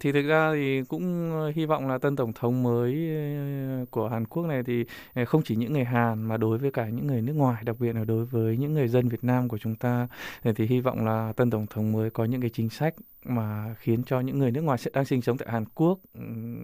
[0.01, 4.09] thì thực ra thì cũng ờ, hy vọng là tân tổng thống mới ờ, của
[4.09, 4.85] Hàn Quốc này thì
[5.15, 7.77] ờ, không chỉ những người Hàn mà đối với cả những người nước ngoài, đặc
[7.81, 10.09] biệt là đối với những người dân Việt Nam của chúng ta
[10.43, 12.95] ờ, thì hy vọng là tân tổng thống mới có những cái chính sách
[13.25, 15.99] mà khiến cho những người nước ngoài sẽ đang sinh sống tại Hàn Quốc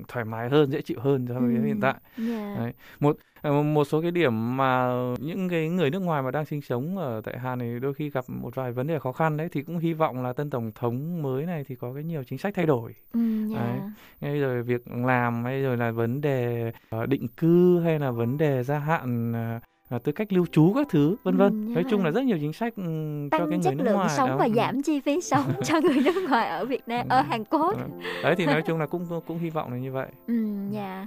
[0.08, 1.94] thoải mái hơn, dễ chịu hơn so với Ừm, hiện tại.
[2.16, 2.54] dạ.
[2.58, 2.72] Đấy.
[3.00, 4.90] Một ờ, một số cái điểm mà
[5.20, 8.10] những cái người nước ngoài mà đang sinh sống ở tại Hàn này đôi khi
[8.10, 10.70] gặp một vài vấn đề khó khăn đấy thì cũng hy vọng là tân tổng
[10.74, 12.94] thống mới này thì có cái nhiều chính sách thay đổi.
[13.12, 13.58] Ừm, dạ.
[13.58, 13.80] Đấy.
[14.20, 18.38] Hay rồi việc làm hay rồi là vấn đề ờ, định cư hay là vấn
[18.38, 19.60] đề gia hạn ờ,
[19.90, 21.48] ờ, tư cách lưu trú các thứ vân vân.
[21.52, 21.90] Ừm, Nói dạ.
[21.90, 22.82] chung là rất nhiều chính sách cho
[23.38, 24.36] Tăng cái người nước lượng ngoài sống đó.
[24.38, 24.52] và Ừ.
[24.56, 27.76] giảm chi phí sống cho người nước ngoài ở Việt Nam, ở Hàn Quốc.
[27.76, 27.82] Ừ.
[28.22, 30.08] Đấy thì nói chung là cũng cũng hy vọng là như vậy.
[30.26, 31.06] Ừm, dạ.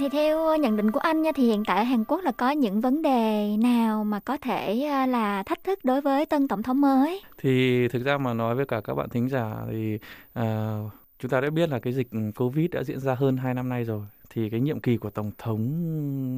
[0.00, 2.50] Thì theo nhận định của anh nha thì hiện tại ở Hàn Quốc là có
[2.50, 6.62] những vấn đề nào mà có thể à, là thách thức đối với tân tổng
[6.62, 7.20] thống mới?
[7.38, 9.98] thì thực ra mà nói với cả các bạn thính giả thì
[10.32, 10.76] à,
[11.18, 13.84] chúng ta đã biết là cái dịch Covid đã diễn ra hơn 2 năm nay
[13.84, 14.00] rồi
[14.30, 15.60] thì cái nhiệm kỳ của tổng thống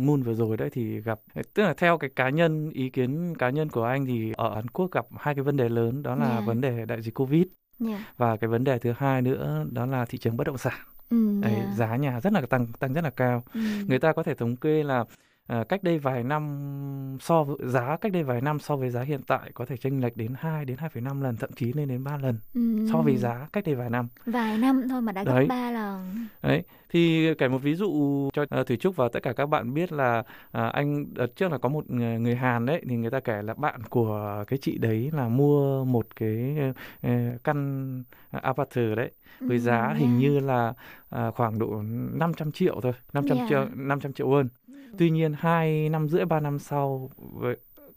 [0.06, 1.20] Moon vừa rồi đấy thì gặp
[1.54, 4.68] tức là theo cái cá nhân ý kiến cá nhân của anh thì ở Hàn
[4.68, 6.46] Quốc gặp hai cái vấn đề lớn đó là Dạ.
[6.46, 7.44] vấn đề đại dịch Covid
[7.78, 8.04] Dạ.
[8.16, 10.74] và cái vấn đề thứ hai nữa đó là thị trường bất động sản
[11.12, 11.74] Ừ, Đấy, dạ.
[11.74, 13.60] giá nhà rất là tăng tăng rất là cao Ừ.
[13.88, 15.04] người ta có thể thống kê là
[15.46, 19.02] à, cách đây vài năm so với giá cách đây vài năm so với giá
[19.02, 22.04] hiện tại có thể chênh lệch đến 2 đến 2,5 lần thậm chí lên đến
[22.04, 22.86] 3 lần Ừ.
[22.92, 25.46] so với giá cách đây vài năm Vài năm thôi mà đã gấp Đấy.
[25.46, 26.26] 3 lần.
[26.42, 26.62] Đấy,
[26.92, 27.90] thì kể một ví dụ
[28.32, 31.52] cho uh, Thủy Trúc và tất cả các bạn biết là à, anh đợt trước
[31.52, 34.78] là có một người, Hàn đấy thì người ta kể là bạn của cái chị
[34.78, 36.56] đấy là mua một cái
[37.02, 37.10] ờ,
[37.44, 39.10] căn apartment đấy
[39.40, 39.94] với giá dạ.
[39.98, 40.72] hình như là
[41.10, 41.82] à, khoảng độ
[42.12, 43.46] 500 triệu thôi, 500 Dạ.
[43.48, 44.46] triệu 500 triệu won.
[44.98, 47.10] Tuy nhiên 2 năm rưỡi 3 năm sau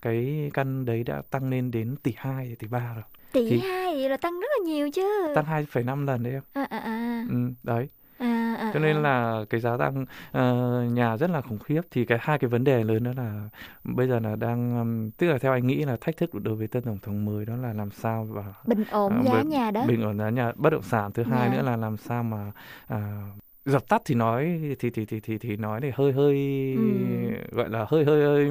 [0.01, 3.03] cái căn đấy đã tăng lên đến tỷ 2 tỷ 3 rồi.
[3.31, 5.31] Tỷ hai vậy là tăng rất là nhiều chứ.
[5.35, 6.41] tăng 2,5 lần đấy em.
[6.53, 7.25] À à à.
[7.29, 7.89] Ừ, đấy.
[8.19, 8.99] À, à, cho nên à.
[9.01, 12.63] là cái giá tăng ờ, nhà rất là khủng khiếp thì cái hai cái vấn
[12.63, 13.49] đề lớn đó là
[13.83, 16.67] bây giờ là đang ừm, tức là theo anh nghĩ là thách thức đối với
[16.67, 19.71] tân tổng thống mới đó là làm sao và Bình ổn ờ, giá bình- nhà
[19.71, 19.85] đất.
[19.87, 21.55] bình ổn giá nhà bất động sản thứ hai Dạ.
[21.57, 22.51] nữa là làm sao mà
[22.87, 23.21] à,
[23.65, 26.35] dập tắt thì nói thì thì thì thì thì nói để hơi hơi
[27.51, 28.49] gọi là hơi hơi hơi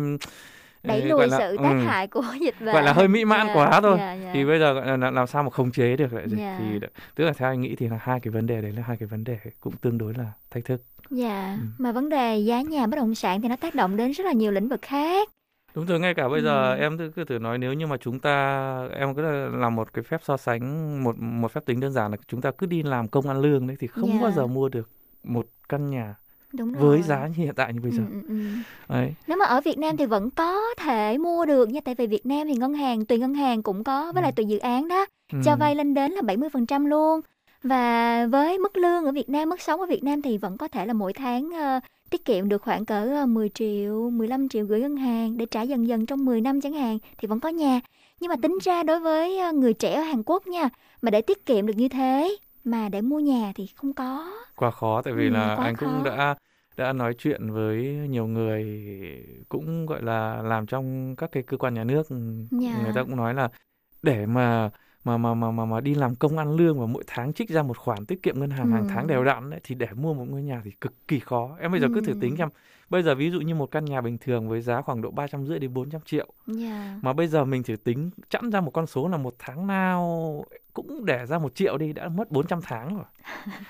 [0.85, 2.75] Đẩy lùi gọi là- sự tác ừ, hại của dịch bệnh.
[2.75, 4.31] gọi là hơi mỹ mãn Dạ, quá thôi dạ, dạ.
[4.35, 6.57] thì bây giờ gọi là làm- sao mà khống chế được lại dịch Dạ.
[6.59, 6.79] thì
[7.15, 9.07] tức là theo anh nghĩ thì là hai cái vấn đề đấy là hai cái
[9.07, 11.67] vấn đề cũng tương đối là thách thức Dạ, Ừ.
[11.79, 14.33] mà vấn đề giá nhà bất động sản thì nó tác động đến rất là
[14.33, 15.29] nhiều lĩnh vực khác.
[15.75, 16.79] Đúng rồi, ngay cả bây giờ Ừ.
[16.81, 20.03] em cứ, thử nói nếu như mà chúng ta em cứ là làm một cái
[20.03, 23.09] phép so sánh một một phép tính đơn giản là chúng ta cứ đi làm
[23.09, 24.19] công ăn lương đấy thì không Dạ.
[24.23, 24.89] bao giờ mua được
[25.25, 26.15] một căn nhà
[26.57, 26.83] Đúng rồi.
[26.83, 28.03] với giá như hiện tại như bây giờ.
[28.11, 28.35] Ừ, ừ, ừ.
[28.89, 29.15] Đấy.
[29.27, 32.27] Nếu mà ở Việt Nam thì vẫn có thể mua được nha tại vì Việt
[32.27, 35.07] Nam thì ngân hàng tùy ngân hàng cũng có với lại tùy dự án đó
[35.33, 35.39] Ừ.
[35.45, 37.21] cho vay lên đến là 70% luôn.
[37.63, 40.69] Và với mức lương ở Việt Nam, mức sống ở Việt Nam thì vẫn có
[40.69, 44.65] thể là mỗi tháng ờ, tiết kiệm được khoảng cỡ ờ, 10 triệu, 15 triệu
[44.65, 47.49] gửi ngân hàng để trả dần dần trong 10 năm chẳng hạn thì vẫn có
[47.49, 47.81] nhà.
[48.21, 50.69] Nhưng mà tính ra đối với ờ, người trẻ ở Hàn Quốc nha,
[51.03, 54.33] mà để tiết kiệm được như thế mà để mua nhà thì không có.
[54.57, 56.03] Quá khó tại vì Ừ, là anh cũng khó.
[56.03, 56.35] đã
[56.77, 58.65] đã nói chuyện với nhiều người
[59.49, 62.07] cũng gọi là làm trong các cái cơ quan nhà nước
[62.51, 62.73] Dạ.
[62.73, 63.49] người ta cũng nói là
[64.03, 64.71] để mà
[65.05, 67.63] mà mà mà mà mà đi làm công ăn lương và mỗi tháng trích ra
[67.63, 68.89] một khoản tiết kiệm ngân hàng hàng Ừ.
[68.95, 71.57] tháng đều đặn ấy, thì để mua một ngôi nhà thì cực kỳ khó.
[71.61, 72.19] Em bây giờ cứ thử Ừ.
[72.21, 72.49] tính xem.
[72.91, 75.27] Bây giờ ví dụ như một căn nhà bình thường với giá khoảng độ ba
[75.27, 76.99] trăm rưỡi đến 400 triệu Dạ.
[77.03, 80.45] mà bây giờ mình thử tính chẵn ra một con số là một tháng nào
[80.73, 83.05] cũng để ra một triệu đi đã mất 400 tháng rồi.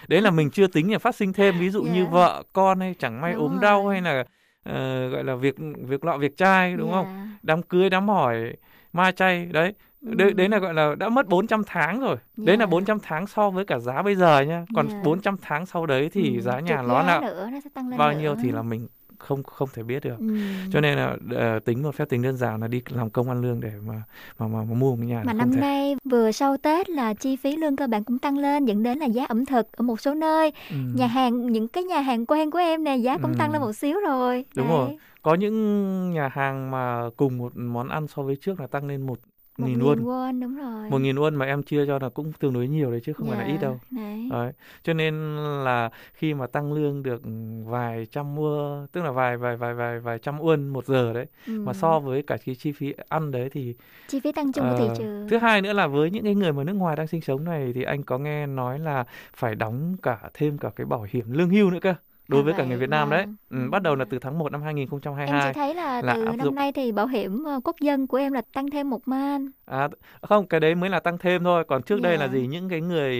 [0.09, 2.11] Đấy là mình chưa tính là phát sinh thêm ví dụ như Dạ.
[2.11, 3.61] vợ con hay chẳng may Đúng ốm rồi.
[3.62, 4.24] đau hay là
[4.65, 5.55] ờ, gọi là việc
[5.89, 7.06] việc lọ việc trai đúng không?
[7.06, 7.28] Dạ.
[7.43, 8.56] Đám cưới đám hỏi
[8.93, 9.74] ma chay đấy.
[10.05, 12.17] Đấy, đấy là gọi là đã mất 400 tháng rồi.
[12.37, 12.71] Đấy là Dạ.
[12.71, 14.65] 400 tháng so với cả giá bây giờ nha.
[14.75, 15.01] Còn Dạ.
[15.05, 17.99] 400 tháng sau đấy thì Ừ, giá nhà nó là nữa, nó sẽ tăng lên
[17.99, 18.19] bao nữa.
[18.19, 20.19] nhiêu thì là mình không không thể biết được.
[20.19, 20.37] Ừ.
[20.73, 23.41] Cho nên là ờ, tính một phép tính đơn giản là đi làm công ăn
[23.43, 23.95] lương để mà
[24.39, 25.61] mà mà, mà mua một cái nhà Mà năm thể.
[25.61, 28.99] nay vừa sau Tết là chi phí lương cơ bản cũng tăng lên dẫn đến
[28.99, 30.53] là giá ẩm thực ở một số nơi.
[30.71, 30.77] Ừ.
[30.95, 33.37] Nhà hàng những cái nhà hàng quen của em nè giá cũng Ừ.
[33.39, 34.45] tăng lên một xíu rồi.
[34.57, 34.77] Đúng Đấy.
[34.79, 34.97] rồi.
[35.23, 39.07] Có những nhà hàng mà cùng một món ăn so với trước là tăng lên
[39.07, 39.19] một
[39.59, 42.33] một nghìn won won đúng rồi một nghìn won mà em chia cho là cũng
[42.33, 44.29] tương đối nhiều đấy chứ không phải là Dạ, ít đâu đấy.
[44.31, 44.53] đấy.
[44.83, 47.23] cho nên là khi mà tăng lương được
[47.67, 51.27] vài trăm mua tức là vài vài vài vài vài trăm won một giờ đấy
[51.47, 51.77] mà Ừ.
[51.81, 53.75] so với cả cái chi phí ăn đấy thì
[54.07, 56.35] chi phí tăng chung của thị ờ, trường thứ hai nữa là với những cái
[56.35, 59.05] người mà nước ngoài đang sinh sống này thì anh có nghe nói là
[59.35, 61.95] phải đóng cả thêm cả cái bảo hiểm lương hưu nữa cơ
[62.29, 63.27] đối À, với cả người Việt Nam đấy.
[63.27, 63.37] vâng.
[63.51, 66.25] ừ, bắt đầu là từ tháng 1 năm em 2022 chỉ thấy là, là từ
[66.37, 69.51] năm nay thì bảo hiểm ờ, quốc dân của em là tăng thêm một man
[69.66, 69.89] À
[70.23, 71.65] không, cái đấy mới là tăng thêm thôi.
[71.69, 72.32] Còn trước đây là Dạ.
[72.32, 72.47] gì?
[72.47, 73.15] Những cái người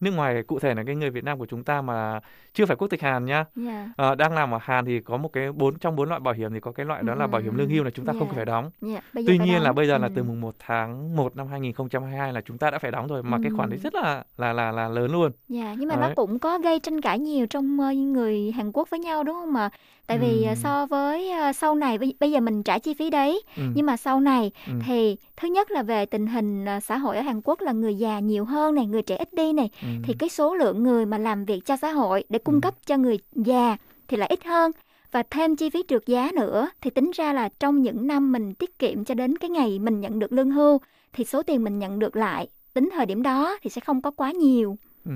[0.00, 2.20] nước ngoài cụ thể là cái người Việt Nam của chúng ta mà
[2.54, 3.44] chưa phải quốc tịch Hàn nhá.
[3.54, 3.88] Dạ.
[3.96, 6.52] Ờ, đang làm ở Hàn thì có một cái bốn trong bốn loại bảo hiểm
[6.54, 8.34] thì có cái loại đó là bảo hiểm lương hưu là chúng ta không Dạ.
[8.36, 8.70] phải đóng.
[8.80, 9.74] Bây giờ Tuy phải nhiên là đóng.
[9.76, 10.12] bây giờ là Ừ.
[10.16, 13.38] từ mùng 1 tháng 1 năm 2022 là chúng ta đã phải đóng rồi mà
[13.42, 13.82] cái khoản đấy Ừ.
[13.82, 15.32] rất là là là là lớn luôn.
[15.48, 16.12] Dạ, nhưng mà nó Đấy.
[16.16, 19.56] cũng có gây tranh cãi nhiều trong ờ, người Hàn Quốc với nhau đúng không
[19.56, 19.70] ạ?
[20.10, 20.54] Tại vì Ừm.
[20.56, 23.62] so với ờ, sau này bây giờ mình trả chi phí đấy, Ừ.
[23.74, 24.72] nhưng mà sau này Ừ.
[24.86, 27.94] thì thứ nhất là về tình hình ờ, xã hội ở Hàn Quốc là người
[27.94, 29.88] già nhiều hơn này, người trẻ ít đi này, Ừ.
[30.04, 32.96] thì cái số lượng người mà làm việc cho xã hội để cung cấp cho
[32.96, 33.76] người già
[34.08, 34.70] thì lại ít hơn.
[35.12, 38.54] Và thêm chi phí trượt giá nữa thì tính ra là trong những năm mình
[38.54, 40.78] tiết kiệm cho đến cái ngày mình nhận được lương hưu
[41.12, 44.10] thì số tiền mình nhận được lại tính thời điểm đó thì sẽ không có
[44.10, 44.76] quá nhiều.
[45.04, 45.12] Ừ.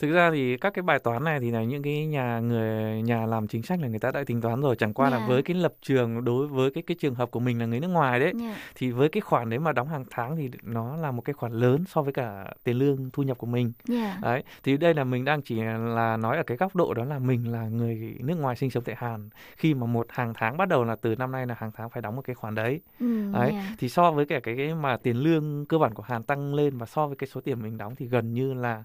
[0.00, 3.26] Thực ra thì các cái bài toán này thì là những cái nhà người nhà
[3.26, 5.26] làm chính sách là người ta đã tính toán rồi chẳng qua là Dạ.
[5.28, 7.88] với cái lập trường đối với cái cái trường hợp của mình là người nước
[7.88, 8.56] ngoài đấy Dạ.
[8.74, 11.52] thì với cái khoản đấy mà đóng hàng tháng thì nó là một cái khoản
[11.52, 14.18] lớn so với cả tiền lương thu nhập của mình Dạ.
[14.22, 17.18] đấy thì đây là mình đang chỉ là nói ở cái góc độ đó là
[17.18, 20.68] mình là người nước ngoài sinh sống tại Hàn khi mà một hàng tháng bắt
[20.68, 23.32] đầu là từ năm nay là hàng tháng phải đóng một cái khoản đấy Ừ,
[23.32, 23.74] đấy dạ.
[23.78, 26.78] thì so với cả cái, cái mà tiền lương cơ bản của Hàn tăng lên
[26.78, 28.84] và so với cái số tiền mình đóng thì gần như là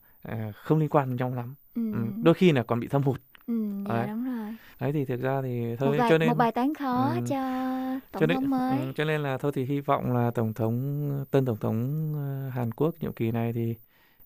[0.64, 1.82] không liên quan nhau lắm Ừ.
[1.94, 3.54] Ừ, đôi khi là còn bị thâm hụt Ừ,
[3.90, 4.08] dạ Đấy.
[4.08, 4.56] đúng rồi.
[4.80, 7.22] đấy thì thực ra thì Một thôi bài, cho nên một bài toán khó Ừ.
[7.30, 7.36] cho
[8.12, 8.78] tổng cho nên thống mới.
[8.78, 12.50] ừ, cho nên là thôi thì hy vọng là tổng thống tân tổng thống ờ,
[12.50, 13.76] Hàn Quốc nhiệm kỳ này thì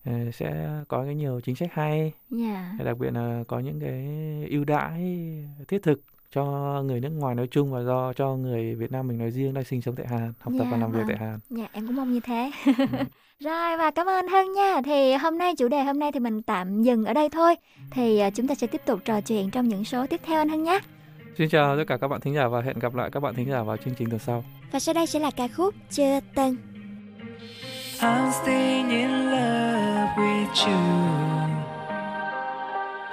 [0.04, 2.74] ờ, sẽ có cái nhiều chính sách hay Dạ.
[2.84, 4.06] đặc biệt là có những cái
[4.50, 5.02] ưu đãi
[5.68, 6.00] thiết thực
[6.34, 6.44] cho
[6.84, 9.64] người nước ngoài nói chung và do cho người Việt Nam mình nói riêng đang
[9.64, 11.08] sinh sống tại Hàn học tập Dạ, và làm việc vâng.
[11.08, 12.50] tại Hàn Dạ, em cũng mong như thế.
[12.66, 12.72] Ừ.
[13.40, 14.80] Rồi và cảm ơn anh Hân nha.
[14.84, 17.54] Thì hôm nay chủ đề hôm nay thì mình tạm dừng ở đây thôi.
[17.90, 20.48] Thì à, chúng ta sẽ tiếp tục trò chuyện trong những số tiếp theo anh
[20.48, 20.78] Hân nhé.
[21.38, 23.50] Xin chào tất cả các bạn thính giả và hẹn gặp lại các bạn thính
[23.50, 24.44] giả vào chương trình tuần sau.
[24.72, 26.56] Và sau đây sẽ là ca khúc Chưa Tân.
[28.00, 30.80] I'm staying in love with you.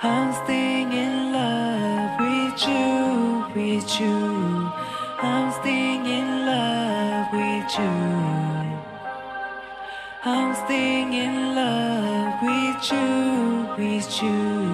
[0.02, 2.27] I'm staying in love with you,
[2.66, 4.72] with you.
[5.22, 7.92] I'm staying in love with you.
[10.24, 14.68] I'm staying in love with you, with you.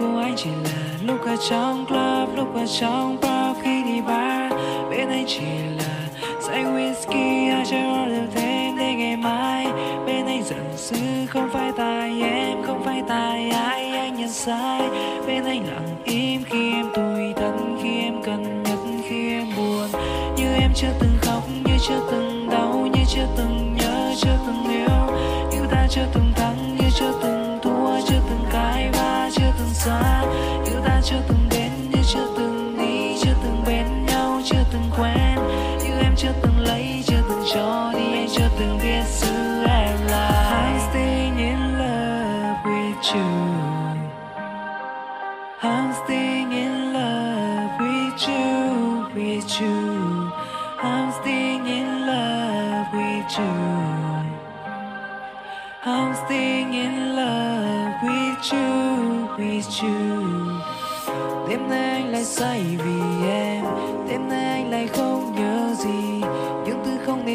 [0.00, 4.52] Của anh chỉ là lúc ở trong club, lúc ở trong bar khi đi bar.
[4.90, 5.46] Bên anh chỉ
[5.78, 6.08] là
[6.40, 9.66] say whisky, ai chơi order thêm để ngày mai.
[10.06, 13.85] Bên anh giận dữ không phải tại em, không phải tại ai
[14.26, 14.80] nhận sai.
[15.26, 18.78] Bên anh lặng im khi em tủi thân, khi em cần nhất,
[19.08, 20.02] khi em buồn.
[20.36, 24.70] Như em chưa từng khóc, như chưa từng đau, như chưa từng nhớ, chưa từng
[24.70, 25.16] yêu.
[25.50, 26.25] Như ta chưa từng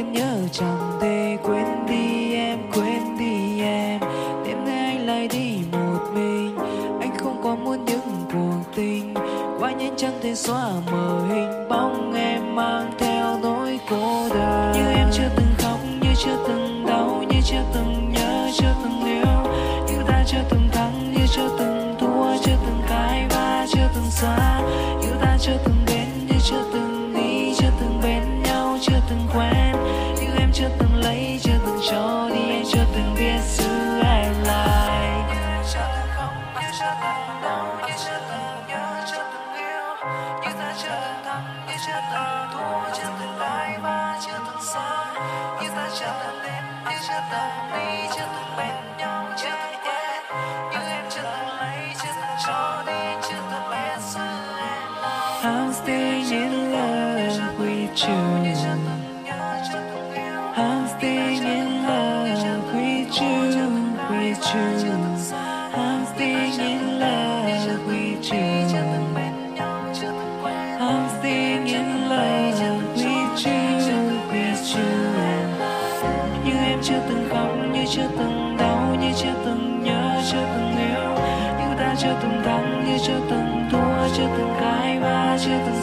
[0.01, 3.99] thứ nhớ chẳng thể quên đi em, quên đi em.
[4.45, 6.57] Đêm nay anh lại đi một mình,
[6.99, 9.13] anh không còn muốn những cuộc tình.
[9.59, 14.71] Quá nhanh chẳng thể xóa mờ hình bóng em mang theo nỗi cô đơn.
[14.75, 19.00] Như em chưa từng khóc, như chưa từng đau, như chưa từng nhớ, chưa từng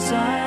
[0.09, 0.38] chưa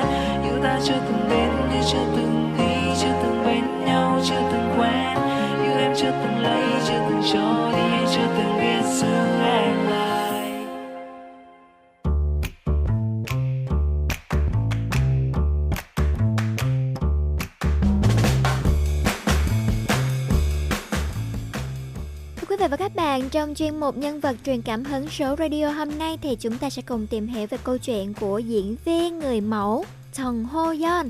[23.13, 26.59] bạn, trong chuyên mục nhân vật truyền cảm hứng số radio hôm nay thì chúng
[26.59, 30.75] ta sẽ cùng tìm hiểu về câu chuyện của diễn viên người mẫu Chong Ho
[30.81, 31.09] Yeon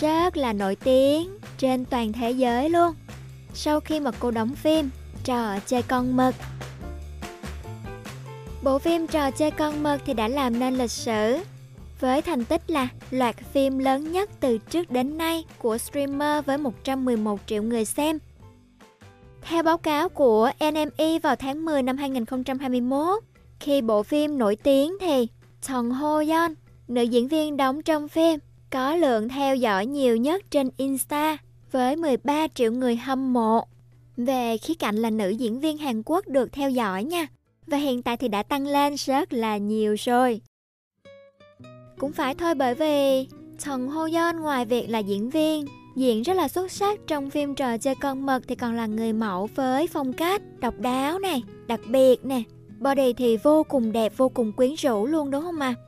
[0.00, 2.94] rất là nổi tiếng trên toàn thế giới luôn.
[3.54, 4.90] Sau khi mà cô đóng phim
[5.24, 6.34] Trò chơi con mực.
[8.62, 11.38] Bộ phim Trò chơi con mực thì đã làm nên lịch sử
[12.00, 16.58] với thành tích là loạt phim lớn nhất từ trước đến nay của streamer với
[16.58, 18.18] 111 triệu người xem.
[19.42, 23.24] Theo báo cáo của NME vào tháng 10 năm 2021,
[23.60, 25.28] khi bộ phim nổi tiếng thì
[25.62, 26.54] Song Ho Yeon,
[26.88, 28.38] nữ diễn viên đóng trong phim,
[28.70, 31.38] có lượng theo dõi nhiều nhất trên Insta
[31.72, 33.64] với 13 triệu người hâm mộ.
[34.16, 37.26] Về khía cạnh là nữ diễn viên Hàn Quốc được theo dõi nha.
[37.66, 40.40] Và hiện tại thì đã tăng lên rất là nhiều rồi.
[41.98, 43.26] Cũng phải thôi bởi vì
[43.58, 45.66] Song Ho Yeon ngoài việc là diễn viên
[45.96, 49.12] Diễn rất là xuất sắc trong phim trò chơi con mực thì còn là người
[49.12, 52.42] mẫu với phong cách độc đáo này, đặc biệt nè.
[52.78, 55.74] Body thì vô cùng đẹp, vô cùng quyến rũ luôn đúng không ạ?
[55.78, 55.80] À?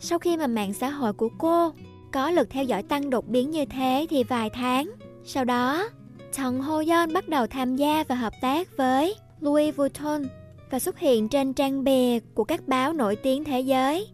[0.00, 1.72] Sau khi mà mạng xã hội của cô
[2.12, 4.90] có lượt theo dõi tăng đột biến như thế thì vài tháng
[5.24, 5.88] sau đó
[6.32, 10.22] Trần Ho Yeon bắt đầu tham gia và hợp tác với Louis Vuitton
[10.70, 14.08] và xuất hiện trên trang bìa của các báo nổi tiếng thế giới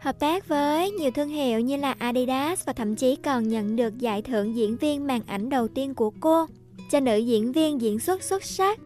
[0.00, 3.98] hợp tác với nhiều thương hiệu như là Adidas và thậm chí còn nhận được
[3.98, 6.46] giải thưởng diễn viên màn ảnh đầu tiên của cô
[6.90, 8.78] cho nữ diễn viên diễn xuất xuất sắc.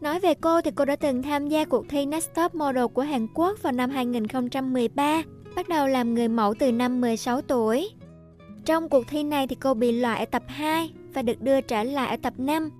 [0.00, 3.02] Nói về cô thì cô đã từng tham gia cuộc thi Next Top Model của
[3.02, 5.22] Hàn Quốc vào năm 2013,
[5.56, 7.90] bắt đầu làm người mẫu từ năm 16 tuổi.
[8.64, 11.82] Trong cuộc thi này thì cô bị loại ở tập 2 và được đưa trở
[11.82, 12.70] lại ở tập 5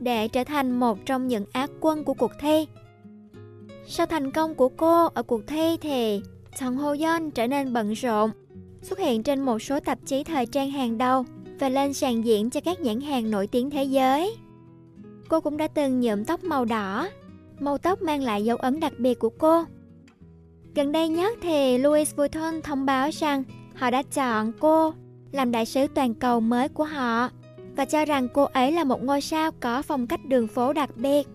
[0.00, 2.66] để trở thành một trong những á quân của cuộc thi.
[3.90, 6.20] Sau thành công của cô ở cuộc thi thì
[6.60, 8.30] Song Ho Yeon trở nên bận rộn,
[8.82, 11.24] xuất hiện trên một số tạp chí thời trang hàng đầu
[11.60, 14.36] và lên sàn diễn cho các nhãn hàng nổi tiếng thế giới.
[15.28, 17.08] Cô cũng đã từng nhuộm tóc màu đỏ,
[17.60, 19.64] màu tóc mang lại dấu ấn đặc biệt của cô.
[20.74, 23.44] Gần đây nhất thì Louis Vuitton thông báo rằng
[23.74, 24.92] họ đã chọn cô
[25.32, 27.28] làm đại sứ toàn cầu mới của họ
[27.76, 30.96] và cho rằng cô ấy là một ngôi sao có phong cách đường phố đặc
[30.96, 31.28] biệt.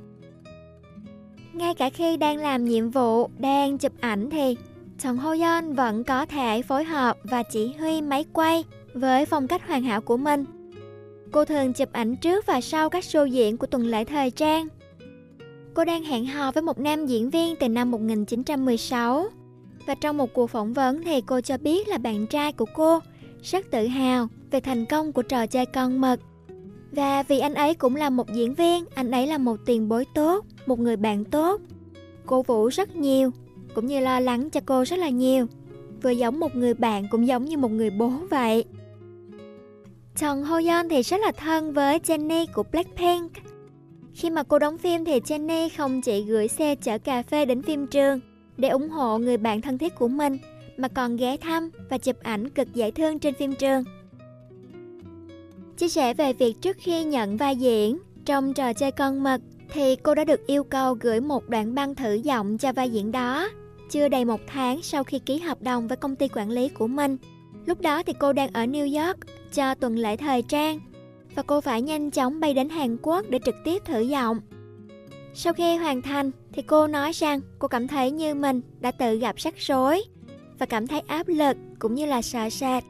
[1.54, 4.58] Ngay cả khi đang làm nhiệm vụ, đang chụp ảnh thì
[5.00, 8.64] Song Ho Yeon vẫn có thể phối hợp và chỉ huy máy quay
[8.94, 10.46] với phong cách hoàn hảo của mình.
[11.32, 14.68] Cô thường chụp ảnh trước và sau các show diễn của tuần lễ thời trang.
[15.74, 19.26] Cô đang hẹn hò với một nam diễn viên từ năm 1916.
[19.86, 23.00] Và trong một cuộc phỏng vấn thì cô cho biết là bạn trai của cô
[23.44, 26.20] rất tự hào về thành công của trò chơi con mật
[26.96, 30.06] và vì anh ấy cũng là một diễn viên, anh ấy là một tiền bối
[30.14, 31.62] tốt, một người bạn tốt.
[32.26, 33.32] Cô Vũ rất nhiều,
[33.76, 35.48] cũng như lo lắng cho cô rất là nhiều.
[36.02, 38.66] Vừa giống một người bạn cũng giống như một người bố vậy.
[40.16, 43.32] Chồng Ho Yeon thì rất là thân với Jennie của Blackpink.
[44.14, 47.62] Khi mà cô đóng phim thì Jennie không chỉ gửi xe chở cà phê đến
[47.62, 48.20] phim trường
[48.58, 50.38] để ủng hộ người bạn thân thiết của mình,
[50.78, 53.84] mà còn ghé thăm và chụp ảnh cực dễ thương trên phim trường.
[55.78, 59.42] Chia sẻ về việc trước khi nhận vai diễn trong trò chơi con mực
[59.74, 63.12] thì cô đã được yêu cầu gửi một đoạn băng thử giọng cho vai diễn
[63.12, 63.50] đó.
[63.90, 66.88] Chưa đầy một tháng sau khi ký hợp đồng với công ty quản lý của
[66.88, 67.18] mình.
[67.66, 69.18] Lúc đó thì cô đang ở New York
[69.54, 70.80] cho tuần lễ thời trang
[71.36, 74.42] và cô phải nhanh chóng bay đến Hàn Quốc để trực tiếp thử giọng.
[75.34, 79.16] Sau khi hoàn thành thì cô nói rằng cô cảm thấy như mình đã tự
[79.16, 80.04] gặp rắc rối
[80.60, 82.84] và cảm thấy áp lực cũng như là sợ sệt.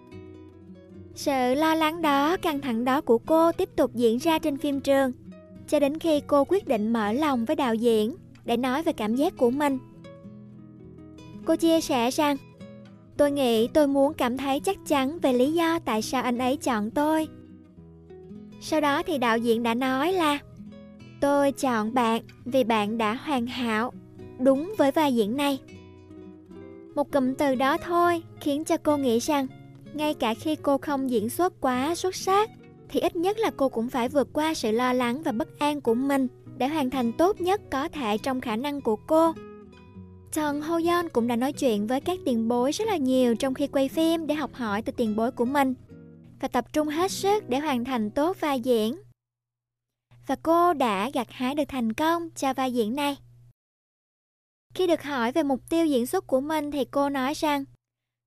[1.15, 4.79] Sự lo lắng đó, căng thẳng đó của cô tiếp tục diễn ra trên phim
[4.79, 5.11] trường
[5.67, 8.15] cho đến khi cô quyết định mở lòng với đạo diễn
[8.45, 9.79] để nói về cảm giác của mình.
[11.45, 12.37] Cô chia sẻ rằng
[13.17, 16.57] Tôi nghĩ tôi muốn cảm thấy chắc chắn về lý do tại sao anh ấy
[16.57, 17.27] chọn tôi.
[18.61, 20.39] Sau đó thì đạo diễn đã nói là
[21.21, 23.93] Tôi chọn bạn vì bạn đã hoàn hảo,
[24.39, 25.59] đúng với vai diễn này.
[26.95, 29.47] Một cụm từ đó thôi khiến cho cô nghĩ rằng
[29.95, 32.49] ngay cả khi cô không diễn xuất quá xuất sắc,
[32.89, 35.81] thì ít nhất là cô cũng phải vượt qua sự lo lắng và bất an
[35.81, 39.33] của mình để hoàn thành tốt nhất có thể trong khả năng của cô.
[40.31, 43.53] Trần Ho Yeon cũng đã nói chuyện với các tiền bối rất là nhiều trong
[43.53, 45.73] khi quay phim để học hỏi từ tiền bối của mình
[46.41, 48.95] và tập trung hết sức để hoàn thành tốt vai diễn.
[50.27, 53.17] Và cô đã gặt hái được thành công cho vai diễn này.
[54.73, 57.65] Khi được hỏi về mục tiêu diễn xuất của mình thì cô nói rằng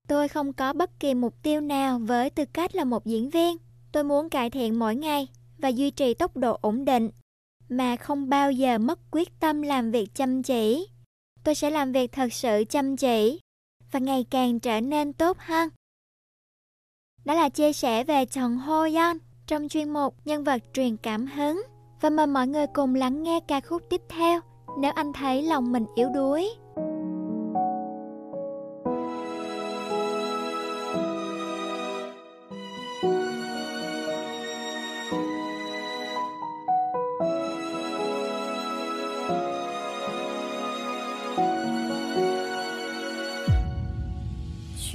[0.07, 3.57] Tôi không có bất kỳ mục tiêu nào với tư cách là một diễn viên.
[3.93, 5.29] Tôi muốn cải thiện mỗi ngày
[5.59, 7.11] và duy trì tốc độ ổn định,
[7.69, 10.89] mà không bao giờ mất quyết tâm làm việc chăm chỉ.
[11.45, 13.41] Tôi sẽ làm việc thật sự chăm chỉ
[13.93, 15.69] và ngày càng trở nên tốt hơn.
[17.25, 21.27] Đó là chia sẻ về Trần Ho Yeon trong chuyên mục Nhân vật truyền cảm
[21.27, 21.63] hứng.
[22.01, 24.41] Và mời mọi người cùng lắng nghe ca khúc tiếp theo,
[24.79, 26.51] nếu anh thấy lòng mình yếu đuối.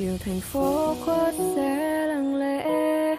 [0.01, 3.15] Chiều thành phố khuất sẽ lặng lẽ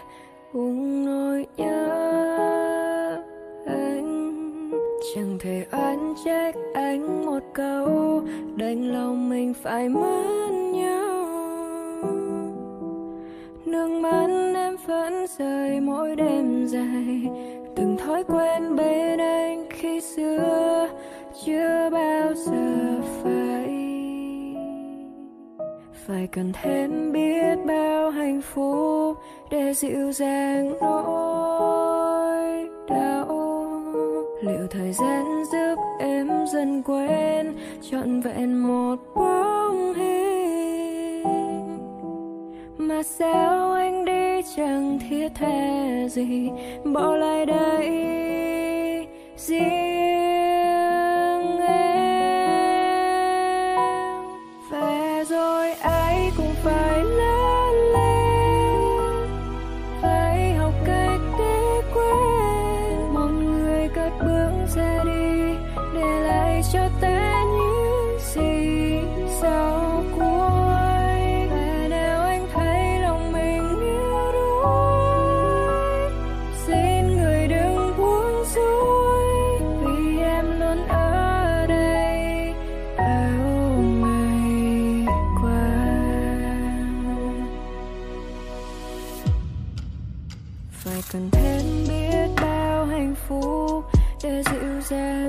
[0.53, 3.21] cùng nỗi nhớ
[3.65, 4.71] anh.
[5.15, 8.21] Chẳng thể oán trách anh một câu,
[8.55, 11.25] đành lòng mình phải mất nhau.
[13.65, 17.29] Nước mắt em vẫn rơi mỗi đêm dài,
[17.75, 20.89] từng thói quen bên anh khi xưa
[21.45, 23.82] chưa bao giờ phải
[26.07, 29.17] phải cần thêm biết bao hạnh phúc
[29.51, 33.27] để dịu dàng nỗi đau.
[34.41, 37.55] Liệu thời gian giúp em dần quên
[37.91, 41.23] trọn vẹn một bóng hình?
[42.77, 46.49] Mà sao anh đi chẳng thiết tha gì,
[46.93, 47.87] bỏ lại đây
[49.37, 50.52] riêng
[94.93, 95.22] để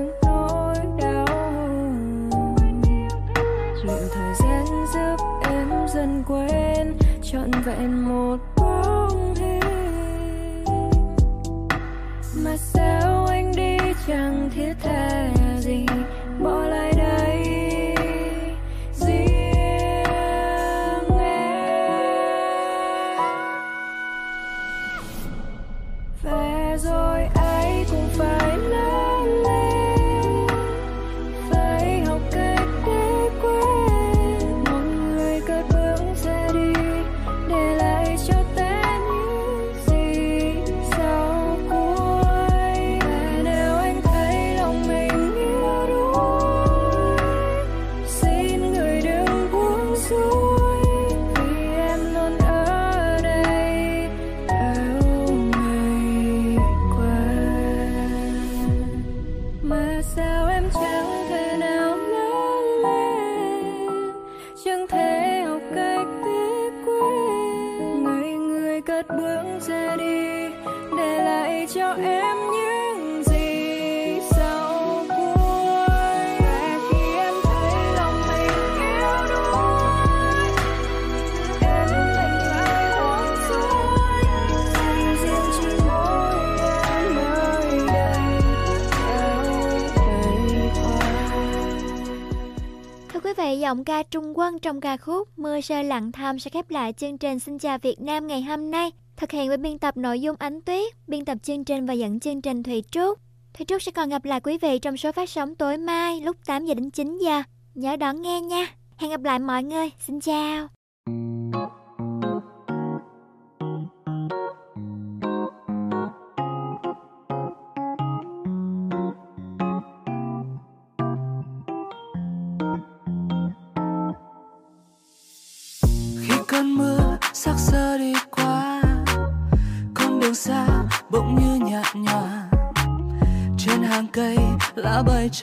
[93.65, 97.17] giọng ca Trung Quân trong ca khúc Mưa rơi lặng thầm sẽ khép lại chương
[97.17, 98.91] trình Xin chào Việt Nam ngày hôm nay.
[99.15, 102.19] Thực hiện với biên tập nội dung Ánh Tuyết, biên tập chương trình và dẫn
[102.19, 103.19] chương trình Thủy Trúc.
[103.53, 106.37] Thủy Trúc sẽ còn gặp lại quý vị trong số phát sóng tối mai lúc
[106.45, 107.43] 8 giờ đến 9 giờ.
[107.75, 108.67] Nhớ đón nghe nha.
[108.97, 109.89] Hẹn gặp lại mọi người.
[109.99, 110.67] Xin chào.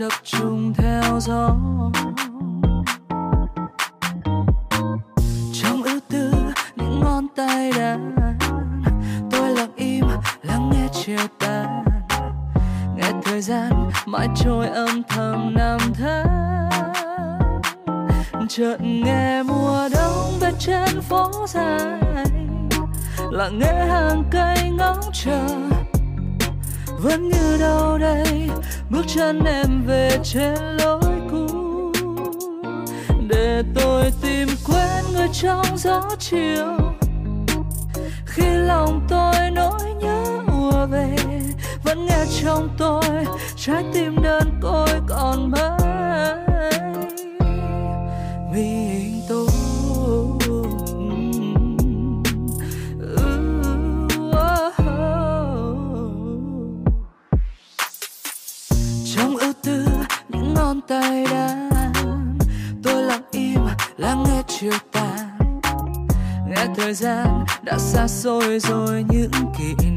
[0.01, 0.42] Lá bay
[29.03, 31.93] bước chân em về trên lối cũ.
[33.29, 36.77] Để tôi tìm quên người trong gió chiều.
[38.27, 41.17] Khi lòng tôi nỗi nhớ ùa về,
[41.85, 43.05] vẫn nghe trong tôi
[43.57, 45.81] trái tim đơn côi còn mãi
[48.55, 48.92] vì
[67.73, 69.92] đã xa xôi rồi những kỷ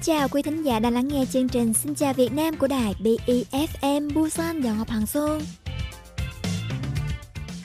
[0.00, 2.66] Xin chào quý thính giả đang lắng nghe chương trình Xin chào Việt Nam của
[2.66, 5.42] đài BEFM Busan và Ngọc Hằng Xuân.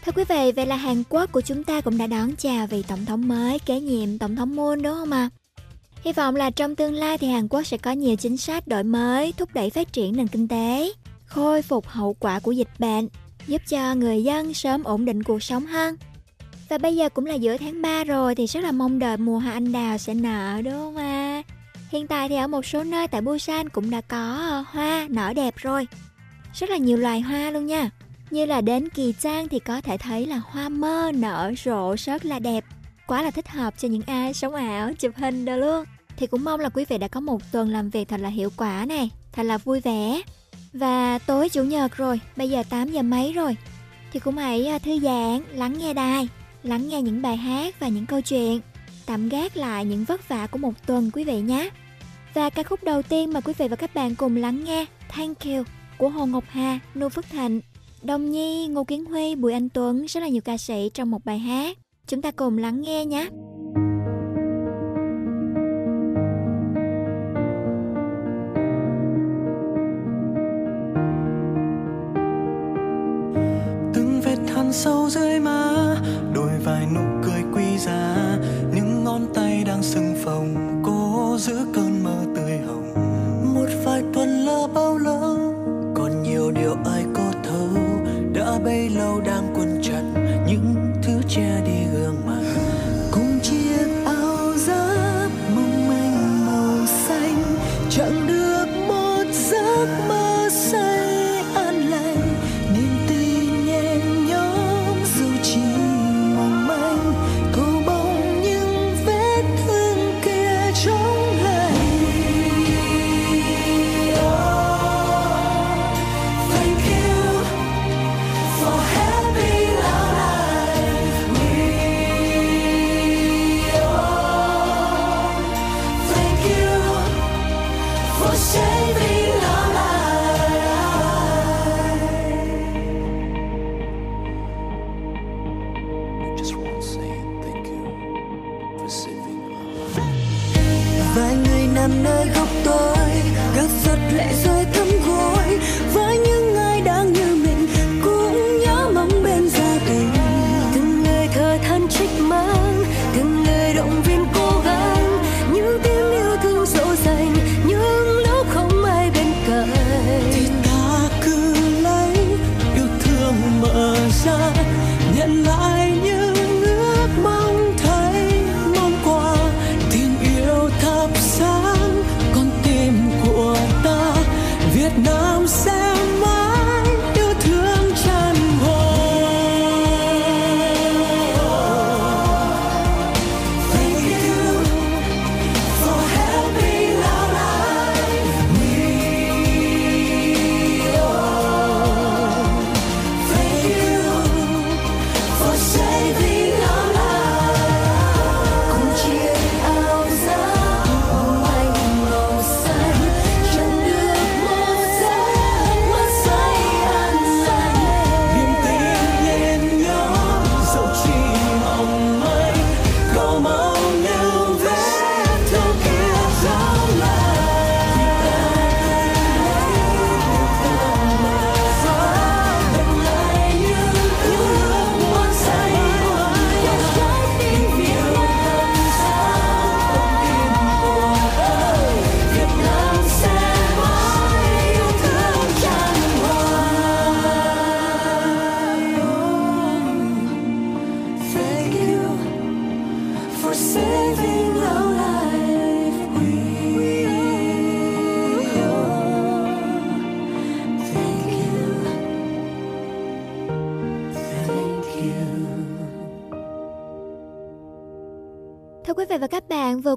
[0.06, 2.84] Thưa quý vị, vậy là Hàn Quốc của chúng ta cũng đã đón chào vị
[2.88, 5.30] tổng thống mới kế nhiệm tổng thống Moon đúng không ạ?
[5.56, 5.64] À?
[6.04, 8.84] Hy vọng là trong tương lai thì Hàn Quốc sẽ có nhiều chính sách đổi
[8.84, 10.92] mới, thúc đẩy phát triển nền kinh tế,
[11.26, 13.08] khôi phục hậu quả của dịch bệnh,
[13.48, 15.96] giúp cho người dân sớm ổn định cuộc sống hơn.
[16.70, 19.40] Và bây giờ cũng là giữa tháng 3 rồi thì rất là mong đợi mùa
[19.40, 21.04] hoa anh đào sẽ nở đúng không ạ?
[21.04, 21.25] À?
[21.90, 25.34] Hiện tại thì ở một số nơi tại Busan cũng đã có ờ, hoa nở
[25.34, 25.88] đẹp rồi.
[26.54, 27.90] Rất là nhiều loài hoa luôn nha.
[28.32, 32.26] Như là đến Kỳ Trang thì có thể thấy là hoa mơ nở rộ rất
[32.26, 32.66] là đẹp.
[33.08, 35.86] Quá là thích hợp cho những ai sống ảo, chụp hình đó luôn.
[36.18, 38.50] Thì cũng mong là quý vị đã có một tuần làm việc thật là hiệu
[38.58, 40.22] quả này, thật là vui vẻ.
[40.74, 43.58] Và tối chủ nhật rồi, bây giờ 8 giờ mấy rồi.
[44.12, 46.28] Thì cũng hãy ờ, thư giãn, lắng nghe đài,
[46.64, 48.62] lắng nghe những bài hát và những câu chuyện.
[49.06, 51.70] Tạm gác lại những vất vả của một tuần quý vị nhé.
[52.34, 55.38] Và ca khúc đầu tiên mà quý vị và các bạn cùng lắng nghe Thank
[55.46, 55.64] You
[55.98, 57.62] của Hồ Ngọc Hà, Nô Phước Thịnh,
[58.04, 61.26] Đồng Nhi, Ngô Kiến Huy, Bùi Anh Tuấn rất là nhiều ca sĩ trong một
[61.26, 61.78] bài hát.
[62.08, 63.30] Chúng ta cùng lắng nghe nhé.
[73.94, 75.96] từng vết hằn sâu dưới má
[76.34, 78.38] đôi vai nụ cười quý giá
[79.06, 82.94] ngón tay đang sưng phồng, cố giữ cơn mơ tươi hồng.
[83.54, 85.45] Một vài tuần lỡ bao lâu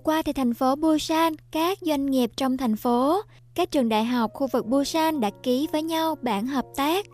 [0.09, 3.21] qua thì thành phố Busan, các doanh nghiệp trong thành phố,
[3.55, 7.07] các trường đại học khu vực Busan đã ký với nhau bản hợp tác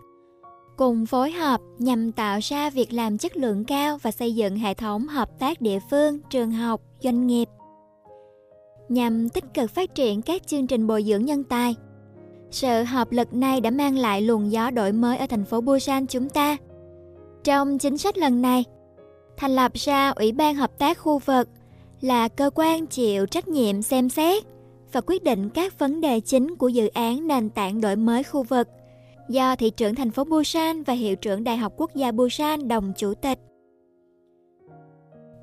[0.77, 4.73] cùng phối hợp nhằm tạo ra việc làm chất lượng cao và xây dựng hệ
[4.73, 7.49] thống hợp tác địa phương, trường học, doanh nghiệp
[8.89, 11.75] nhằm tích cực phát triển các chương trình bồi dưỡng nhân tài.
[12.51, 16.05] Sự hợp lực này đã mang lại luồng gió đổi mới ở thành phố Busan
[16.07, 16.57] chúng ta.
[17.43, 18.63] Trong chính sách lần này,
[19.37, 21.47] thành lập ra Ủy ban Hợp tác khu vực
[22.01, 24.43] là cơ quan chịu trách nhiệm xem xét
[24.91, 28.43] và quyết định các vấn đề chính của dự án nền tảng đổi mới khu
[28.43, 28.67] vực
[29.29, 32.93] do thị trưởng thành phố Busan và hiệu trưởng Đại học Quốc gia Busan đồng
[32.97, 33.39] chủ tịch.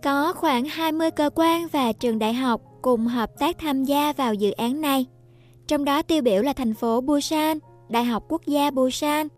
[0.02, 4.34] Có khoảng 20 cơ quan và trường đại học cùng hợp tác tham gia vào
[4.34, 5.06] dự án này.
[5.66, 7.58] Trong đó tiêu biểu là thành phố Busan,
[7.88, 9.28] Đại học Quốc gia Busan,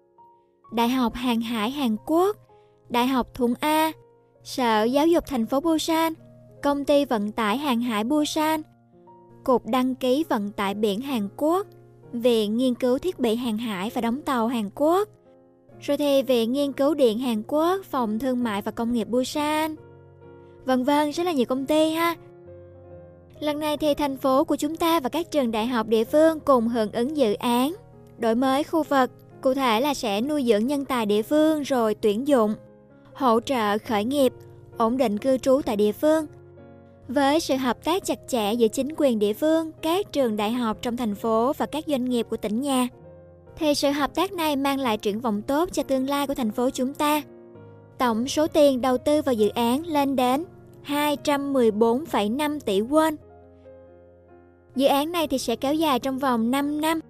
[0.72, 2.36] Đại học Hàng hải Hàn Quốc,
[2.88, 3.92] Đại học Thuận A,
[4.44, 6.12] Sở Giáo dục thành phố Busan,
[6.64, 8.62] Công ty Vận tải Hàng hải Busan,
[9.44, 11.66] Cục Đăng ký Vận tải biển Hàn Quốc,
[12.12, 15.08] Viện Nghiên cứu Thiết bị Hàng hải và Đóng tàu Hàn Quốc,
[15.80, 19.76] rồi thì Viện Nghiên cứu Điện Hàn Quốc, Phòng Thương mại và Công nghiệp Busan.
[20.64, 22.14] Vân vân, rất là nhiều công ty ha.
[23.40, 26.40] Lần này thì thành phố của chúng ta và các trường đại học địa phương
[26.40, 27.74] cùng hưởng ứng dự án
[28.18, 29.10] đổi mới khu vực,
[29.40, 32.54] cụ thể là sẽ nuôi dưỡng nhân tài địa phương rồi tuyển dụng,
[33.14, 34.32] hỗ trợ khởi nghiệp,
[34.76, 36.26] ổn định cư trú tại địa phương.
[37.08, 40.76] Với sự hợp tác chặt chẽ giữa chính quyền địa phương, các trường đại học
[40.82, 42.88] trong thành phố và các doanh nghiệp của tỉnh nhà,
[43.56, 46.50] thì sự hợp tác này mang lại triển vọng tốt cho tương lai của thành
[46.50, 47.22] phố chúng ta.
[47.98, 50.44] Tổng số tiền đầu tư vào dự án lên đến
[50.86, 53.16] 214,5 tỷ won.
[54.76, 57.00] Dự án này thì sẽ kéo dài trong vòng 5 năm.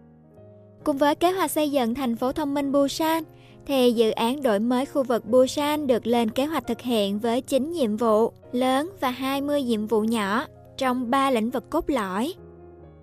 [0.84, 3.22] Cùng với kế hoạch xây dựng thành phố thông minh Busan,
[3.66, 7.40] thì dự án đổi mới khu vực Busan được lên kế hoạch thực hiện với
[7.40, 10.46] 9 nhiệm vụ lớn và 20 nhiệm vụ nhỏ
[10.76, 12.34] trong 3 lĩnh vực cốt lõi.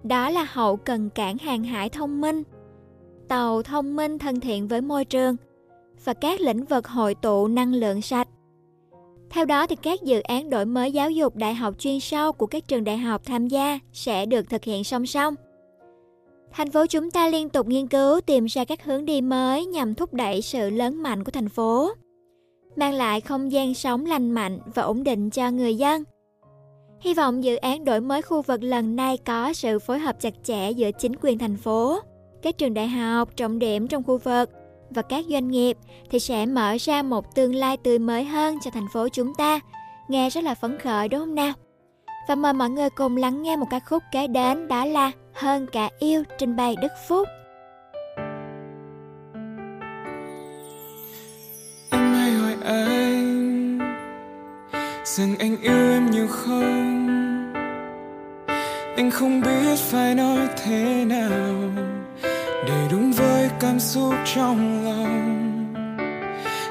[0.04, 2.44] Đó là hậu cần cảng hàng hải thông minh,
[3.28, 5.36] tàu thông minh thân thiện với môi trường
[6.06, 8.28] và các lĩnh vực hội tụ năng lượng sạch.
[9.30, 12.46] Theo đó thì các dự án đổi mới giáo dục đại học chuyên sâu của
[12.46, 15.36] các trường đại học tham gia sẽ được thực hiện song song.
[16.54, 19.96] Thành phố chúng ta liên tục nghiên cứu tìm ra các hướng đi mới nhằm
[19.96, 21.92] thúc đẩy sự lớn mạnh của thành phố,
[22.76, 26.04] mang lại không gian sống lành mạnh và ổn định cho người dân.
[27.00, 30.34] Hy vọng dự án đổi mới khu vực lần này có sự phối hợp chặt
[30.44, 32.00] chẽ giữa chính quyền thành phố,
[32.42, 34.50] các trường đại học trọng điểm trong khu vực
[34.90, 35.78] và các doanh nghiệp
[36.10, 39.60] thì sẽ mở ra một tương lai tươi mới hơn cho thành phố chúng ta.
[40.08, 41.54] Nghe rất là phấn khởi đúng không nào?
[42.28, 45.68] Và mời mọi người cùng lắng nghe một ca khúc kế đến đó là Hơn
[45.72, 47.28] cả yêu trình bày Đức Phúc.
[51.92, 53.80] em hay hỏi anh
[55.06, 57.08] rằng anh yêu em nhiều không?
[58.98, 61.54] Anh không biết phải nói thế nào
[62.68, 65.74] để đúng với cảm xúc trong lòng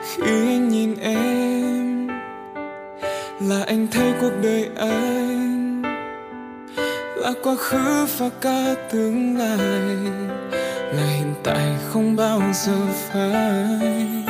[0.04, 1.79] khi anh nhìn em
[3.40, 5.82] là anh thấy cuộc đời anh
[7.16, 9.58] là quá khứ và cả tương lai.
[10.92, 12.76] Là hiện tại không bao giờ
[13.08, 14.24] phai.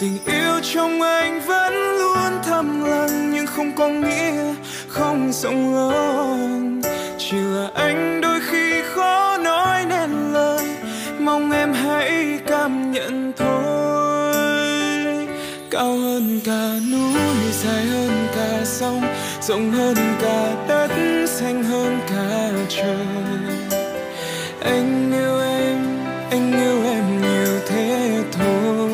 [0.00, 4.54] Tình yêu trong anh vẫn luôn thầm lặng, nhưng không có nghĩa
[4.88, 6.82] không rộng lớn.
[7.18, 10.64] Chỉ là anh đôi khi khó nói nên lời,
[11.20, 15.28] mong em hãy cảm nhận thôi.
[15.70, 17.20] Cao hơn cả núi,
[17.52, 18.15] dài hơn
[18.86, 19.02] sông,
[19.40, 20.90] rộng hơn cả đất,
[21.26, 23.06] xanh hơn cả trời.
[24.60, 25.78] Anh yêu em,
[26.30, 28.90] anh yêu em nhiều thế thôi.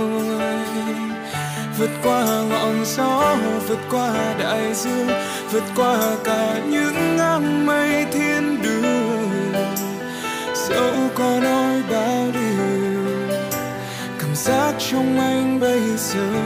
[1.78, 3.36] Vượt qua ngọn gió,
[3.68, 5.08] vượt qua đại dương,
[5.50, 9.52] vượt qua cả những ngang mây thiên đường.
[10.68, 13.28] Dẫu có nói bao điều,
[14.18, 16.41] cảm giác trong anh bây giờ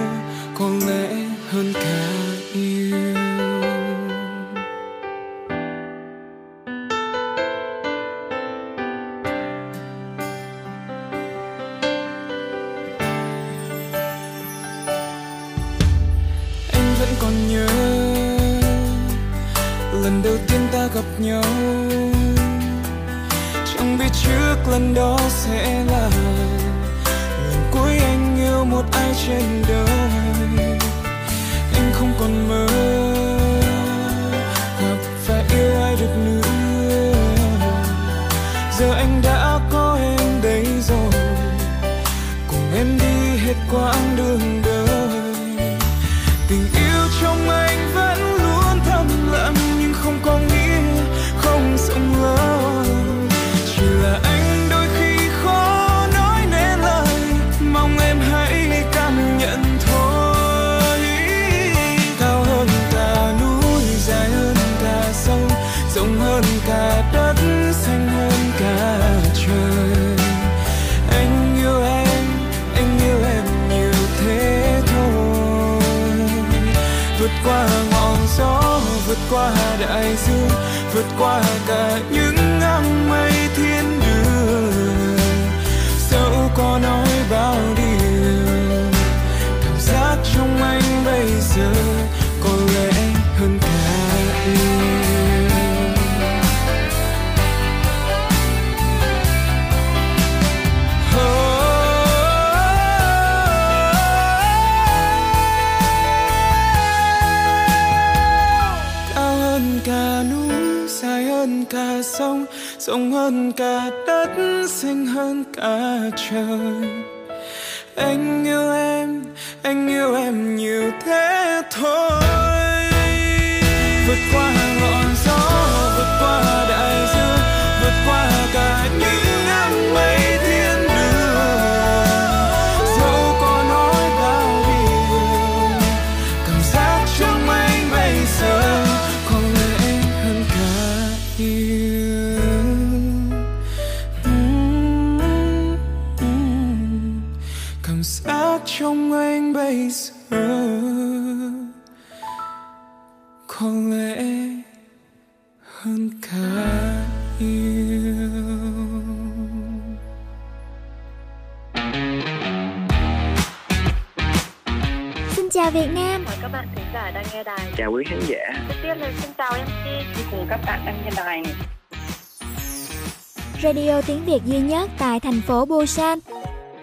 [174.26, 176.20] Việt duy nhất tại thành phố Busan.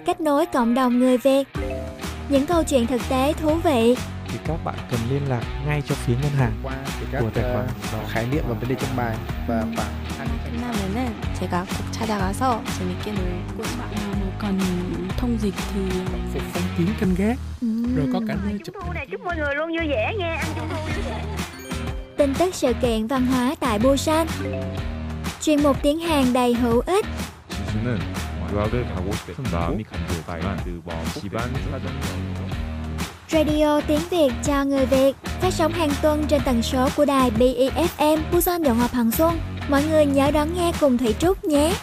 [0.06, 1.48] Kết nối cộng đồng người Việt.
[2.28, 3.96] Những câu chuyện thực tế thú vị.
[4.28, 6.74] thì các bạn cần liên lạc ngay cho phía ngân hàng qua
[7.12, 9.16] các của tài khoản ờ, khái niệm và vấn đề trong bài
[9.48, 14.08] và bảng 끝나면은 제가 꼭 찾아가서 재밌게 놀고 싶어요.
[14.20, 14.58] Mà còn
[15.16, 15.80] thông dịch thì
[16.32, 17.38] phục phong kiến canh gác
[17.96, 20.46] rồi có cả nơi chụp Thu này chúc mọi người luôn vui vẻ nghe, ăn
[20.56, 21.24] trung thu vui vẻ.
[22.16, 24.26] Tin tức sự kiện văn hóa tại Busan.
[25.40, 27.06] chuyên mục tiếng Hàn đầy hữu ích.
[27.82, 27.98] 지수는
[28.52, 30.58] 유학을 가고 싶은 마음이 간절했지만
[31.20, 32.48] 집안 사정으로
[33.30, 37.30] Radio tiếng Việt cho người Việt phát sóng hàng tuần trên tần số của đài
[37.30, 39.38] BEFM Busan Dọn Ngọc Hằng Xuân.
[39.70, 41.74] Mọi người nhớ đón nghe cùng Thủy Trúc nhé.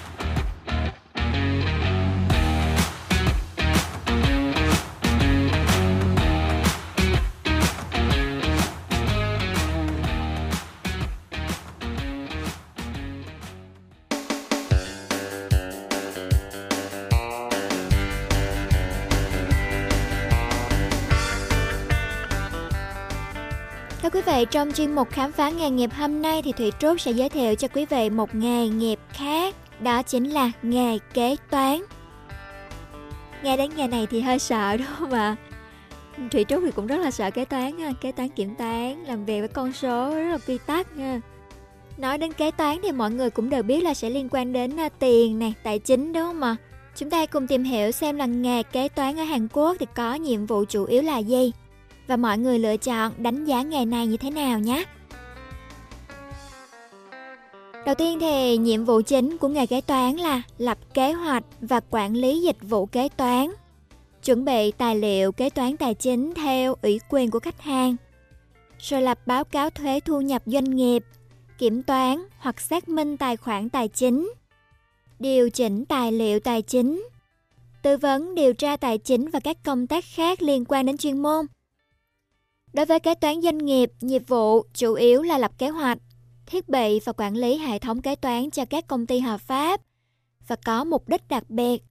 [24.40, 27.28] Vậy trong chuyên mục khám phá nghề nghiệp hôm nay thì Thủy Trúc sẽ giới
[27.28, 31.80] thiệu cho quý vị một nghề nghiệp khác, đó chính là nghề kế toán.
[33.42, 35.36] Nghe đến nghề này thì hơi sợ đúng không ạ?
[36.30, 37.92] Thủy Trúc thì cũng rất là sợ kế toán, ha.
[38.00, 41.20] kế toán kiểm toán, làm việc với con số rất là quy tắc nha.
[41.96, 44.80] Nói đến kế toán thì mọi người cũng đều biết là sẽ liên quan đến
[44.80, 46.56] à, tiền này, tài chính đúng không ạ?
[46.96, 50.14] Chúng ta cùng tìm hiểu xem là nghề kế toán ở Hàn Quốc thì có
[50.14, 51.52] nhiệm vụ chủ yếu là gì
[52.10, 54.84] và mọi người lựa chọn đánh giá nghề này như thế nào nhé.
[57.86, 61.80] Đầu tiên thì nhiệm vụ chính của nghề kế toán là lập kế hoạch và
[61.90, 63.50] quản lý dịch vụ kế toán,
[64.24, 67.96] chuẩn bị tài liệu kế toán tài chính theo ủy quyền của khách hàng,
[68.78, 71.04] rồi lập báo cáo thuế thu nhập doanh nghiệp,
[71.58, 74.32] kiểm toán hoặc xác minh tài khoản tài chính,
[75.18, 77.08] điều chỉnh tài liệu tài chính,
[77.82, 81.22] tư vấn điều tra tài chính và các công tác khác liên quan đến chuyên
[81.22, 81.46] môn.
[82.72, 85.98] Đối với kế toán doanh nghiệp, nhiệm vụ chủ yếu là lập kế hoạch,
[86.46, 89.80] thiết bị và quản lý hệ thống kế toán cho các công ty hợp pháp
[90.48, 91.82] và có mục đích đặc biệt.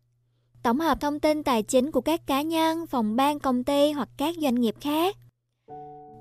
[0.64, 4.10] Tổng hợp thông tin tài chính của các cá nhân, phòng ban công ty hoặc
[4.18, 5.16] các doanh nghiệp khác.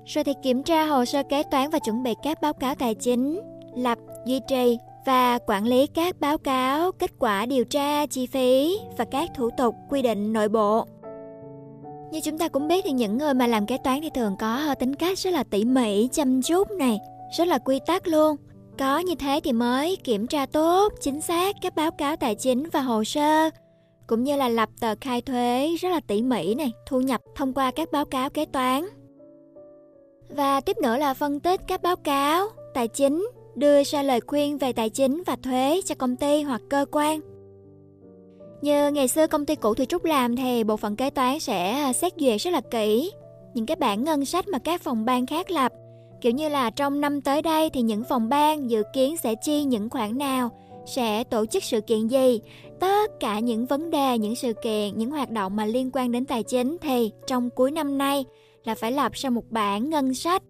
[0.05, 2.95] Rồi thì kiểm tra hồ sơ kế toán và chuẩn bị các báo cáo tài
[2.95, 3.39] chính,
[3.75, 8.77] lập, duy trì và quản lý các báo cáo, kết quả điều tra, chi phí
[8.97, 10.85] và các thủ tục quy định nội bộ.
[12.11, 14.75] Như chúng ta cũng biết thì những người mà làm kế toán thì thường có
[14.79, 16.99] tính cách rất là tỉ mỉ, chăm chút này,
[17.37, 18.35] rất là quy tắc luôn.
[18.79, 22.69] Có như thế thì mới kiểm tra tốt, chính xác các báo cáo tài chính
[22.69, 23.49] và hồ sơ,
[24.07, 27.53] cũng như là lập tờ khai thuế rất là tỉ mỉ này, thu nhập thông
[27.53, 28.85] qua các báo cáo kế toán.
[30.29, 34.57] Và tiếp nữa là phân tích các báo cáo tài chính, đưa ra lời khuyên
[34.57, 37.19] về tài chính và thuế cho công ty hoặc cơ quan.
[38.61, 41.71] Như ngày xưa công ty cũ Thủy Trúc làm thì bộ phận kế toán sẽ
[41.71, 43.11] à, xét duyệt rất là kỹ
[43.53, 45.71] những cái bản ngân sách mà các phòng ban khác lập.
[46.21, 49.63] Kiểu như là trong năm tới đây thì những phòng ban dự kiến sẽ chi
[49.63, 50.49] những khoản nào,
[50.85, 52.41] sẽ tổ chức sự kiện gì.
[52.79, 56.25] Tất cả những vấn đề, những sự kiện, những hoạt động mà liên quan đến
[56.25, 58.25] tài chính thì trong cuối năm nay
[58.63, 60.43] là phải lập ra một bản ngân sách.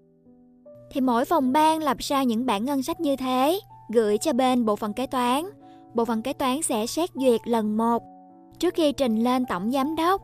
[0.92, 3.60] thì mỗi phòng ban lập ra những bản ngân sách như thế,
[3.94, 5.46] gửi cho bên bộ phận kế toán.
[5.94, 8.04] Bộ phận kế toán sẽ xét duyệt lần một
[8.60, 10.22] trước khi trình lên tổng giám đốc.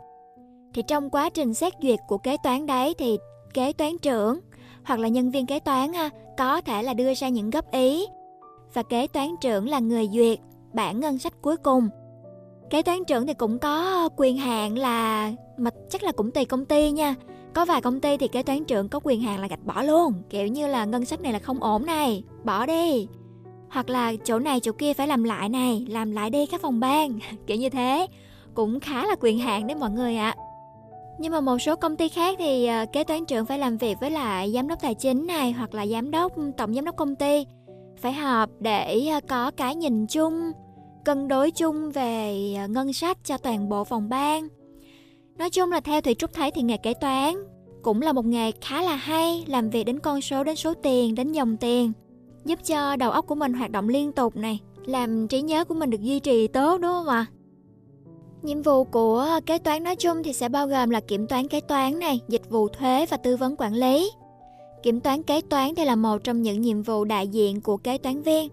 [0.73, 3.17] Thì trong quá trình xét duyệt của kế toán đấy thì
[3.53, 4.39] kế toán trưởng
[4.83, 8.05] hoặc là nhân viên kế toán ha, có thể là đưa ra những góp ý
[8.73, 10.39] và kế toán trưởng là người duyệt
[10.73, 11.89] bản ngân sách cuối cùng.
[12.69, 16.65] Kế toán trưởng thì cũng có quyền hạn là mà chắc là cũng tùy công
[16.65, 17.15] ty nha.
[17.53, 20.13] Có vài công ty thì kế toán trưởng có quyền hạn là gạch bỏ luôn,
[20.29, 23.07] kiểu như là ngân sách này là không ổn này, bỏ đi.
[23.69, 26.79] Hoặc là chỗ này chỗ kia phải làm lại này, làm lại đi các phòng
[26.79, 28.07] ban, kiểu như thế.
[28.53, 30.35] Cũng khá là quyền hạn đấy mọi người ạ.
[30.37, 30.45] À.
[31.19, 33.97] Nhưng mà một số công ty khác thì ờ, kế toán trưởng phải làm việc
[34.01, 37.15] với lại giám đốc tài chính này hoặc là giám đốc tổng giám đốc công
[37.15, 37.45] ty
[38.01, 40.51] phải họp để ờ, có cái nhìn chung,
[41.05, 44.47] cân đối chung về ờ, ngân sách cho toàn bộ phòng ban.
[45.37, 47.35] Nói chung là theo Thủy Trúc thấy thì nghề kế toán
[47.81, 51.15] cũng là một nghề khá là hay, làm việc đến con số, đến số tiền,
[51.15, 51.91] đến dòng tiền,
[52.45, 55.73] giúp cho đầu óc của mình hoạt động liên tục này, làm trí nhớ của
[55.73, 57.25] mình được duy trì tốt đúng không ạ?
[58.41, 61.59] Nhiệm vụ của kế toán nói chung thì sẽ bao gồm là kiểm toán kế
[61.59, 64.11] toán này, dịch vụ thuế và tư vấn quản lý.
[64.83, 67.97] Kiểm toán kế toán thì là một trong những nhiệm vụ đại diện của kế
[67.97, 68.49] toán viên.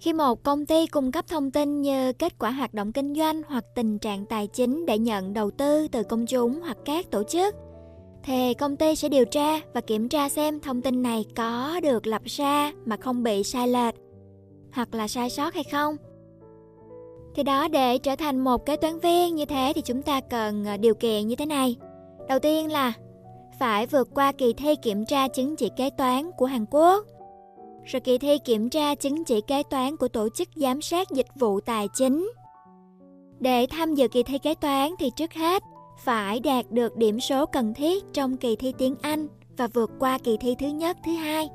[0.00, 3.42] Khi một công ty cung cấp thông tin như kết quả hoạt động kinh doanh
[3.48, 7.22] hoặc tình trạng tài chính để nhận đầu tư từ công chúng hoặc các tổ
[7.22, 7.54] chức,
[8.22, 12.06] thì công ty sẽ điều tra và kiểm tra xem thông tin này có được
[12.06, 13.94] lập ra mà không bị sai lệch
[14.72, 15.96] hoặc là sai sót hay không
[17.34, 20.64] thì đó, để trở thành một kế toán viên như thế thì chúng ta cần
[20.64, 21.76] ờ, điều kiện như thế này.
[22.28, 22.92] Đầu tiên là
[23.58, 27.06] phải vượt qua kỳ thi kiểm tra chứng chỉ kế toán của Hàn Quốc.
[27.84, 31.26] Rồi kỳ thi kiểm tra chứng chỉ kế toán của tổ chức giám sát dịch
[31.34, 32.32] vụ tài chính.
[33.40, 35.62] Để tham dự kỳ thi kế toán thì trước hết
[36.04, 40.18] phải đạt được điểm số cần thiết trong kỳ thi tiếng Anh và vượt qua
[40.18, 41.48] kỳ thi thứ nhất, thứ hai.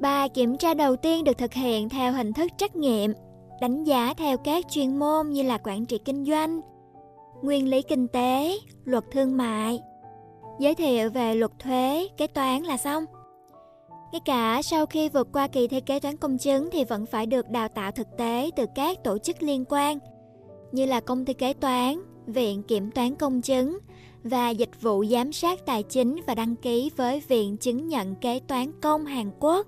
[0.00, 3.12] Bài kiểm tra đầu tiên được thực hiện theo hình thức trắc nghiệm
[3.60, 6.60] đánh giá theo các chuyên môn như là quản trị kinh doanh,
[7.42, 9.80] nguyên lý kinh tế, luật thương mại,
[10.58, 13.04] giới thiệu về luật thuế, kế toán là xong.
[14.12, 17.26] Ngay cả sau khi vượt qua kỳ thi kế toán công chứng thì vẫn phải
[17.26, 19.98] được đào tạo thực tế từ các tổ chức liên quan
[20.72, 23.78] như là công ty kế toán, viện kiểm toán công chứng
[24.24, 28.40] và dịch vụ giám sát tài chính và đăng ký với Viện chứng nhận kế
[28.48, 29.66] toán công Hàn Quốc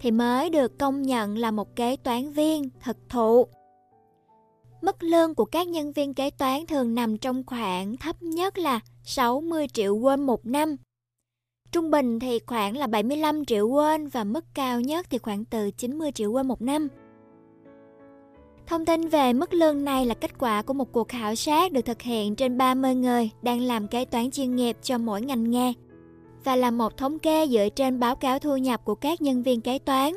[0.00, 3.46] thì mới được công nhận là một kế toán viên thực thụ.
[4.82, 8.80] Mức lương của các nhân viên kế toán thường nằm trong khoảng thấp nhất là
[9.04, 10.76] 60 triệu won một năm.
[11.72, 15.70] Trung bình thì khoảng là 75 triệu won và mức cao nhất thì khoảng từ
[15.70, 16.88] 90 triệu won một năm.
[18.66, 21.82] Thông tin về mức lương này là kết quả của một cuộc khảo sát được
[21.82, 25.72] thực hiện trên 30 người đang làm kế toán chuyên nghiệp cho mỗi ngành nghề
[26.44, 29.60] và là một thống kê dựa trên báo cáo thu nhập của các nhân viên
[29.60, 30.12] kế toán.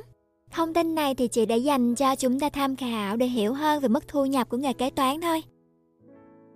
[0.51, 3.81] Thông tin này thì chỉ để dành cho chúng ta tham khảo để hiểu hơn
[3.81, 5.43] về mức thu nhập của nghề kế toán thôi.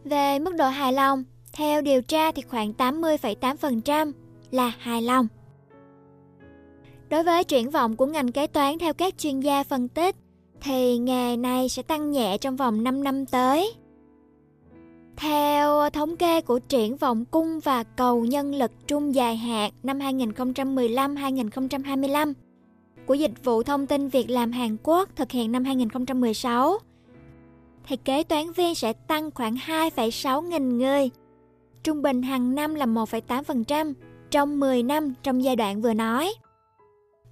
[0.03, 4.11] Về mức độ hài lòng, theo điều tra thì khoảng 80,8%
[4.52, 5.28] là hài lòng.
[7.10, 10.15] Đối với triển vọng của ngành kế toán theo các chuyên gia phân tích
[10.64, 13.73] thì nghề này sẽ tăng nhẹ trong vòng 5 năm tới
[15.18, 19.99] theo thống kê của triển vọng cung và cầu nhân lực trung dài hạn năm
[19.99, 22.34] 2015-2025
[23.06, 26.77] của Dịch vụ Thông tin Việc làm Hàn Quốc thực hiện năm 2016,
[27.88, 31.10] thì kế toán viên sẽ tăng khoảng 2,6 nghìn người,
[31.84, 33.94] trung bình hàng năm là 1,8%
[34.31, 36.34] trong 10 năm trong giai đoạn vừa nói.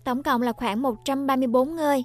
[0.04, 2.04] Tổng cộng là khoảng 134 người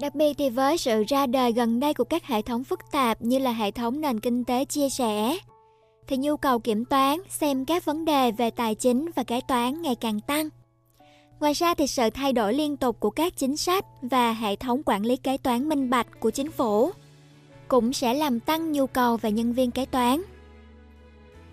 [0.00, 3.22] Đặc biệt thì với sự ra đời gần đây của các hệ thống phức tạp
[3.22, 5.38] như là hệ thống nền kinh tế chia sẻ,
[6.06, 9.82] thì nhu cầu kiểm toán xem các vấn đề về tài chính và kế toán
[9.82, 10.48] ngày càng tăng.
[11.40, 14.82] Ngoài ra thì sự thay đổi liên tục của các chính sách và hệ thống
[14.86, 16.90] quản lý kế toán minh bạch của chính phủ
[17.68, 20.22] cũng sẽ làm tăng nhu cầu về nhân viên kế toán.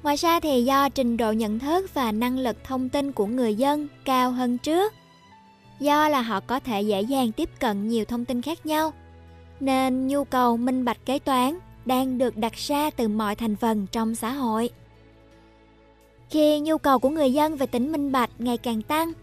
[0.03, 3.55] Ngoài ra thì do trình độ nhận thức và năng lực thông tin của người
[3.55, 4.93] dân cao hơn trước
[5.79, 8.93] do là họ có thể dễ dàng tiếp cận nhiều thông tin khác nhau
[9.59, 13.87] nên nhu cầu minh bạch kế toán đang được đặt ra từ mọi thành phần
[13.91, 14.69] trong xã hội
[16.29, 19.13] khi nhu cầu của người dân về tính minh bạch ngày càng tăng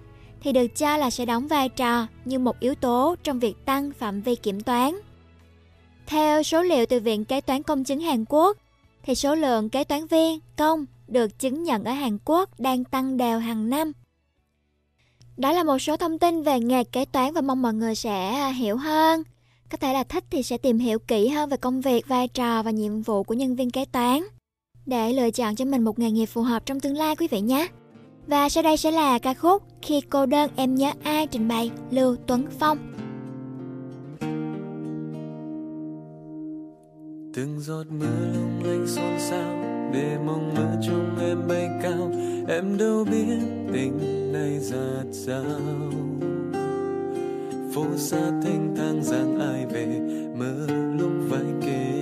[0.42, 3.92] thì được cho là sẽ đóng vai trò như một yếu tố trong việc tăng
[3.98, 4.94] phạm vi kiểm toán.
[6.06, 8.56] Theo số liệu từ Viện Kế toán Công chứng Hàn Quốc,
[9.02, 13.16] thì số lượng kế toán viên công được chứng nhận ở Hàn Quốc đang tăng
[13.16, 13.92] đều hàng năm
[15.36, 18.34] đó là một số thông tin về nghề kế toán và mong mọi người sẽ
[18.34, 19.22] à, hiểu hơn.
[19.70, 22.62] Có thể là thích thì sẽ tìm hiểu kỹ hơn về công việc, vai trò
[22.62, 24.22] và nhiệm vụ của nhân viên kế toán
[24.86, 27.40] để lựa chọn cho mình một nghề nghiệp phù hợp trong tương lai quý vị
[27.40, 27.68] nhé.
[28.26, 31.70] Và sau đây sẽ là ca khúc Khi cô đơn em nhớ ai trình bày
[31.90, 32.78] Lưu Tuấn Phong.
[37.34, 39.61] từng giọt mưa lung linh xôn xao
[39.92, 42.10] để mong mơ trong em bay cao.
[42.48, 43.38] Em đâu biết
[43.72, 43.98] tình
[44.32, 45.60] này giạt dao
[47.74, 49.86] phố xa thanh thang giang ai về,
[50.36, 50.66] mơ
[50.98, 51.92] lúc vai kề.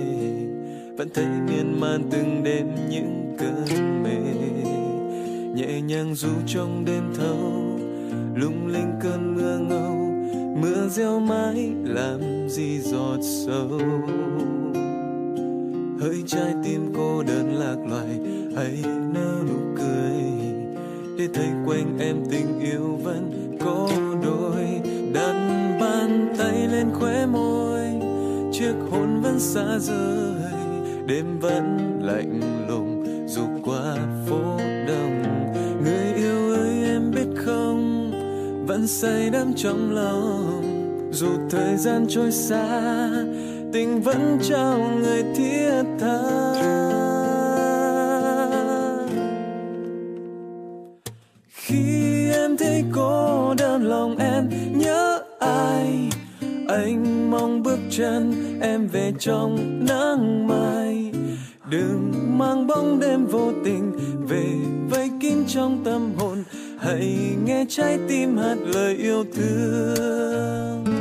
[0.97, 4.17] Vẫn thấy miên man từng đêm những cơn mê.
[5.55, 7.79] Nhẹ nhàng du trong đêm thâu,
[8.35, 9.95] lung linh cơn mưa ngâu.
[10.61, 13.79] Mưa reo mãi làm gì giọt sâu
[16.01, 18.19] hỡi trái tim cô đơn lạc loài,
[18.55, 18.77] hãy
[19.13, 20.23] nở nụ cười.
[21.17, 23.89] Để thấy quanh em tình yêu vẫn có
[24.23, 24.81] đôi,
[25.13, 25.33] đặt
[25.79, 27.79] bàn tay lên khóe môi.
[28.53, 30.51] Chiếc hôn vẫn xa rời,
[31.05, 33.97] đêm vẫn lạnh lùng, dù qua
[34.27, 34.57] phố
[34.87, 35.23] đông.
[35.83, 38.11] Người yêu ơi, em biết không,
[38.67, 40.61] vẫn say đắm trong lòng.
[41.11, 43.09] Dù thời gian trôi xa
[43.73, 46.19] tình vẫn trao người thiết tha.
[51.49, 56.09] Khi em thấy cô đơn lòng em, nhớ ai?
[56.67, 61.11] Anh mong bước chân em về trong nắng mai.
[61.69, 63.91] Đừng mang bóng đêm vô tình
[64.27, 64.45] về
[64.89, 66.43] vây kín trong tâm hồn.
[66.79, 71.00] Hãy nghe trái tim hát lời yêu thương.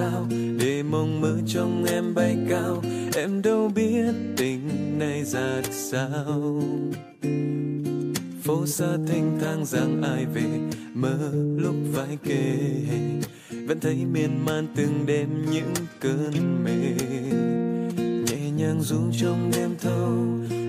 [0.00, 0.26] Sao?
[0.58, 2.82] Để mong mơ trong em bay cao.
[3.16, 6.62] Em đâu biết tình này ra sao.
[8.42, 10.48] Phố xa thanh thang rằng ai về,
[10.94, 12.56] mơ lúc vai kề
[13.66, 16.80] vẫn thấy miên man từng đêm những cơn mê.
[18.26, 20.12] Nhẹ nhàng ru trong đêm thâu,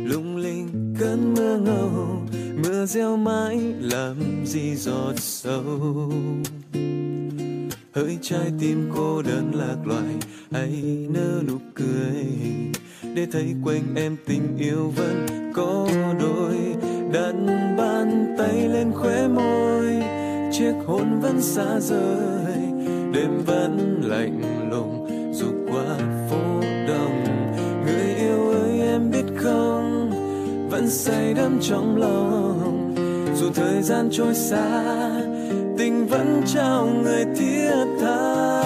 [0.05, 2.21] lung linh cơn mưa ngâu.
[2.63, 6.11] Mưa reo mãi làm gì giọt sâu
[7.95, 10.15] hỡi trái tim cô đơn lạc loài,
[10.51, 12.25] hãy nở nụ cười.
[13.15, 15.89] Để thấy quanh em tình yêu vẫn có
[16.19, 16.55] đôi,
[17.13, 17.33] đặt
[17.77, 20.03] bàn tay lên khóe môi.
[20.51, 22.55] Chiếc hôn vẫn xa rời,
[23.13, 25.97] đêm vẫn lạnh lùng, dù qua
[26.29, 27.23] phố đông.
[27.85, 30.09] Người yêu ơi, em biết không,
[30.69, 32.95] vẫn say đắm trong lòng.
[33.35, 35.20] Dù thời gian trôi xa
[35.81, 38.63] tình vẫn trao người thiết tha.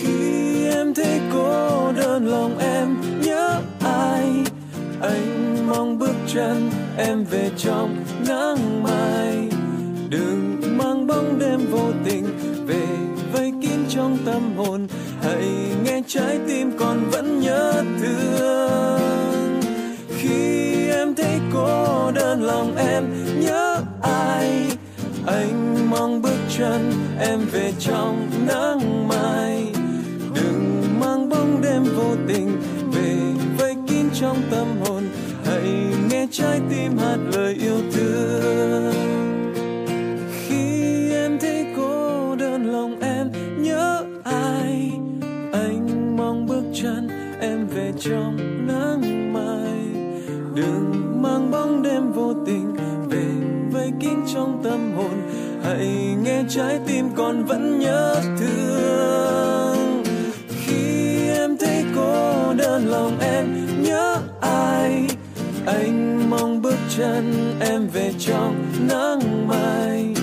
[0.00, 4.24] Khi em thấy cô đơn lòng em, nhớ ai?
[5.00, 7.96] Anh mong bước chân em về trong
[8.28, 9.48] nắng mai.
[10.08, 12.24] Đừng mang bóng đêm vô tình
[12.66, 12.86] về
[13.32, 14.86] vây kín trong tâm hồn.
[15.22, 15.48] Hãy
[15.84, 18.87] nghe trái tim còn vẫn nhớ thương.
[22.28, 23.04] Đơn lòng em
[23.40, 24.66] nhớ ai?
[25.26, 29.66] Anh mong bước chân em về trong nắng mai.
[30.34, 32.60] Đừng mang bóng đêm vô tình
[32.92, 33.16] về
[33.58, 35.08] vây kín trong tâm hồn.
[35.44, 35.62] Hãy
[36.10, 37.97] nghe trái tim hát lời yêu thương.
[56.48, 60.02] Trái tim còn vẫn nhớ thương.
[60.64, 65.06] Khi em thấy cô đơn lòng em, nhớ ai?
[65.66, 70.14] Anh mong bước chân em về trong nắng mai.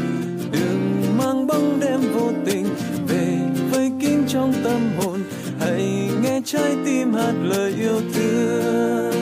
[0.51, 2.65] Đừng mang bóng đêm vô tình
[3.07, 3.37] về
[3.71, 5.19] với kín trong tâm hồn.
[5.59, 9.14] Hãy nghe trái tim hát lời yêu thương.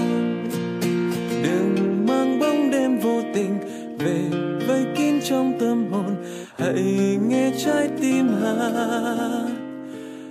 [6.73, 9.47] Hãy nghe trái tim hát,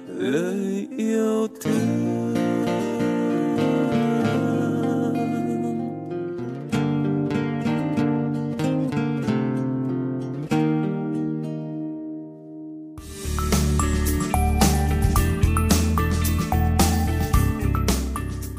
[0.07, 2.35] lời yêu thương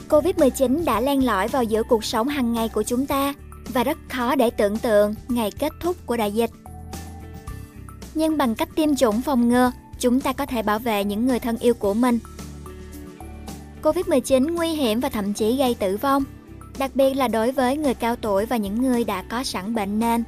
[0.10, 3.34] Covid-19 đã len lỏi vào giữa cuộc sống hàng ngày của chúng ta
[3.74, 6.50] và rất khó để tưởng tượng ngày kết thúc của đại dịch.
[8.16, 11.40] Nhưng bằng cách tiêm chủng phòng ngừa, chúng ta có thể bảo vệ những người
[11.40, 12.20] thân yêu của mình.
[13.84, 16.24] Covid-19 nguy hiểm và thậm chí gây tử vong,
[16.78, 20.00] đặc biệt là đối với người cao tuổi và những người đã có sẵn bệnh
[20.00, 20.24] nền.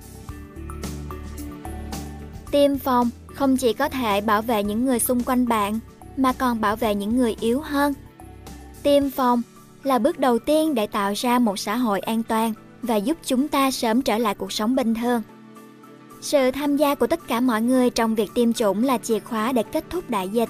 [2.52, 5.80] Tiêm phòng không chỉ có thể bảo vệ những người xung quanh bạn
[6.18, 7.94] mà còn bảo vệ những người yếu hơn.
[8.84, 9.42] Tiêm phòng
[9.84, 13.48] là bước đầu tiên để tạo ra một xã hội an toàn và giúp chúng
[13.48, 15.22] ta sớm trở lại cuộc sống bình thường.
[16.26, 19.52] Sự tham gia của tất cả mọi người trong việc tiêm chủng là chìa khóa
[19.52, 20.50] để kết thúc đại dịch.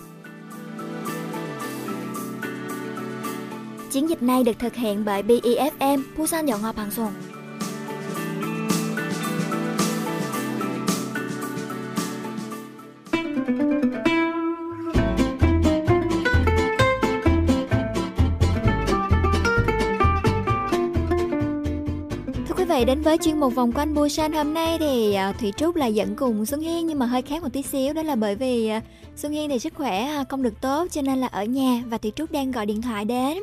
[3.92, 7.14] Chiến dịch này được thực hiện bởi BEFM, Busan Nhậu Hoa Bằng Sùng.
[13.48, 14.15] thank you
[22.80, 25.86] vị, đến với chuyên mục vòng quanh Busan hôm nay thì à, Thủy Trúc là
[25.86, 28.68] dẫn cùng Xuân Hiên nhưng mà hơi khác một tí xíu đó là bởi vì
[28.68, 28.82] à,
[29.16, 31.98] Xuân Hiên thì sức khỏe à, không được tốt cho nên là ở nhà và
[31.98, 33.38] Thủy Trúc đang gọi điện thoại đến.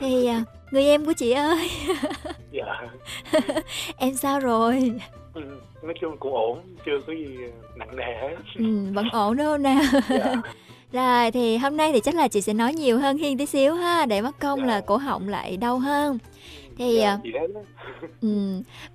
[0.00, 0.28] Thì
[0.70, 1.70] người em của chị ơi,
[2.50, 2.64] dạ
[3.96, 4.92] em sao rồi?
[5.34, 5.42] ừ,
[5.82, 7.36] nói chung cũng ổn chưa có gì
[7.76, 9.82] nặng nề hết Ừ, vẫn ổn đúng không nào?
[10.92, 13.74] Rồi thì hôm nay thì chắc là chị sẽ nói nhiều hơn Hiên tí xíu
[13.74, 16.18] ha để mất công là cổ họng lại đau hơn.
[16.78, 17.48] Thì à, gì đấy
[18.20, 18.28] ừ,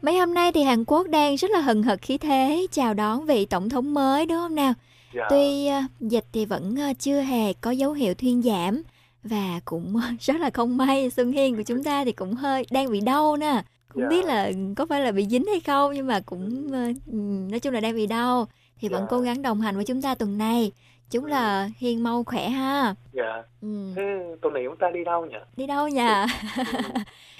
[0.01, 3.25] mấy hôm nay thì Hàn Quốc đang rất là hừng hực khí thế chào đón
[3.25, 4.73] vị tổng thống mới đúng không nào?
[5.15, 5.23] Dạ.
[5.30, 8.81] Tuy à, dịch thì vẫn à, chưa hề có dấu hiệu thuyên giảm
[9.23, 12.91] và cũng rất là không may Xuân Hiên của chúng ta thì cũng hơi đang
[12.91, 13.64] bị đau nè.
[13.88, 14.09] Không Dạ.
[14.09, 17.17] biết là có phải là bị dính hay không nhưng mà cũng ờ, ừ,
[17.51, 18.47] nói chung là đang bị đau
[18.80, 19.07] thì vẫn Dạ.
[19.09, 20.72] cố gắng đồng hành với chúng ta tuần này.
[21.11, 22.95] Chúc là Hiên mau khỏe ha.
[23.14, 23.94] dạ Ừ.
[23.95, 24.02] thế
[24.42, 26.26] tuần này chúng ta đi đâu nhỉ Đi đâu nhà?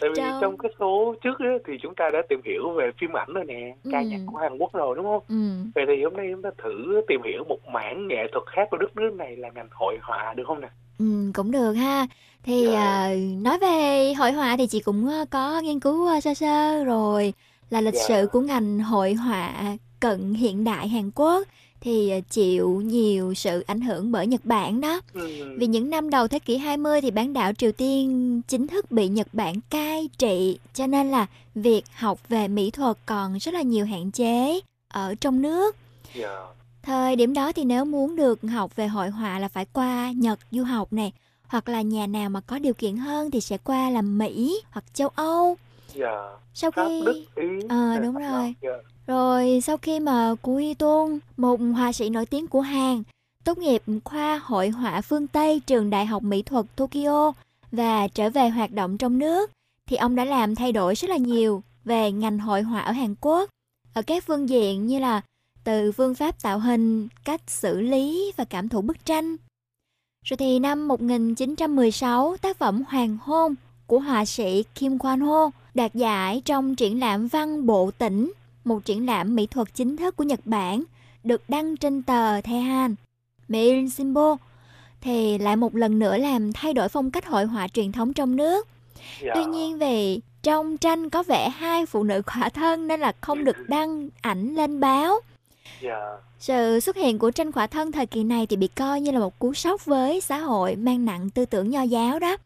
[0.02, 2.92] tại vì Trong- trong cái số trước ấy, thì chúng ta đã tìm hiểu về
[3.02, 4.06] phim ảnh rồi nè ca Ừ.
[4.06, 5.36] nhạc của Hàn Quốc rồi đúng không ừ.
[5.76, 8.78] vậy thì hôm nay chúng ta thử tìm hiểu một mảng nghệ thuật khác của
[8.78, 12.08] đất nước này là ngành hội họa được không nè Ừ, cũng được ha.
[12.44, 12.80] Thì Dạ.
[12.80, 13.10] à,
[13.42, 17.34] nói về hội họa thì chị cũng ờ, có nghiên cứu ờ, sơ sơ rồi
[17.70, 18.04] là lịch Dạ.
[18.08, 19.52] sử của ngành hội họa
[20.00, 21.48] cận hiện đại Hàn Quốc
[21.82, 25.02] thì ờ, chịu nhiều sự ảnh hưởng bởi Nhật Bản đó.
[25.14, 25.56] ừ.
[25.58, 29.08] Vì những năm đầu thế kỷ 20 thì bán đảo Triều Tiên chính thức bị
[29.08, 31.26] Nhật Bản cai trị cho nên là
[31.56, 35.76] việc học về mỹ thuật còn rất là nhiều hạn chế ở trong nước.
[36.16, 36.46] dạ
[36.84, 40.40] Thời điểm đó thì nếu muốn được học về hội họa là phải qua Nhật
[40.52, 41.12] du học này
[41.48, 44.86] hoặc là nhà nào mà có điều kiện hơn thì sẽ qua làm Mỹ hoặc
[44.94, 45.58] châu Âu.
[45.96, 48.56] dạ Sau khi Đức, Ý Ờ, đúng rồi.
[48.62, 48.70] Dạ.
[49.08, 53.04] Rồi sau khi mà Cú Hy Tôn, một họa sĩ nổi tiếng của Hàn,
[53.44, 57.32] tốt nghiệp khoa hội họa phương Tây trường Đại học Mỹ thuật Tokyo
[57.72, 59.52] và trở về hoạt động trong nước,
[59.86, 63.16] thì ông đã làm thay đổi rất là nhiều về ngành hội họa ở Hàn
[63.22, 63.50] Quốc
[63.94, 65.22] ở các phương diện như là
[65.64, 69.36] từ phương pháp tạo hình, cách xử lý và cảm thụ bức tranh.
[70.26, 73.56] Rồi thì năm 1916, tác phẩm Hoàng hôn
[73.88, 78.32] của họa sĩ Kim Kwan Ho đạt giải trong triển lãm văn bộ tỉnh,
[78.68, 80.84] một triển lãm mỹ thuật chính thức của Nhật Bản,
[81.24, 82.96] được đăng trên tờ Thehan.
[83.48, 84.38] Mail Simbo
[85.02, 88.36] thì lại một lần nữa làm thay đổi phong cách hội họa truyền thống trong
[88.36, 88.68] nước.
[89.22, 89.32] Dạ.
[89.36, 93.44] Tuy nhiên vì trong tranh có vẽ hai phụ nữ khỏa thân nên là không
[93.44, 95.20] được đăng ảnh lên báo.
[95.82, 99.12] dạ Sự xuất hiện của tranh khỏa thân thời kỳ này thì bị coi như
[99.12, 102.38] là một cú sốc với xã hội mang nặng tư tưởng nho giáo đó.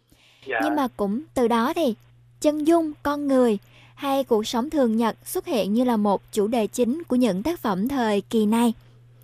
[0.45, 1.95] dạ Nhưng mà cũng từ đó thì
[2.41, 3.57] chân dung con người
[4.01, 7.43] hay cuộc sống thường nhật xuất hiện như là một chủ đề chính của những
[7.43, 8.73] tác phẩm thời kỳ này.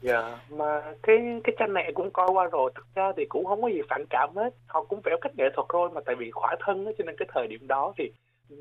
[0.01, 3.61] Dạ, mà cái cái tranh này cũng coi qua rồi, thực ra thì cũng không
[3.61, 4.49] có gì phản cảm hết.
[4.67, 7.15] Họ cũng vẽ cách nghệ thuật thôi, mà tại vì khỏa thân á, cho nên
[7.19, 8.03] cái thời điểm đó thì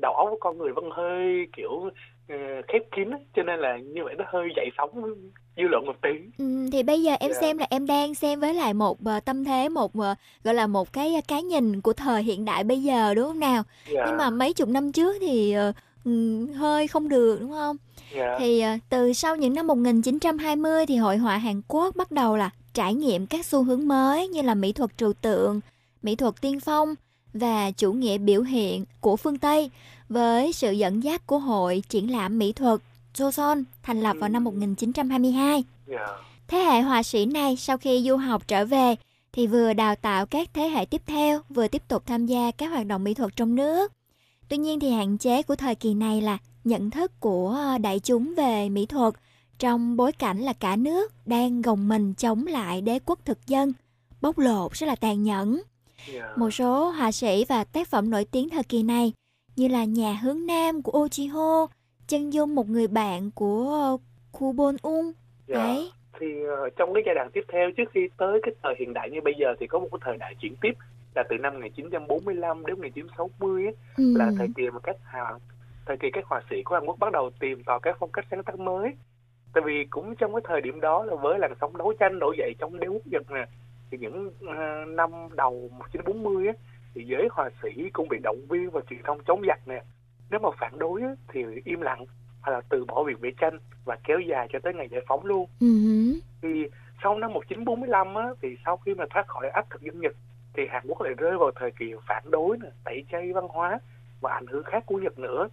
[0.01, 1.89] đầu óc của con người vẫn hơi kiểu
[2.29, 2.35] ờ,
[2.67, 5.03] khép kín á, cho nên là như vậy nó hơi dậy sóng
[5.57, 6.09] dư luận một tí.
[6.37, 7.41] Ừm, thì bây giờ em Dạ.
[7.41, 10.67] xem là em đang xem với lại một ờ, tâm thế một ờ, gọi là
[10.67, 13.63] một cái cái nhìn của thời hiện đại bây giờ đúng không nào?
[13.93, 14.03] Dạ.
[14.07, 15.71] Nhưng mà mấy chục năm trước thì ờ,
[16.07, 17.77] ừm, hơi không được đúng không?
[18.15, 18.35] Dạ.
[18.39, 22.49] Thì ờ, từ sau những năm 1920 thì hội họa Hàn Quốc bắt đầu là
[22.73, 25.59] trải nghiệm các xu hướng mới như là mỹ thuật trừu tượng,
[26.03, 26.95] mỹ thuật tiên phong
[27.33, 29.71] và chủ nghĩa biểu hiện của phương Tây
[30.09, 32.79] với sự dẫn dắt của hội triển lãm mỹ thuật
[33.15, 35.63] Joseon thành lập vào năm 1922.
[35.87, 36.07] Dạ.
[36.47, 38.95] Thế hệ họa sĩ này sau khi du học trở về
[39.33, 42.67] thì vừa đào tạo các thế hệ tiếp theo, vừa tiếp tục tham gia các
[42.67, 43.96] hoạt động mỹ thuật trong nước.
[44.49, 47.99] Tuy nhiên thì hạn chế của thời kỳ này là nhận thức của ờ, đại
[47.99, 49.13] chúng về mỹ thuật
[49.59, 53.73] trong bối cảnh là cả nước đang gồng mình chống lại đế quốc thực dân,
[54.21, 55.61] bóc lột rất là tàn nhẫn.
[56.35, 59.13] Một số họa sĩ và tác phẩm nổi tiếng thời kỳ này
[59.55, 61.67] như là Nhà hướng Nam của Oh Ji Ho,
[62.07, 63.97] Chân dung một người bạn của
[64.31, 65.11] Khu Bon Un.
[65.47, 65.55] Dạ.
[65.55, 65.91] Đấy.
[66.19, 69.09] thì uh, trong cái giai đoạn tiếp theo trước khi tới cái thời hiện đại
[69.09, 70.73] như bây giờ thì có một cái thời đại chuyển tiếp
[71.17, 74.13] là từ năm 1945 đến 1960 ấy, Ừ.
[74.17, 75.33] là thời kỳ mà các hà,
[75.85, 78.25] thời kỳ các họa sĩ của Hàn Quốc bắt đầu tìm tòi các phong cách
[78.31, 78.95] sáng tác mới.
[79.53, 82.35] Tại vì cũng trong cái thời điểm đó là với làn sóng đấu tranh nổi
[82.37, 83.45] dậy trong đế quốc Nhật nè,
[83.91, 86.53] thì những uh, năm đầu 1940 á,
[86.95, 89.83] thì giới họa sĩ cũng bị động viên và truyền thông chống giặc nè.
[90.31, 92.05] Nếu mà phản đối á, thì im lặng
[92.41, 95.25] hay là từ bỏ việc vẽ tranh và kéo dài cho tới ngày giải phóng
[95.25, 96.19] luôn hứ.
[96.41, 96.49] thì
[97.03, 100.13] sau năm 1945 á, thì sau khi mà thoát khỏi áp thực dân Nhật
[100.57, 103.79] thì Hàn Quốc lại rơi vào thời kỳ phản đối nè, tẩy chay văn hóa
[104.21, 105.47] và ảnh hưởng khác của Nhật nữa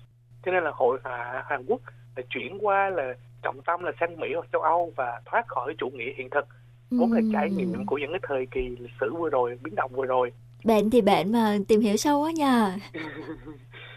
[0.44, 1.80] cho nên là hội họa Hàn Quốc
[2.16, 5.74] là chuyển qua là trọng tâm là sang Mỹ hoặc châu Âu và thoát khỏi
[5.78, 6.46] chủ nghĩa hiện thực
[6.90, 9.90] vốn là trải nghiệm của những cái thời kỳ lịch sử vừa rồi biến động
[9.94, 10.32] vừa rồi
[10.64, 12.72] Bệnh thì bệnh mà tìm hiểu sâu quá nhờ.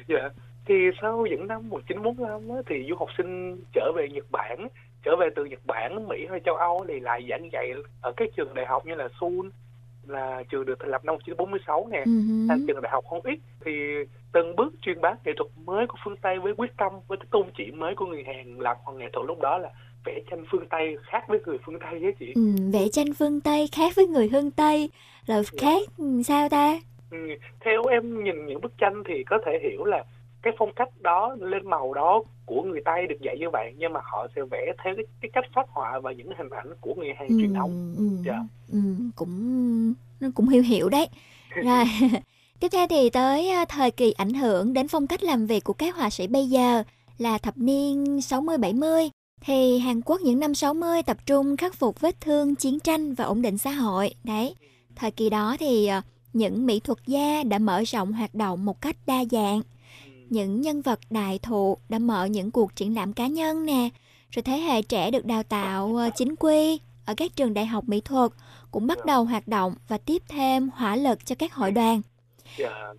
[0.07, 0.29] Dạ.
[0.65, 4.67] Thì sau những năm 1945 á, thì du học sinh trở về Nhật Bản,
[5.03, 7.71] trở về từ Nhật Bản, Mỹ hay châu Âu thì lại giảng dạy
[8.01, 9.47] ở các trường đại học như là Seoul
[10.09, 12.47] là trường được thành lập năm 1946 nè, Ừ hứ.
[12.49, 13.71] là trường đại học Hong X thì
[14.31, 17.27] từng bước truyền bá nghệ thuật mới của phương Tây với quyết tâm với cái
[17.31, 19.69] tôn chỉ mới của người Hàn làm nghệ thuật lúc đó là
[20.05, 22.31] vẽ tranh phương Tây khác với người phương Tây á chị.
[22.35, 22.41] Ừ,
[22.73, 24.89] vẽ tranh phương Tây khác với người phương Tây
[25.25, 26.79] là khác ừ, sao ta?
[27.11, 27.17] Ừ,
[27.59, 30.03] theo em nhìn những bức tranh thì có thể hiểu là
[30.47, 33.93] cái phong cách đó lên màu đó của người Tây được dạy như vậy nhưng
[33.93, 36.93] mà họ sẽ vẽ theo cái, cái cách phát họa và những hình ảnh của
[36.95, 37.95] người Hàn truyền thống.
[37.97, 38.39] Ừ, Dạ.
[38.71, 38.79] ừ,
[39.15, 41.07] cũng nó cũng hiểu hiểu đấy.
[41.55, 41.83] Rồi.
[42.59, 45.73] Tiếp theo thì tới à, thời kỳ ảnh hưởng đến phong cách làm việc của
[45.73, 46.83] các họa sĩ bây giờ
[47.17, 49.09] là thập niên 60-70
[49.41, 53.25] thì Hàn Quốc những năm 60 tập trung khắc phục vết thương chiến tranh và
[53.25, 54.13] ổn định xã hội.
[54.23, 54.55] Đấy.
[54.95, 56.01] Thời kỳ đó thì à,
[56.33, 59.61] những mỹ thuật gia đã mở rộng hoạt động một cách đa dạng.
[60.29, 63.89] Những nhân vật đại thụ đã mở những cuộc triển lãm cá nhân nè.
[64.31, 67.83] Rồi thế hệ trẻ được đào tạo ờ, chính quy ở các trường đại học
[67.87, 68.31] mỹ thuật
[68.71, 72.01] cũng bắt đầu hoạt động và tiếp thêm hỏa lực cho các hội đoàn.
[72.57, 72.93] Dạ.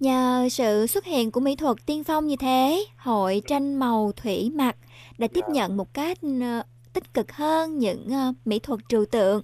[0.00, 4.50] Nhờ sự xuất hiện của mỹ thuật tiên phong như thế, hội tranh màu thủy
[4.54, 4.76] mặc
[5.18, 6.62] đã tiếp nhận một cách ờ,
[6.92, 9.42] tích cực hơn những ờ, mỹ thuật trừu tượng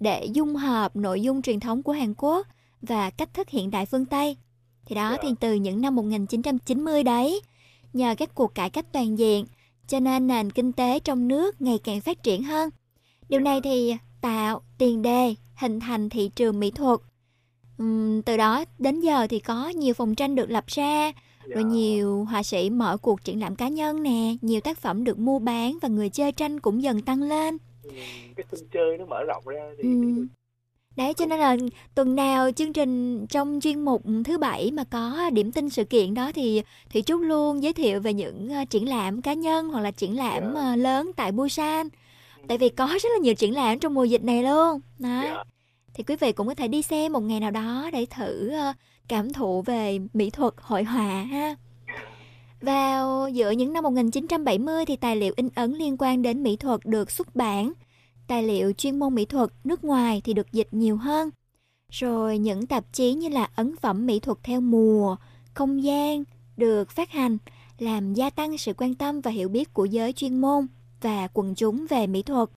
[0.00, 2.46] để dung hợp nội dung truyền thống của Hàn Quốc
[2.82, 4.36] và cách thức hiện đại phương Tây.
[4.90, 7.40] Thì đó thì từ những năm 1990 đấy,
[7.92, 9.44] nhờ các cuộc cải cách toàn diện,
[9.88, 12.70] cho nên nền kinh tế trong nước ngày càng phát triển hơn.
[13.28, 17.00] Điều này thì tạo tiền đề hình thành thị trường mỹ thuật.
[17.78, 21.12] Ừm, từ đó đến giờ thì có nhiều phòng tranh được lập ra,
[21.48, 25.18] rồi nhiều họa sĩ mở cuộc triển lãm cá nhân nè, nhiều tác phẩm được
[25.18, 27.58] mua bán và người chơi tranh cũng dần tăng lên.
[28.36, 30.26] Cái sân chơi nó mở rộng ra thì Ừ.
[31.00, 31.56] Đấy cho nên là
[31.94, 36.14] tuần nào chương trình trong chuyên mục thứ bảy mà có điểm tin sự kiện
[36.14, 36.62] đó thì
[36.92, 40.16] Thủy Trúc luôn giới thiệu về những ờ, triển lãm cá nhân hoặc là triển
[40.16, 41.88] lãm ờ, lớn tại Busan.
[42.48, 44.80] Tại vì có rất là nhiều triển lãm trong mùa dịch này luôn.
[44.98, 45.44] Đó.
[45.94, 48.52] Thì quý vị cũng có thể đi xem một ngày nào đó để thử
[49.08, 51.56] cảm thụ về mỹ thuật hội họa ha.
[52.60, 56.80] Vào giữa những năm 1970 thì tài liệu in ấn liên quan đến mỹ thuật
[56.84, 57.72] được xuất bản.
[58.30, 61.30] Tài liệu chuyên môn mỹ thuật nước ngoài thì được dịch nhiều hơn.
[61.88, 65.16] Rồi những tạp chí như là ấn phẩm mỹ thuật theo mùa,
[65.54, 66.24] không gian
[66.56, 67.38] được phát hành
[67.78, 70.66] làm gia tăng sự quan tâm và hiểu biết của giới chuyên môn
[71.00, 72.48] và quần chúng về mỹ thuật.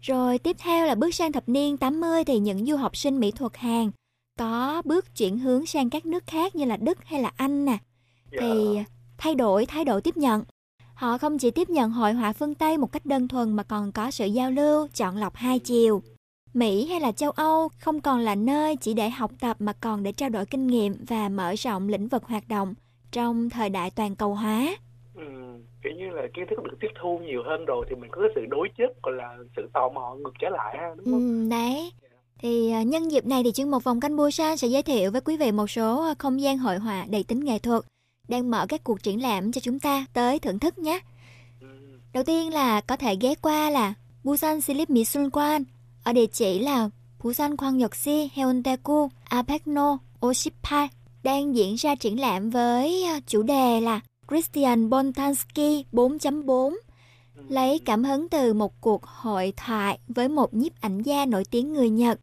[0.00, 3.30] Rồi tiếp theo là bước sang thập niên 80 thì những du học sinh mỹ
[3.30, 3.90] thuật Hàn
[4.38, 7.78] có bước chuyển hướng sang các nước khác như là Đức hay là Anh nè.
[8.40, 8.78] Thì
[9.18, 10.44] thay đổi thái độ tiếp nhận.
[10.94, 13.92] Họ không chỉ tiếp nhận hội họa phương Tây một cách đơn thuần mà còn
[13.92, 16.02] có sự giao lưu, chọn lọc hai chiều.
[16.54, 20.02] Mỹ hay là châu Âu không còn là nơi chỉ để học tập mà còn
[20.02, 22.74] để trao đổi kinh nghiệm và mở rộng lĩnh vực hoạt động
[23.12, 24.76] trong thời đại toàn cầu hóa.
[25.14, 25.22] ừ,
[25.82, 28.30] kiểu như là kiến thức được tiếp thu nhiều hơn rồi thì mình có cái
[28.34, 31.20] sự đối chất gọi là sự tò mò ngược trở lại ha đúng không?
[31.44, 31.92] Ừ, đấy.
[32.38, 35.20] Thì à, nhân dịp này thì chuyên mục vòng canh Busan sẽ giới thiệu với
[35.20, 37.82] quý vị một số à, không gian hội họa đầy tính nghệ thuật
[38.28, 41.00] đang mở các cuộc triển lãm cho chúng ta tới thưởng thức nhé.
[42.12, 43.94] Đầu tiên là có thể ghé qua là
[44.24, 45.64] Busan Silip Misulkwan
[46.04, 46.90] ở địa chỉ là
[47.22, 50.88] Busan Kwangyeok시 Haeundaegu Apekno 58
[51.22, 56.76] đang diễn ra triển lãm với à, chủ đề là Christian Boltanski 4.4
[57.48, 61.72] lấy cảm hứng từ một cuộc hội thoại với một nhiếp ảnh gia nổi tiếng
[61.72, 62.20] người Nhật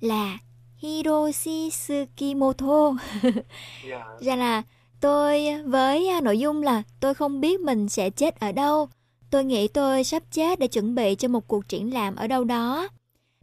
[0.00, 0.38] là
[0.76, 2.94] Hiroshi Tsukimoto.
[4.20, 4.62] Ra là
[5.00, 8.88] tôi với à, nội dung là tôi không biết mình sẽ chết ở đâu.
[9.30, 12.44] Tôi nghĩ tôi sắp chết để chuẩn bị cho một cuộc triển lãm ở đâu
[12.44, 12.88] đó.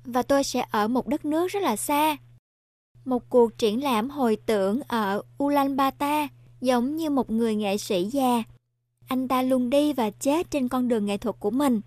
[0.05, 2.17] Và tôi sẽ ở một đất nước rất là xa.
[3.05, 6.27] Một cuộc triển lãm hồi tưởng ở Ulaanbaatar
[6.61, 8.43] giống như một người nghệ sĩ già.
[9.07, 11.81] Anh ta luôn đi và chết trên con đường nghệ thuật của mình.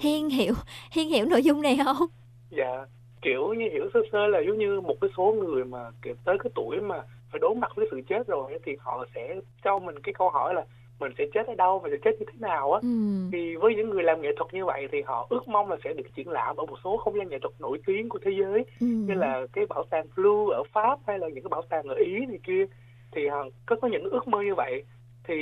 [0.00, 0.54] hiên hiểu
[0.90, 2.08] hiên hiểu nội dung này không
[2.50, 2.86] dạ
[3.22, 6.36] kiểu như hiểu sơ sơ là giống như một cái số người mà kiểu tới
[6.44, 7.02] cái tuổi mà
[7.32, 10.54] phải đối mặt với sự chết rồi thì họ sẽ cho mình cái câu hỏi
[10.54, 10.64] là
[11.00, 12.80] mình sẽ chết ở đâu và sẽ chết như thế nào á.
[12.82, 12.88] Ừ.
[13.32, 15.92] thì với những người làm nghệ thuật như vậy thì họ ước mong là sẽ
[15.92, 18.64] được triển lãm ở một số không gian nghệ thuật nổi tiếng của thế giới
[18.80, 18.86] Ừ.
[18.86, 21.94] như là cái bảo tàng Blue ở Pháp hay là những cái bảo tàng ở
[21.94, 22.64] Ý này kia.
[23.12, 24.84] Thì họ có có những ước mơ như vậy.
[25.24, 25.34] Thì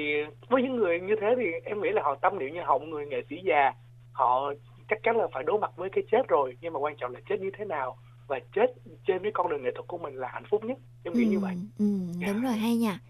[0.48, 3.06] với những người như thế thì em nghĩ là họ tâm niệm như họng người
[3.06, 3.72] nghệ sĩ già.
[4.12, 4.52] Họ
[4.88, 7.20] chắc chắn là phải đối mặt với cái chết rồi nhưng mà quan trọng là
[7.28, 7.96] chết như thế nào
[8.30, 8.66] và chết
[9.06, 11.38] trên cái con đường nghệ thuật của mình là hạnh phúc nhất em nghĩ như
[11.40, 11.84] vậy Ừ,
[12.26, 13.00] đúng rồi hay nha.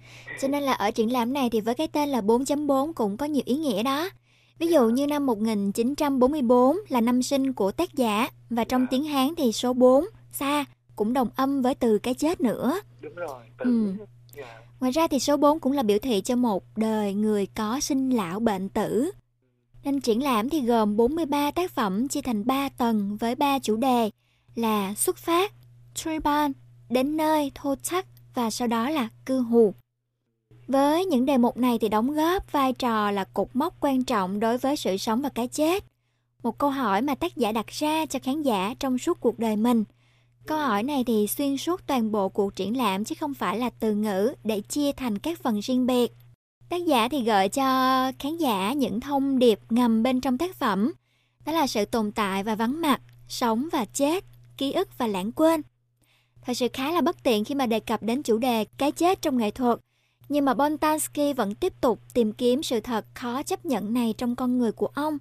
[0.40, 3.26] Cho nên là ở triển lãm này thì với cái tên là 4.4 cũng có
[3.26, 4.10] nhiều ý nghĩa đó.
[4.58, 9.28] Ví dụ như năm 1944 là năm sinh của tác giả và trong tiếng Hán
[9.36, 10.64] thì số 4, xa
[10.96, 12.80] cũng đồng âm với từ cái chết nữa.
[13.00, 13.92] đúng rồi từ Ừ.
[14.80, 18.10] Ngoài ra thì số 4 cũng là biểu thị cho một đời người có sinh
[18.10, 19.10] lão bệnh tử.
[19.84, 23.76] Nên triển lãm thì gồm 43 tác phẩm chia thành 3 tầng với 3 chủ
[23.76, 24.10] đề
[24.54, 25.52] là xuất phát,
[25.94, 26.52] Triban,
[26.88, 29.74] đến nơi, thô chắc và sau đó là cư hù.
[30.68, 34.40] Với những đề mục này thì đóng góp vai trò là cột mốc quan trọng
[34.40, 35.84] đối với sự sống và cái chết.
[36.42, 39.56] Một câu hỏi mà tác giả đặt ra cho khán giả trong suốt cuộc đời
[39.56, 39.84] mình.
[40.46, 43.70] Câu hỏi này thì xuyên suốt toàn bộ cuộc triển lãm chứ không phải là
[43.70, 46.12] từ ngữ để chia thành các phần riêng biệt.
[46.68, 50.92] Tác giả thì gợi cho khán giả những thông điệp ngầm bên trong tác phẩm.
[51.46, 54.24] Đó là sự tồn tại và vắng mặt, sống và chết,
[54.60, 55.60] ký ức và lãng quên.
[56.42, 59.22] Thật sự khá là bất tiện khi mà đề cập đến chủ đề cái chết
[59.22, 59.78] trong nghệ thuật.
[60.28, 64.36] Nhưng mà Bontansky vẫn tiếp tục tìm kiếm sự thật khó chấp nhận này trong
[64.36, 65.18] con người của ông.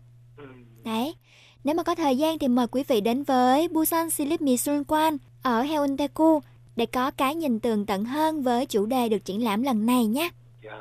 [0.84, 1.16] Đấy,
[1.64, 5.62] nếu mà có thời gian thì mời quý vị đến với Busan Silip Misunwan ở
[5.62, 6.40] Heunteku
[6.76, 10.06] để có cái nhìn tường tận hơn với chủ đề được triển lãm lần này
[10.06, 10.30] nhé.
[10.64, 10.80] Dạ,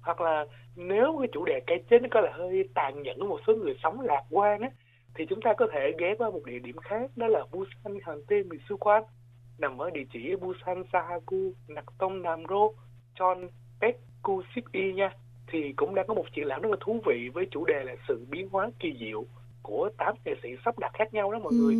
[0.00, 0.44] hoặc là
[0.76, 3.52] nếu cái chủ đề cái chết nó có là hơi tàn nhẫn với một số
[3.54, 4.70] người sống lạc quan á
[5.18, 8.42] thì chúng ta có thể ghé qua một địa điểm khác đó là Busan Hante
[8.42, 9.02] Mitsukan
[9.58, 12.68] nằm ở địa chỉ Busan Sahaku Naktom Namro
[13.18, 13.48] Chon
[13.80, 15.10] Pekku City nha.
[15.46, 17.94] Thì cũng đang có một triển lãm rất là thú vị với chủ đề là
[18.08, 19.24] sự biến hóa kỳ diệu
[19.62, 21.74] của tám nghệ sĩ sắp đặt khác nhau đó mọi người.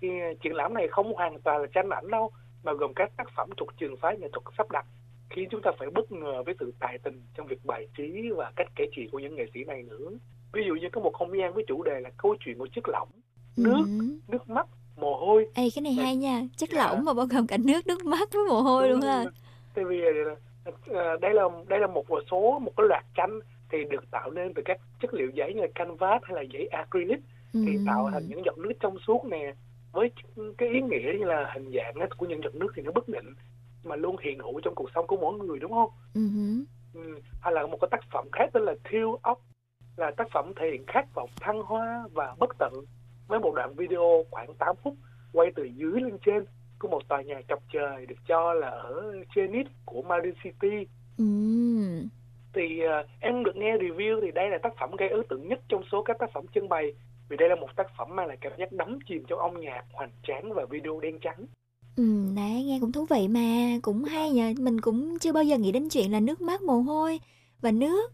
[0.00, 0.08] Thì
[0.42, 2.30] triển lãm này không hoàn toàn là tranh ảnh đâu
[2.62, 4.86] mà gồm các tác phẩm thuộc trường phái nghệ thuật sắp đặt
[5.30, 8.52] khiến chúng ta phải bất ngờ với sự tài tình trong việc bài trí và
[8.56, 10.10] cách kể chuyện của những nghệ sĩ này nữa
[10.52, 12.88] ví dụ như có một không gian với chủ đề là câu chuyện của chất
[12.88, 13.08] lỏng
[13.56, 13.86] nước
[14.28, 14.66] nước mắt
[14.96, 18.04] mồ hôi Ê, cái này hay nha, chất lỏng mà bao gồm cả nước, nước
[18.04, 19.24] mắt với mồ hôi luôn ha.
[19.74, 20.00] tại vì
[20.86, 23.40] ờ, đây là đây là một số một cái loạt tranh
[23.70, 26.66] thì được tạo nên từ các chất liệu giấy như là canvas hay là giấy
[26.66, 27.18] acrylic
[27.52, 29.54] thì tạo thành những giọt nước trong suốt nè
[29.92, 30.10] với
[30.58, 33.34] cái ý nghĩa như là hình dạng của những giọt nước thì nó bất định
[33.84, 35.90] mà luôn hiện hữu trong cuộc sống của mỗi người đúng không?
[36.14, 36.64] Ừ hứ.
[36.94, 37.20] Ừ.
[37.40, 39.40] Hay là một cái tác phẩm khác tên là Thiêu ốc
[39.96, 42.72] là tác phẩm thể hiện khát vọng thăng hoa và bất tận
[43.26, 44.94] với một đoạn video khoảng 8 phút
[45.32, 46.44] quay từ dưới lên trên
[46.78, 50.86] của một tòa nhà chọc trời được cho là ở Chenit của Marin City.
[51.18, 52.08] Ừm.
[52.54, 55.60] Thì ờ, em được nghe review thì đây là tác phẩm gây ấn tượng nhất
[55.68, 56.92] trong số các tác phẩm trưng bày
[57.28, 59.84] vì đây là một tác phẩm mang lại cảm giác đắm chìm trong âm nhạc
[59.92, 61.46] hoành tráng và video đen trắng.
[61.96, 64.52] Ừ, đấy, nghe cũng thú vị mà, cũng hay nhờ.
[64.58, 67.20] Mình cũng chưa bao giờ nghĩ đến chuyện là nước mắt, mồ hôi
[67.60, 68.12] và nước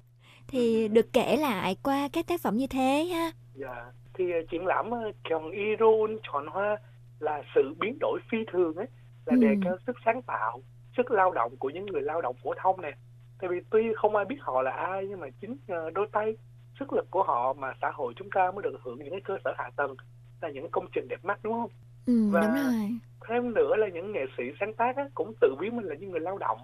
[0.48, 3.30] thì được kể lại qua các tác phẩm như thế ha.
[3.54, 4.90] Dạ, thì ờ, triển lãm
[5.28, 6.76] Kyong Irun chọn hoa
[7.20, 8.86] là sự biến đổi phi thường ấy,
[9.26, 9.54] là đề Ừ.
[9.64, 10.62] cao sức sáng tạo,
[10.96, 12.92] sức lao động của những người lao động phổ thông nè.
[13.40, 16.36] Tại vì tuy không ai biết họ là ai nhưng mà chính nhờ đôi tay,
[16.80, 19.36] sức lực của họ mà xã hội chúng ta mới được hưởng những cái cơ
[19.44, 19.94] sở hạ tầng
[20.40, 21.70] là những công trình đẹp mắt đúng không?
[22.06, 22.98] Ừ, Và- đúng rồi.
[23.28, 26.10] Thêm nữa là những nghệ sĩ sáng tác á, cũng tự ví mình là những
[26.10, 26.58] người lao động,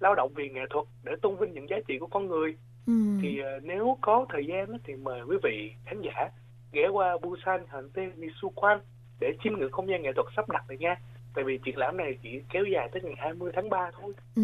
[0.00, 2.56] lao động vì nghệ thuật để tôn vinh những giá trị của con người.
[2.86, 2.92] Ừ.
[3.22, 6.28] Thì ờ, nếu có thời gian thì mời quý vị khán giả
[6.72, 8.78] ghé qua Busan Hante Misukan
[9.20, 10.96] để chiêm ngưỡng không gian nghệ thuật sắp đặt này nha.
[11.34, 14.12] Tại vì triển lãm này chỉ kéo dài tới ngày 20 tháng 3 thôi.
[14.36, 14.42] Ừ,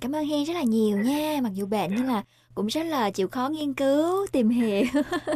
[0.00, 1.40] cảm ơn Hiên rất là nhiều nha.
[1.42, 2.22] Mặc dù bệnh nhưng là
[2.54, 4.84] cũng rất là chịu khó nghiên cứu, tìm hiểu.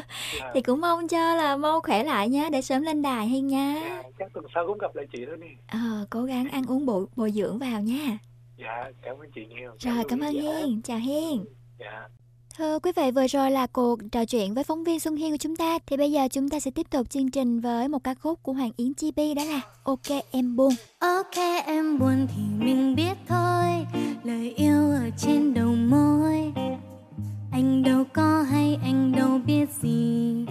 [0.54, 4.02] thì cũng mong cho là mau khỏe lại nha để sớm lên đài Hiên nha.
[4.18, 5.48] Chắc tuần sau cũng gặp lại chị đó nè.
[5.68, 8.18] Ờ, cố gắng ăn uống bổ bồi dưỡng vào nha.
[8.56, 9.72] Dạ, cảm ơn chị nhiều.
[9.78, 10.82] Rồi, cảm ơn Hiên.
[10.82, 11.44] Chào Hiên.
[11.78, 12.08] Dạ.
[12.58, 15.36] Thưa quý vị, vừa rồi là cuộc trò chuyện với phóng viên Xuân Hiên của
[15.36, 15.78] chúng ta.
[15.86, 18.52] Thì bây giờ chúng ta sẽ tiếp tục chương trình với một ca khúc của
[18.52, 20.72] Hoàng Yến Chi đó là Ok Em buồn.
[20.98, 21.36] Ok
[21.66, 23.86] em buồn thì mình biết thôi.
[24.24, 26.52] Lời yêu ở trên đầu môi.
[27.52, 30.46] Anh đâu có hay anh đâu biết gì.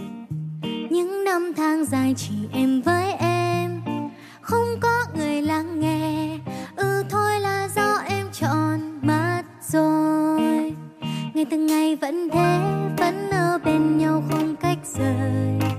[0.89, 3.81] Những năm tháng dài chỉ em với em.
[4.41, 6.39] Không có người lắng nghe.
[6.75, 10.64] Ừ thôi là do em chọn mất rồi
[11.35, 12.59] ngày từng ngày vẫn thế,
[12.97, 15.69] vẫn ở bên nhau không cách rời.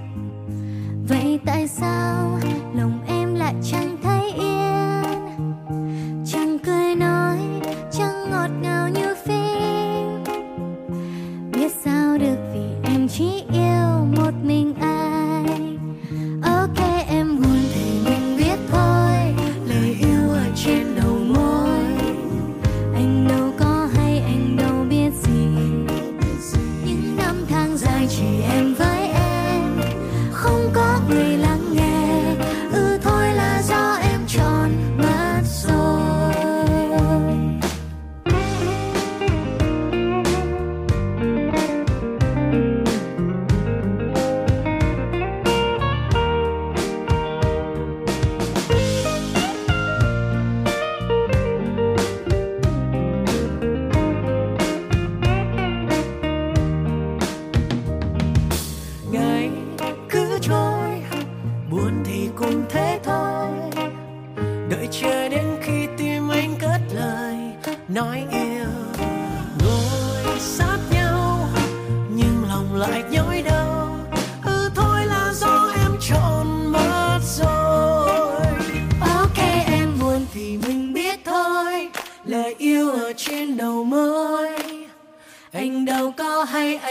[1.08, 2.38] Vậy tại sao
[2.74, 3.95] lòng em lại chẳng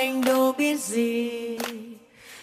[0.05, 1.57] anh đâu biết gì.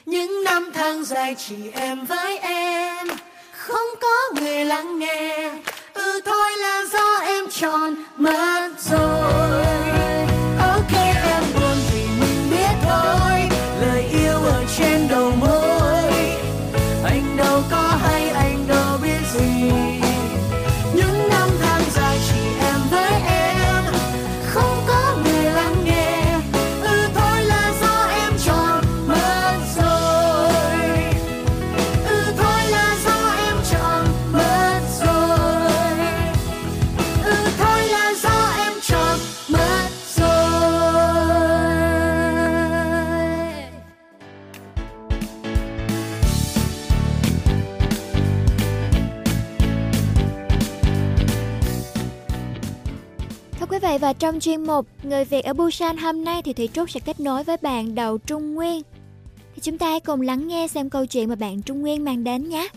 [0.07, 3.07] Những năm tháng dài chỉ em với em,
[3.53, 5.51] không có người lắng nghe.
[5.95, 10.22] Ừ thôi là do em tròn mất rồi.
[54.03, 57.21] Và trong chuyên mục Người Việt ở Busan hôm nay thì Thủy Trúc sẽ kết
[57.21, 58.83] nối với bạn Đầu Trung Nguyên.
[59.55, 62.25] Thì chúng ta hãy cùng lắng nghe xem câu chuyện mà bạn Trung Nguyên mang
[62.25, 62.69] đến nhé.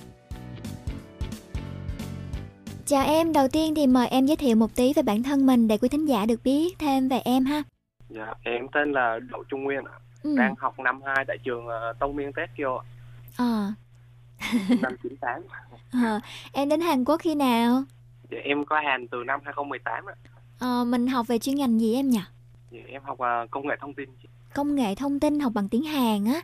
[2.86, 5.68] Chào em, đầu tiên thì mời em giới thiệu một tí về bản thân mình
[5.68, 7.64] để quý thính giả được biết thêm về em ha.
[8.10, 9.94] Dạ, em tên là Đậu Trung Nguyên ạ.
[10.24, 10.36] Ừ.
[10.38, 12.86] Đang học năm 2 tại trường ờ, Tông Miên Tokyo ạ.
[13.38, 13.72] Ờ,
[14.82, 15.42] năm 98.
[15.92, 16.20] ờ,
[16.54, 17.84] em đến Hàn Quốc khi nào?
[18.32, 20.16] Dạ, em có Hàn từ năm 2018 ạ.
[20.60, 22.20] Ờ, mình học về chuyên ngành gì em nhỉ?
[22.72, 24.10] Dạ, em học ờ, công nghệ thông tin.
[24.24, 24.30] chị.
[24.54, 26.42] Công nghệ thông tin học bằng tiếng Hàn á.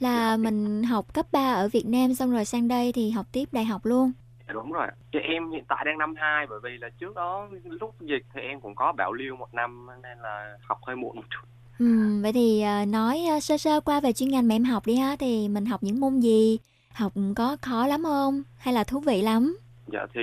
[0.00, 3.48] Là mình học cấp 3 ở Việt Nam xong rồi sang đây thì học tiếp
[3.52, 4.12] đại học luôn.
[4.46, 4.86] Dạ, đúng rồi.
[4.86, 4.94] ạ.
[5.12, 8.40] Dạ, em hiện tại đang năm 2 bởi vì là trước đó lúc dịch thì
[8.40, 11.48] em cũng có bảo lưu một năm nên là học hơi muộn một chút.
[11.78, 14.86] Ừ, vậy thì ờ, nói ờ, sơ sơ qua về chuyên ngành mà em học
[14.86, 16.58] đi ha thì mình học những môn gì?
[16.92, 18.42] Học có khó lắm không?
[18.58, 19.56] Hay là thú vị lắm?
[19.92, 20.20] Dạ thì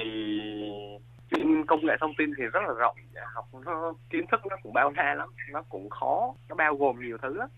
[1.32, 2.96] chuyên công nghệ thông tin thì rất là rộng
[3.34, 7.00] học nó kiến thức nó cũng bao la lắm nó cũng khó nó bao gồm
[7.02, 7.50] nhiều thứ lắm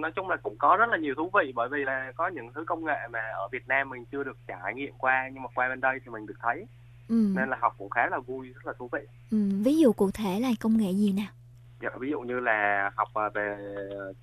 [0.00, 2.52] nói chung là cũng có rất là nhiều thú vị bởi vì là có những
[2.54, 5.48] thứ công nghệ mà ở Việt Nam mình chưa được trải nghiệm qua nhưng mà
[5.54, 6.66] qua bên đây thì mình được thấy
[7.08, 7.32] Ừ.
[7.36, 10.10] nên là học cũng khá là vui rất là thú vị Ừ, ví dụ cụ
[10.14, 11.32] thể là công nghệ gì nào?
[11.80, 13.56] dạ, ví dụ như là học à, về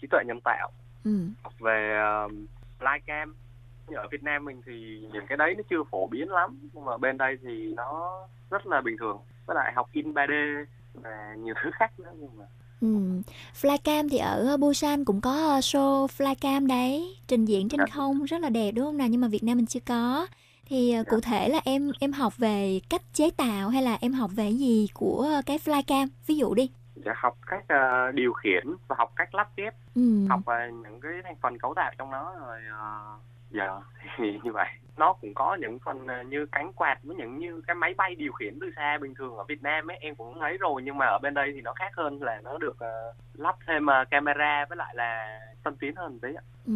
[0.02, 0.72] trí tuệ nhân tạo
[1.06, 1.12] Ừ.
[1.44, 2.46] học về um,
[2.80, 3.36] livecam
[3.94, 6.86] như ở Việt Nam mình thì những cái đấy nó chưa phổ biến lắm nhưng
[6.86, 8.18] mà bên đây thì nó
[8.52, 12.38] rất là bình thường với lại học in 3D và nhiều thứ khác nữa nhưng
[12.38, 12.46] mà
[12.82, 13.22] Ừ.
[13.62, 18.42] Flycam thì ở Busan cũng có ờ, show Flycam đấy, trình diễn trên không rất
[18.42, 19.08] là đẹp đúng không nào?
[19.12, 20.28] Nhưng mà Việt Nam mình chưa có.
[20.66, 24.14] Thì ờ, cụ thể là em em học về cách chế tạo hay là em
[24.14, 26.08] học về gì của ờ, cái Flycam?
[26.28, 26.70] Ví dụ đi.
[26.96, 30.26] dạ, học cách à, điều khiển và học cách lắp ghép Ừ.
[30.30, 32.84] học à, những cái thành phần cấu tạo trong nó rồi à,
[33.54, 33.70] dạ
[34.18, 34.68] thì như vậy
[34.98, 38.16] nó cũng có những phần ờ, như cánh quạt với những như cái máy bay
[38.16, 40.98] điều khiển từ xa bình thường ở Việt Nam ấy em cũng thấy rồi nhưng
[40.98, 44.10] mà ở bên đây thì nó khác hơn là nó được uh, lắp thêm uh,
[44.12, 46.74] camera với lại là tân tiến hơn tí ạ Ừ.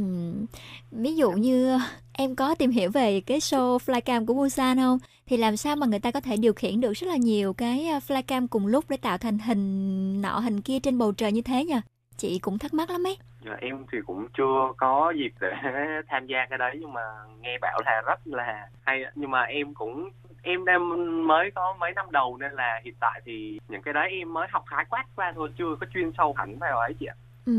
[0.91, 1.79] Ví dụ như
[2.13, 4.99] em có tìm hiểu về cái show Flycam của Busan không?
[5.25, 7.85] Thì làm sao mà người ta có thể điều khiển được rất là nhiều cái
[8.07, 11.65] Flycam cùng lúc để tạo thành hình nọ hình kia trên bầu trời như thế
[11.65, 11.79] nhỉ?
[12.17, 13.17] Chị cũng thắc mắc lắm ấy.
[13.45, 15.51] Dạ, em thì cũng chưa có dịp để
[16.07, 17.01] tham gia cái đấy nhưng mà
[17.41, 20.09] nghe bảo là rất là hay nhưng mà em cũng
[20.41, 20.81] em đang
[21.27, 24.47] mới có mấy năm đầu nên là hiện tại thì những cái đấy em mới
[24.51, 27.15] học khái quát qua thôi chưa có chuyên sâu hẳn vào ấy chị ạ
[27.45, 27.53] Ừ.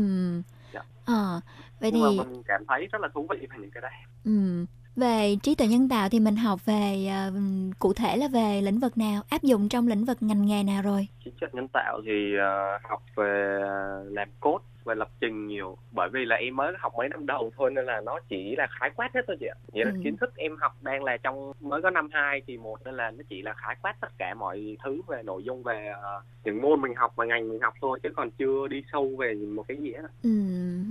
[0.73, 0.81] Dạ.
[1.05, 1.39] Ờ,
[1.79, 3.91] vậy nhưng thì mà mình cảm thấy rất là thú vị về những cái đấy
[4.25, 4.65] ừ
[4.95, 7.33] về trí tuệ nhân tạo thì mình học về uh,
[7.79, 10.81] cụ thể là về lĩnh vực nào, áp dụng trong lĩnh vực ngành nghề nào
[10.81, 11.07] rồi?
[11.25, 15.77] trí tuệ nhân tạo thì uh, học về ờ, làm code về lập trình nhiều
[15.95, 18.67] bởi vì là em mới học mấy năm đầu thôi nên là nó chỉ là
[18.79, 19.97] khái quát hết thôi chị ạ nghĩa là Ừ.
[20.03, 23.11] kiến thức em học đang là trong mới có năm hai thì một nên là
[23.11, 26.61] nó chỉ là khái quát tất cả mọi thứ về nội dung về ờ, những
[26.61, 29.63] môn mình học và ngành mình học thôi chứ còn chưa đi sâu về một
[29.67, 30.07] cái gì hết.
[30.23, 30.29] Ừ.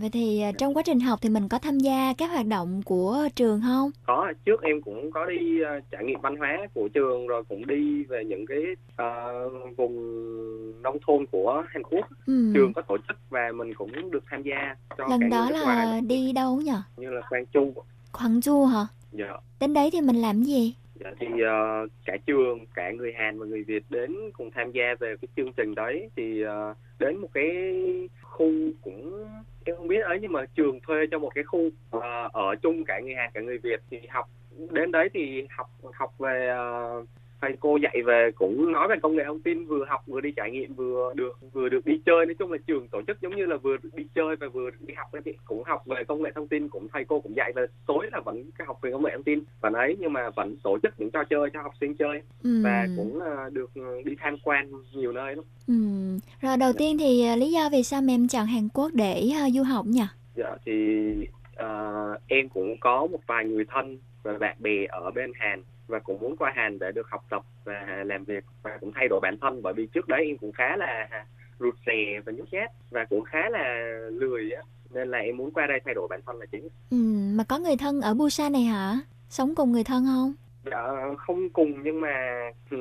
[0.01, 2.83] Vậy thì ờ, trong quá trình học thì mình có tham gia các hoạt động
[2.85, 3.91] của trường không?
[4.07, 7.67] có trước em cũng có đi ờ, trải nghiệm văn hóa của trường rồi cũng
[7.67, 8.63] đi về những cái
[8.97, 9.97] ờ, vùng
[10.83, 12.51] nông thôn của Hàn Quốc Ừ.
[12.55, 16.01] trường có tổ chức và mình cũng được tham gia cho Lần đó ngoài là
[16.01, 16.73] đi đâu nhỉ?
[16.97, 17.73] như là Quang Trung
[18.13, 18.87] Quảng Chu hả?
[19.13, 20.75] dạ Đến đấy thì mình làm gì?
[21.01, 24.95] Dạ thì ờ, cả trường, cả người Hàn và người Việt đến cùng tham gia
[25.01, 27.47] về cái chương trình đấy thì ờ, đến một cái
[28.23, 28.51] khu
[28.83, 29.25] cũng
[29.65, 31.61] em không biết ấy nhưng mà trường thuê cho một cái khu
[31.91, 34.29] ờ, ở chung cả người Hàn cả người Việt thì học
[34.71, 37.05] đến đấy thì học học về ờ,
[37.41, 40.31] thầy cô dạy về cũng nói về công nghệ thông tin vừa học vừa đi
[40.37, 43.37] trải nghiệm vừa được vừa được đi chơi nói chung là trường tổ chức giống
[43.37, 46.23] như là vừa đi chơi và vừa đi học ấy chị cũng học về công
[46.23, 48.91] nghệ thông tin cũng thầy cô cũng dạy về tối là vẫn cái học về
[48.93, 51.63] công nghệ thông tin và ấy nhưng mà vẫn tổ chức những trò chơi cho
[51.63, 52.61] học sinh chơi Ừ.
[52.65, 53.71] và cũng ờ, được
[54.05, 55.75] đi tham quan nhiều nơi lắm Ừ.
[56.41, 59.31] Rồi đầu tiên thì à, lý do vì sao mà em chọn Hàn Quốc để
[59.55, 60.03] du học nhỉ?
[60.37, 60.73] Dạ thì
[61.57, 65.99] ờ, em cũng có một vài người thân và bạn bè ở bên Hàn và
[65.99, 69.21] cũng muốn qua Hàn để được học tập và làm việc và cũng thay đổi
[69.23, 71.09] bản thân bởi vì trước đấy em cũng khá là
[71.59, 75.51] rụt rè và nhút nhát và cũng khá là lười á nên là em muốn
[75.51, 76.69] qua đây thay đổi bản thân là chính.
[76.91, 76.97] Ừ.
[77.37, 78.99] Mà có người thân ở Busan này hả?
[79.29, 80.33] Sống cùng người thân không?
[80.71, 80.83] Dạ,
[81.19, 82.77] không cùng nhưng mà ừ,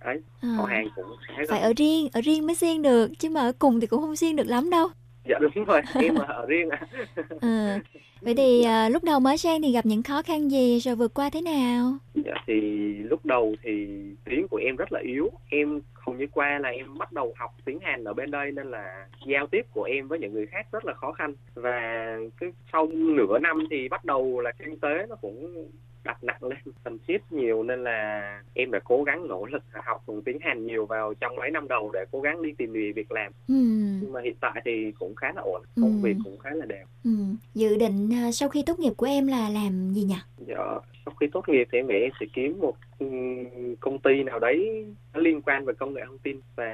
[0.00, 0.48] ấy À.
[0.56, 1.06] họ hàng cũng.
[1.48, 4.16] Phải ở riêng, ở riêng mới xuyên được chứ mà ở cùng thì cũng không
[4.16, 4.88] xuyên được lắm đâu.
[5.28, 6.80] Dạ đúng rồi, em ở riêng ạ.
[7.40, 7.78] Ừ.
[8.20, 11.14] Vậy thì à, lúc đầu mới sang thì gặp những khó khăn gì rồi vượt
[11.14, 11.92] qua thế nào?
[12.14, 12.60] Dạ thì
[12.94, 13.86] lúc đầu thì
[14.24, 15.30] tiếng của em rất là yếu.
[15.50, 18.70] Em hầu như qua là em bắt đầu học tiếng Hàn ở bên đây nên
[18.70, 21.34] là giao tiếp của em với những người khác rất là khó khăn.
[21.54, 25.68] Và cái sau nửa năm thì bắt đầu là kinh tế nó cũng
[26.04, 30.04] đặt nặng lên cần thiết nhiều nên là em đã cố gắng nỗ lực học
[30.24, 33.32] tiếng Hàn nhiều vào trong mấy năm đầu để cố gắng đi tìm việc làm.
[33.48, 33.54] Ừ.
[34.02, 35.98] Nhưng mà hiện tại thì cũng khá là ổn, công Ừ.
[36.02, 36.86] việc cũng khá là đều.
[37.04, 37.10] Ừ.
[37.54, 40.14] Dự định à, sau khi tốt nghiệp của em là làm gì nhỉ?
[40.46, 40.78] Dạ,
[41.08, 44.38] sau khi tốt nghiệp thì em nghĩ em sẽ kiếm một ừm, công ty nào
[44.38, 46.72] đấy nó liên quan về công nghệ thông tin và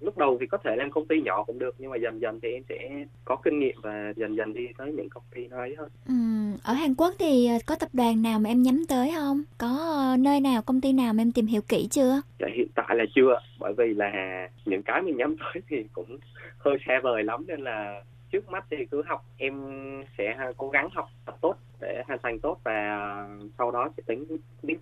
[0.00, 2.40] lúc đầu thì có thể làm công ty nhỏ cũng được nhưng mà dần dần
[2.42, 5.56] thì em sẽ có kinh nghiệm và dần dần đi tới những công ty nó
[5.56, 5.88] ấy hơn.
[6.08, 6.14] Ừ.
[6.64, 9.42] Ở Hàn Quốc thì có tập đoàn nào mà em nhắm tới không?
[9.58, 12.20] Có à, nơi nào, công ty nào mà em tìm hiểu kỹ chưa?
[12.38, 14.10] Dạ, hiện tại là chưa bởi vì là
[14.64, 16.18] những cái mình nhắm tới thì cũng
[16.58, 18.02] hơi xa vời lắm nên là
[18.36, 19.54] trước mắt thì cứ học em
[20.18, 22.98] sẽ cố gắng học tập tốt để hoàn thành tốt và
[23.58, 24.24] sau đó sẽ tính
[24.66, 24.76] tiếp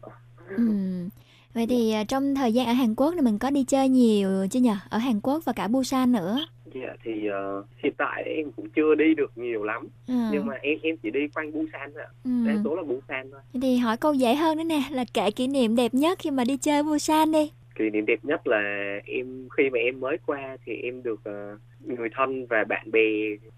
[0.56, 0.64] Ừ.
[1.54, 4.46] Vậy thì à, trong thời gian ở Hàn Quốc thì mình có đi chơi nhiều
[4.50, 4.70] chưa nhỉ?
[4.90, 6.38] Ở Hàn Quốc và cả Busan nữa.
[6.74, 10.14] Dạ thì ờ, hiện tại em cũng chưa đi được nhiều lắm Ừ.
[10.32, 12.04] nhưng mà em em chỉ đi quanh Busan thôi.
[12.24, 12.30] Ừ.
[12.46, 15.46] đa số là Busan thôi thì hỏi câu dễ hơn nữa nè là kể kỷ
[15.46, 19.48] niệm đẹp nhất khi mà đi chơi Busan đi kỷ niệm đẹp nhất là em
[19.56, 21.60] khi mà em mới qua thì em được uh,
[21.98, 23.00] người thân và bạn bè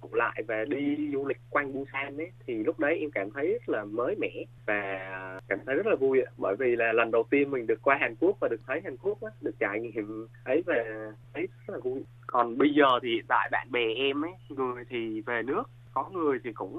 [0.03, 2.31] tụ lại và đi du lịch quanh Busan ấy.
[2.47, 5.97] Thì lúc đấy em cảm thấy rất là mới mẻ và cảm thấy rất là
[5.97, 6.31] vui ạ.
[6.37, 8.97] Bởi vì là lần đầu tiên mình được qua Hàn Quốc và được thấy Hàn
[8.97, 10.85] Quốc á, được trải nghiệm ấy và
[11.35, 12.03] thấy rất là vui.
[12.27, 15.63] Còn bây giờ thì tại bạn bè em ấy người thì về nước
[15.97, 16.77] có người thì cũng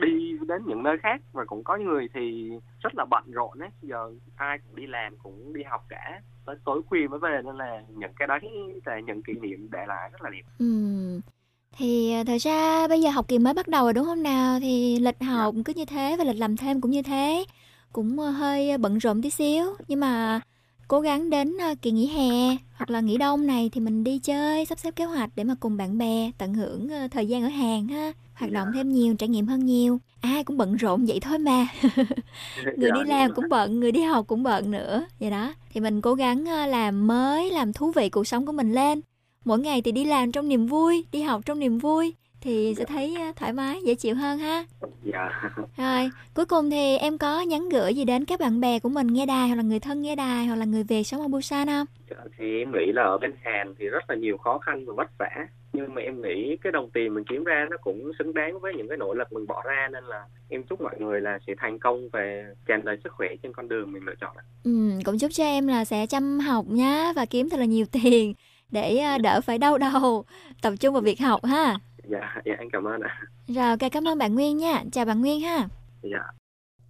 [0.00, 2.50] đi đến những nơi khác và cũng có người thì
[2.80, 6.56] rất là bận rộn ấy giờ ai cũng đi làm cũng đi học cả tới
[6.64, 8.40] tối khuya mới về nên là những cái đấy
[8.84, 10.66] là những kỷ niệm để lại rất là đẹp Ừ.
[11.76, 14.60] Thì à, thật ra bây giờ học kỳ mới bắt đầu rồi đúng không nào?
[14.60, 17.44] Thì lịch học cứ như thế và lịch làm thêm cũng như thế.
[17.92, 19.64] Cũng à, hơi bận rộn tí xíu.
[19.88, 20.40] Nhưng mà
[20.88, 24.18] cố gắng đến à, kỳ nghỉ hè hoặc là nghỉ đông này thì mình đi
[24.18, 27.42] chơi, sắp xếp kế hoạch để mà cùng bạn bè tận hưởng à, thời gian
[27.42, 28.12] ở Hàn ha.
[28.34, 30.00] Hoạt động thêm nhiều, trải nghiệm hơn nhiều.
[30.20, 31.66] Ai cũng bận rộn vậy thôi mà.
[32.76, 35.06] người đi làm cũng bận, người đi học cũng bận nữa.
[35.20, 35.54] Vậy đó.
[35.72, 39.00] Thì mình cố gắng à, làm mới, làm thú vị cuộc sống của mình lên
[39.44, 42.84] mỗi ngày thì đi làm trong niềm vui đi học trong niềm vui thì sẽ
[42.84, 44.64] thấy thoải mái dễ chịu hơn ha.
[45.02, 45.50] Dạ.
[45.76, 49.06] Rồi cuối cùng thì em có nhắn gửi gì đến các bạn bè của mình
[49.06, 51.68] nghe đài hoặc là người thân nghe đài hoặc là người Việt sống ở Busan
[51.68, 51.86] không?
[52.38, 55.18] Thì em nghĩ là ở bên Hàn thì rất là nhiều khó khăn và vất
[55.18, 55.46] vả.
[55.72, 58.74] Nhưng mà em nghĩ cái đồng tiền mình kiếm ra nó cũng xứng đáng với
[58.74, 61.54] những cái nỗ lực mình bỏ ra nên là em chúc mọi người là sẽ
[61.58, 62.20] thành công và
[62.66, 64.70] tràn đầy sức khỏe trên con đường mình lựa chọn ừ,
[65.04, 68.34] cũng chúc cho em là sẽ chăm học nhá và kiếm thật là nhiều tiền
[68.70, 70.24] để à, đỡ phải đau đầu
[70.62, 73.20] tập trung vào việc học ha dạ dạ anh cảm ơn ạ.
[73.46, 74.84] Rồi ok cảm ơn bạn Nguyên nha.
[74.92, 75.68] Chào bạn Nguyên ha.
[76.02, 76.32] Dạ.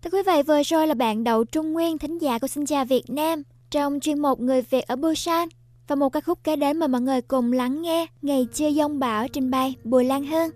[0.03, 2.85] Thưa quý vị, vừa rồi là bạn Đậu Trung Nguyên, thính giả của Xin Chào
[2.85, 5.49] Việt Nam trong chuyên mục Người Việt ở Busan.
[5.89, 8.99] Và một ca khúc kế đến mà mọi người cùng lắng nghe Ngày chưa giông
[8.99, 10.51] bão trình bày Bùi Lan Hương.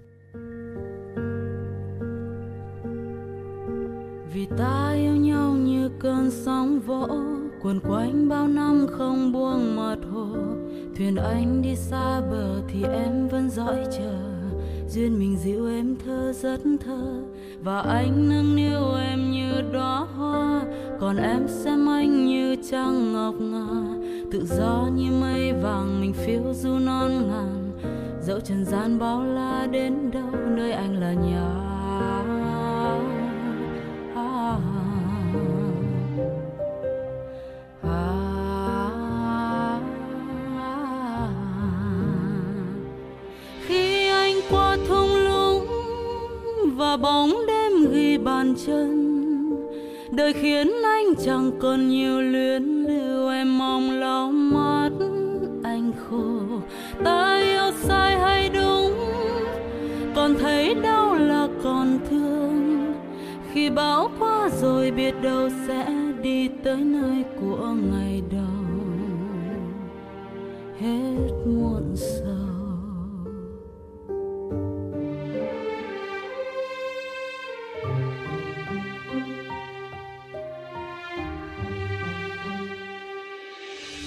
[4.35, 7.09] Vì ta yêu nhau như cơn sóng vỗ
[7.63, 10.27] Cuồn quanh bao năm không buông mặt hồ.
[10.97, 14.37] Thuyền anh đi xa bờ thì em vẫn dõi chờ
[14.89, 17.23] Duyên mình dịu em thơ rất thơ
[17.63, 20.63] Và anh nâng niu em như đóa hoa.
[21.01, 23.67] Còn em xem anh như trăng ngọc ngà
[24.33, 27.71] Tự do như mây vàng mình phiêu du non ngàn.
[28.23, 31.67] Dẫu trần gian bao la đến đâu Nơi anh là nhà.
[31.99, 32.23] À,
[34.15, 34.59] à,
[46.77, 49.17] và bóng đêm ghi bàn chân.
[50.11, 54.91] Đời khiến anh chẳng còn nhiều luyến lưu, em mong lau mắt
[55.63, 56.41] anh khổ
[57.05, 58.95] ta yêu sai hay đúng,
[60.15, 62.93] còn thấy đau là còn thương.
[63.53, 65.87] Khi bão qua rồi biết đâu sẽ
[66.23, 68.87] đi tới nơi của ngày đầu.
[70.81, 72.46] Hết muộn sầu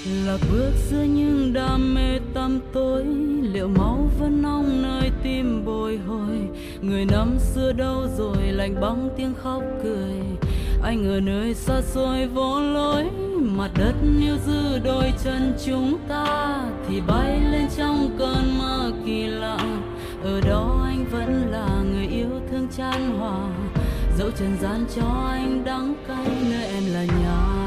[0.10, 3.06] là bước giữa những đam mê tăm tối.
[3.42, 6.50] Liệu máu vẫn nóng nơi tim bồi hồi?
[6.82, 10.16] Người năm xưa đâu rồi, lạnh băng tiếng khóc cười.
[10.84, 13.04] Anh ở nơi xa xôi vô lối,
[13.42, 16.58] mặt đất níu giữ đôi chân chúng ta.
[16.88, 19.60] Thì bay lên trong cơn mơ kỳ lạ.
[20.24, 23.50] Ở đó anh vẫn là người yêu thương chan hòa.
[24.18, 27.59] Dẫu trần gian cho anh đắng cay, nơi em là nhà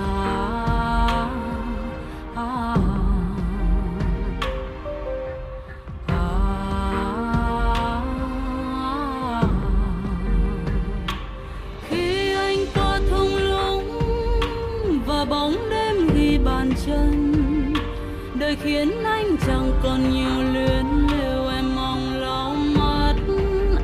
[19.83, 23.15] còn nhiều luyến lưu em mong lau mắt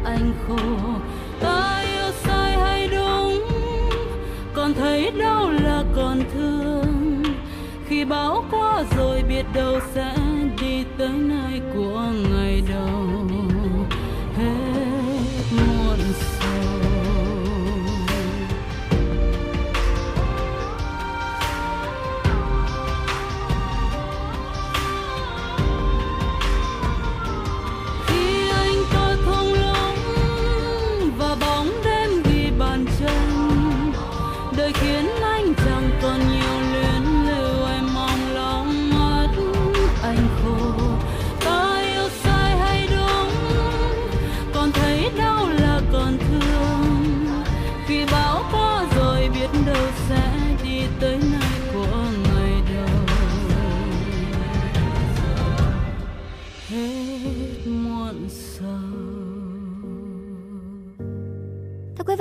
[0.05, 0.98] anh khô
[8.05, 10.15] Báo bão qua rồi biết đâu sẽ
[10.60, 11.88] đi tới nơi của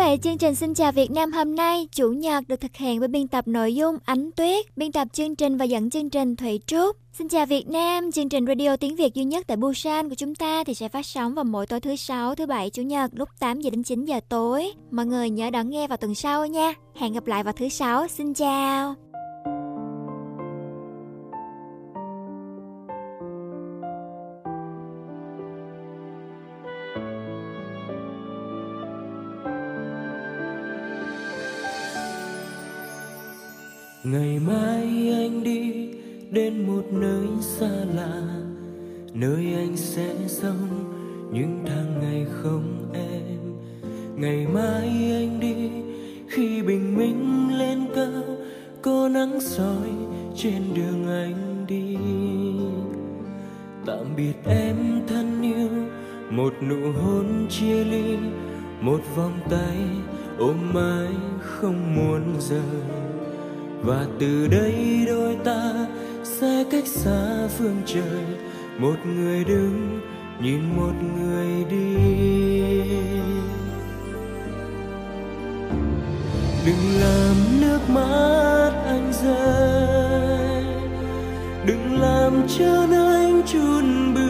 [0.08, 3.08] Thưa chương trình Xin chào Việt Nam hôm nay, Chủ nhật được thực hiện bởi
[3.08, 6.62] biên tập nội dung Ánh Tuyết, biên tập chương trình và dẫn chương trình Thủy
[6.68, 6.98] Trúc.
[7.14, 10.36] Xin chào Việt Nam, chương trình radio tiếng Việt duy nhất tại Busan của chúng
[10.36, 13.30] ta thì sẽ phát sóng vào mỗi tối thứ sáu, thứ bảy, chủ nhật lúc
[13.40, 14.72] 8 giờ đến 9 giờ tối.
[14.92, 16.74] Mọi người nhớ đón nghe vào tuần sau nha.
[16.96, 18.08] Hẹn gặp lại vào thứ sáu.
[18.08, 18.96] Xin chào.
[34.12, 35.90] Ngày mai anh đi
[36.32, 38.22] đến một nơi xa lạ,
[39.14, 40.94] nơi anh sẽ sống
[41.32, 43.40] những tháng ngày không em.
[44.16, 45.70] Ngày mai anh đi,
[46.28, 48.24] khi bình minh lên cao,
[48.82, 49.90] có nắng soi
[50.36, 51.98] trên đường anh đi.
[53.86, 54.76] Tạm biệt em
[55.08, 55.70] thân yêu,
[56.30, 58.18] một nụ hôn chia ly,
[58.82, 59.78] một vòng tay
[60.38, 63.07] ôm mãi không muốn rời
[63.82, 65.88] và từ đây đôi ta
[66.24, 68.26] sẽ cách xa phương trời.
[68.80, 70.00] Một người đứng,
[70.42, 71.96] nhìn một người đi.
[76.66, 80.64] Đừng làm nước mắt anh rơi.
[81.66, 84.28] Đừng làm chân anh chùn bước.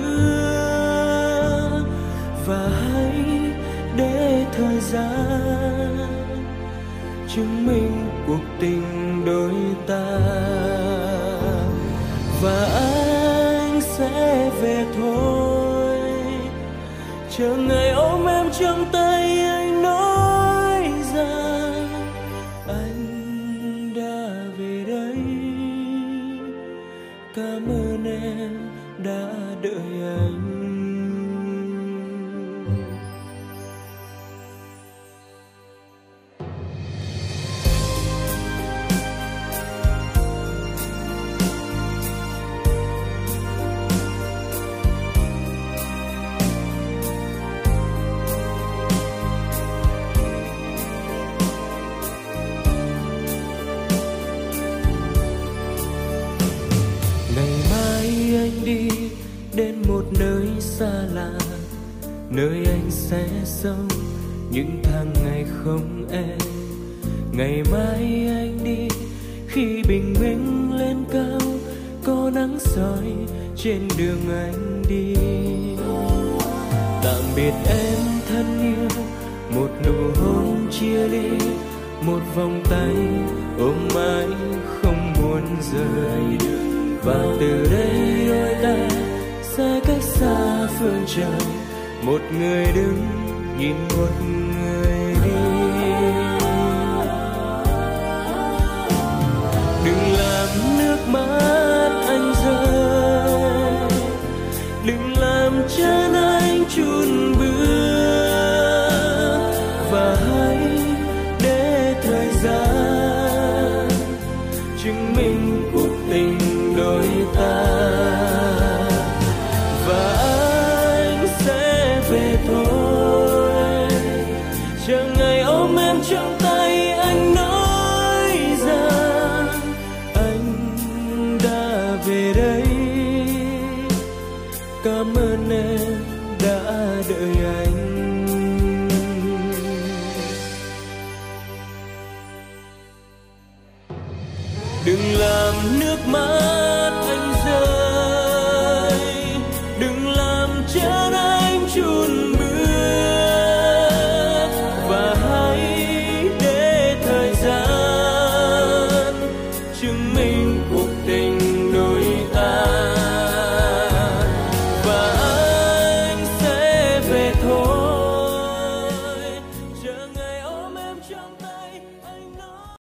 [2.48, 3.14] Và hãy
[3.98, 5.98] để thời gian
[7.36, 8.97] chứng minh cuộc tình
[9.28, 9.54] đôi
[9.88, 10.20] ta.
[12.42, 16.00] Và anh sẽ về thôi.
[17.38, 19.17] Chờ ngày ôm em trong tay.
[63.64, 63.86] Sâu
[64.52, 66.38] những tháng ngày không em,
[67.32, 68.88] ngày mai anh đi.
[69.48, 71.50] Khi khi bình minh lên cao,
[72.04, 73.14] có nắng soi
[73.56, 75.14] trên đường anh đi.
[77.04, 79.04] Tạm biệt em thân yêu,
[79.56, 81.30] một nụ hôn chia ly,
[82.06, 82.96] một vòng tay
[83.60, 84.28] ôm mãi
[84.66, 86.52] không muốn rời.
[87.04, 88.96] Và từ đây đôi ta
[89.44, 91.48] sẽ cách xa phương trời,
[92.06, 93.17] một người đứng
[93.58, 94.10] nhìn một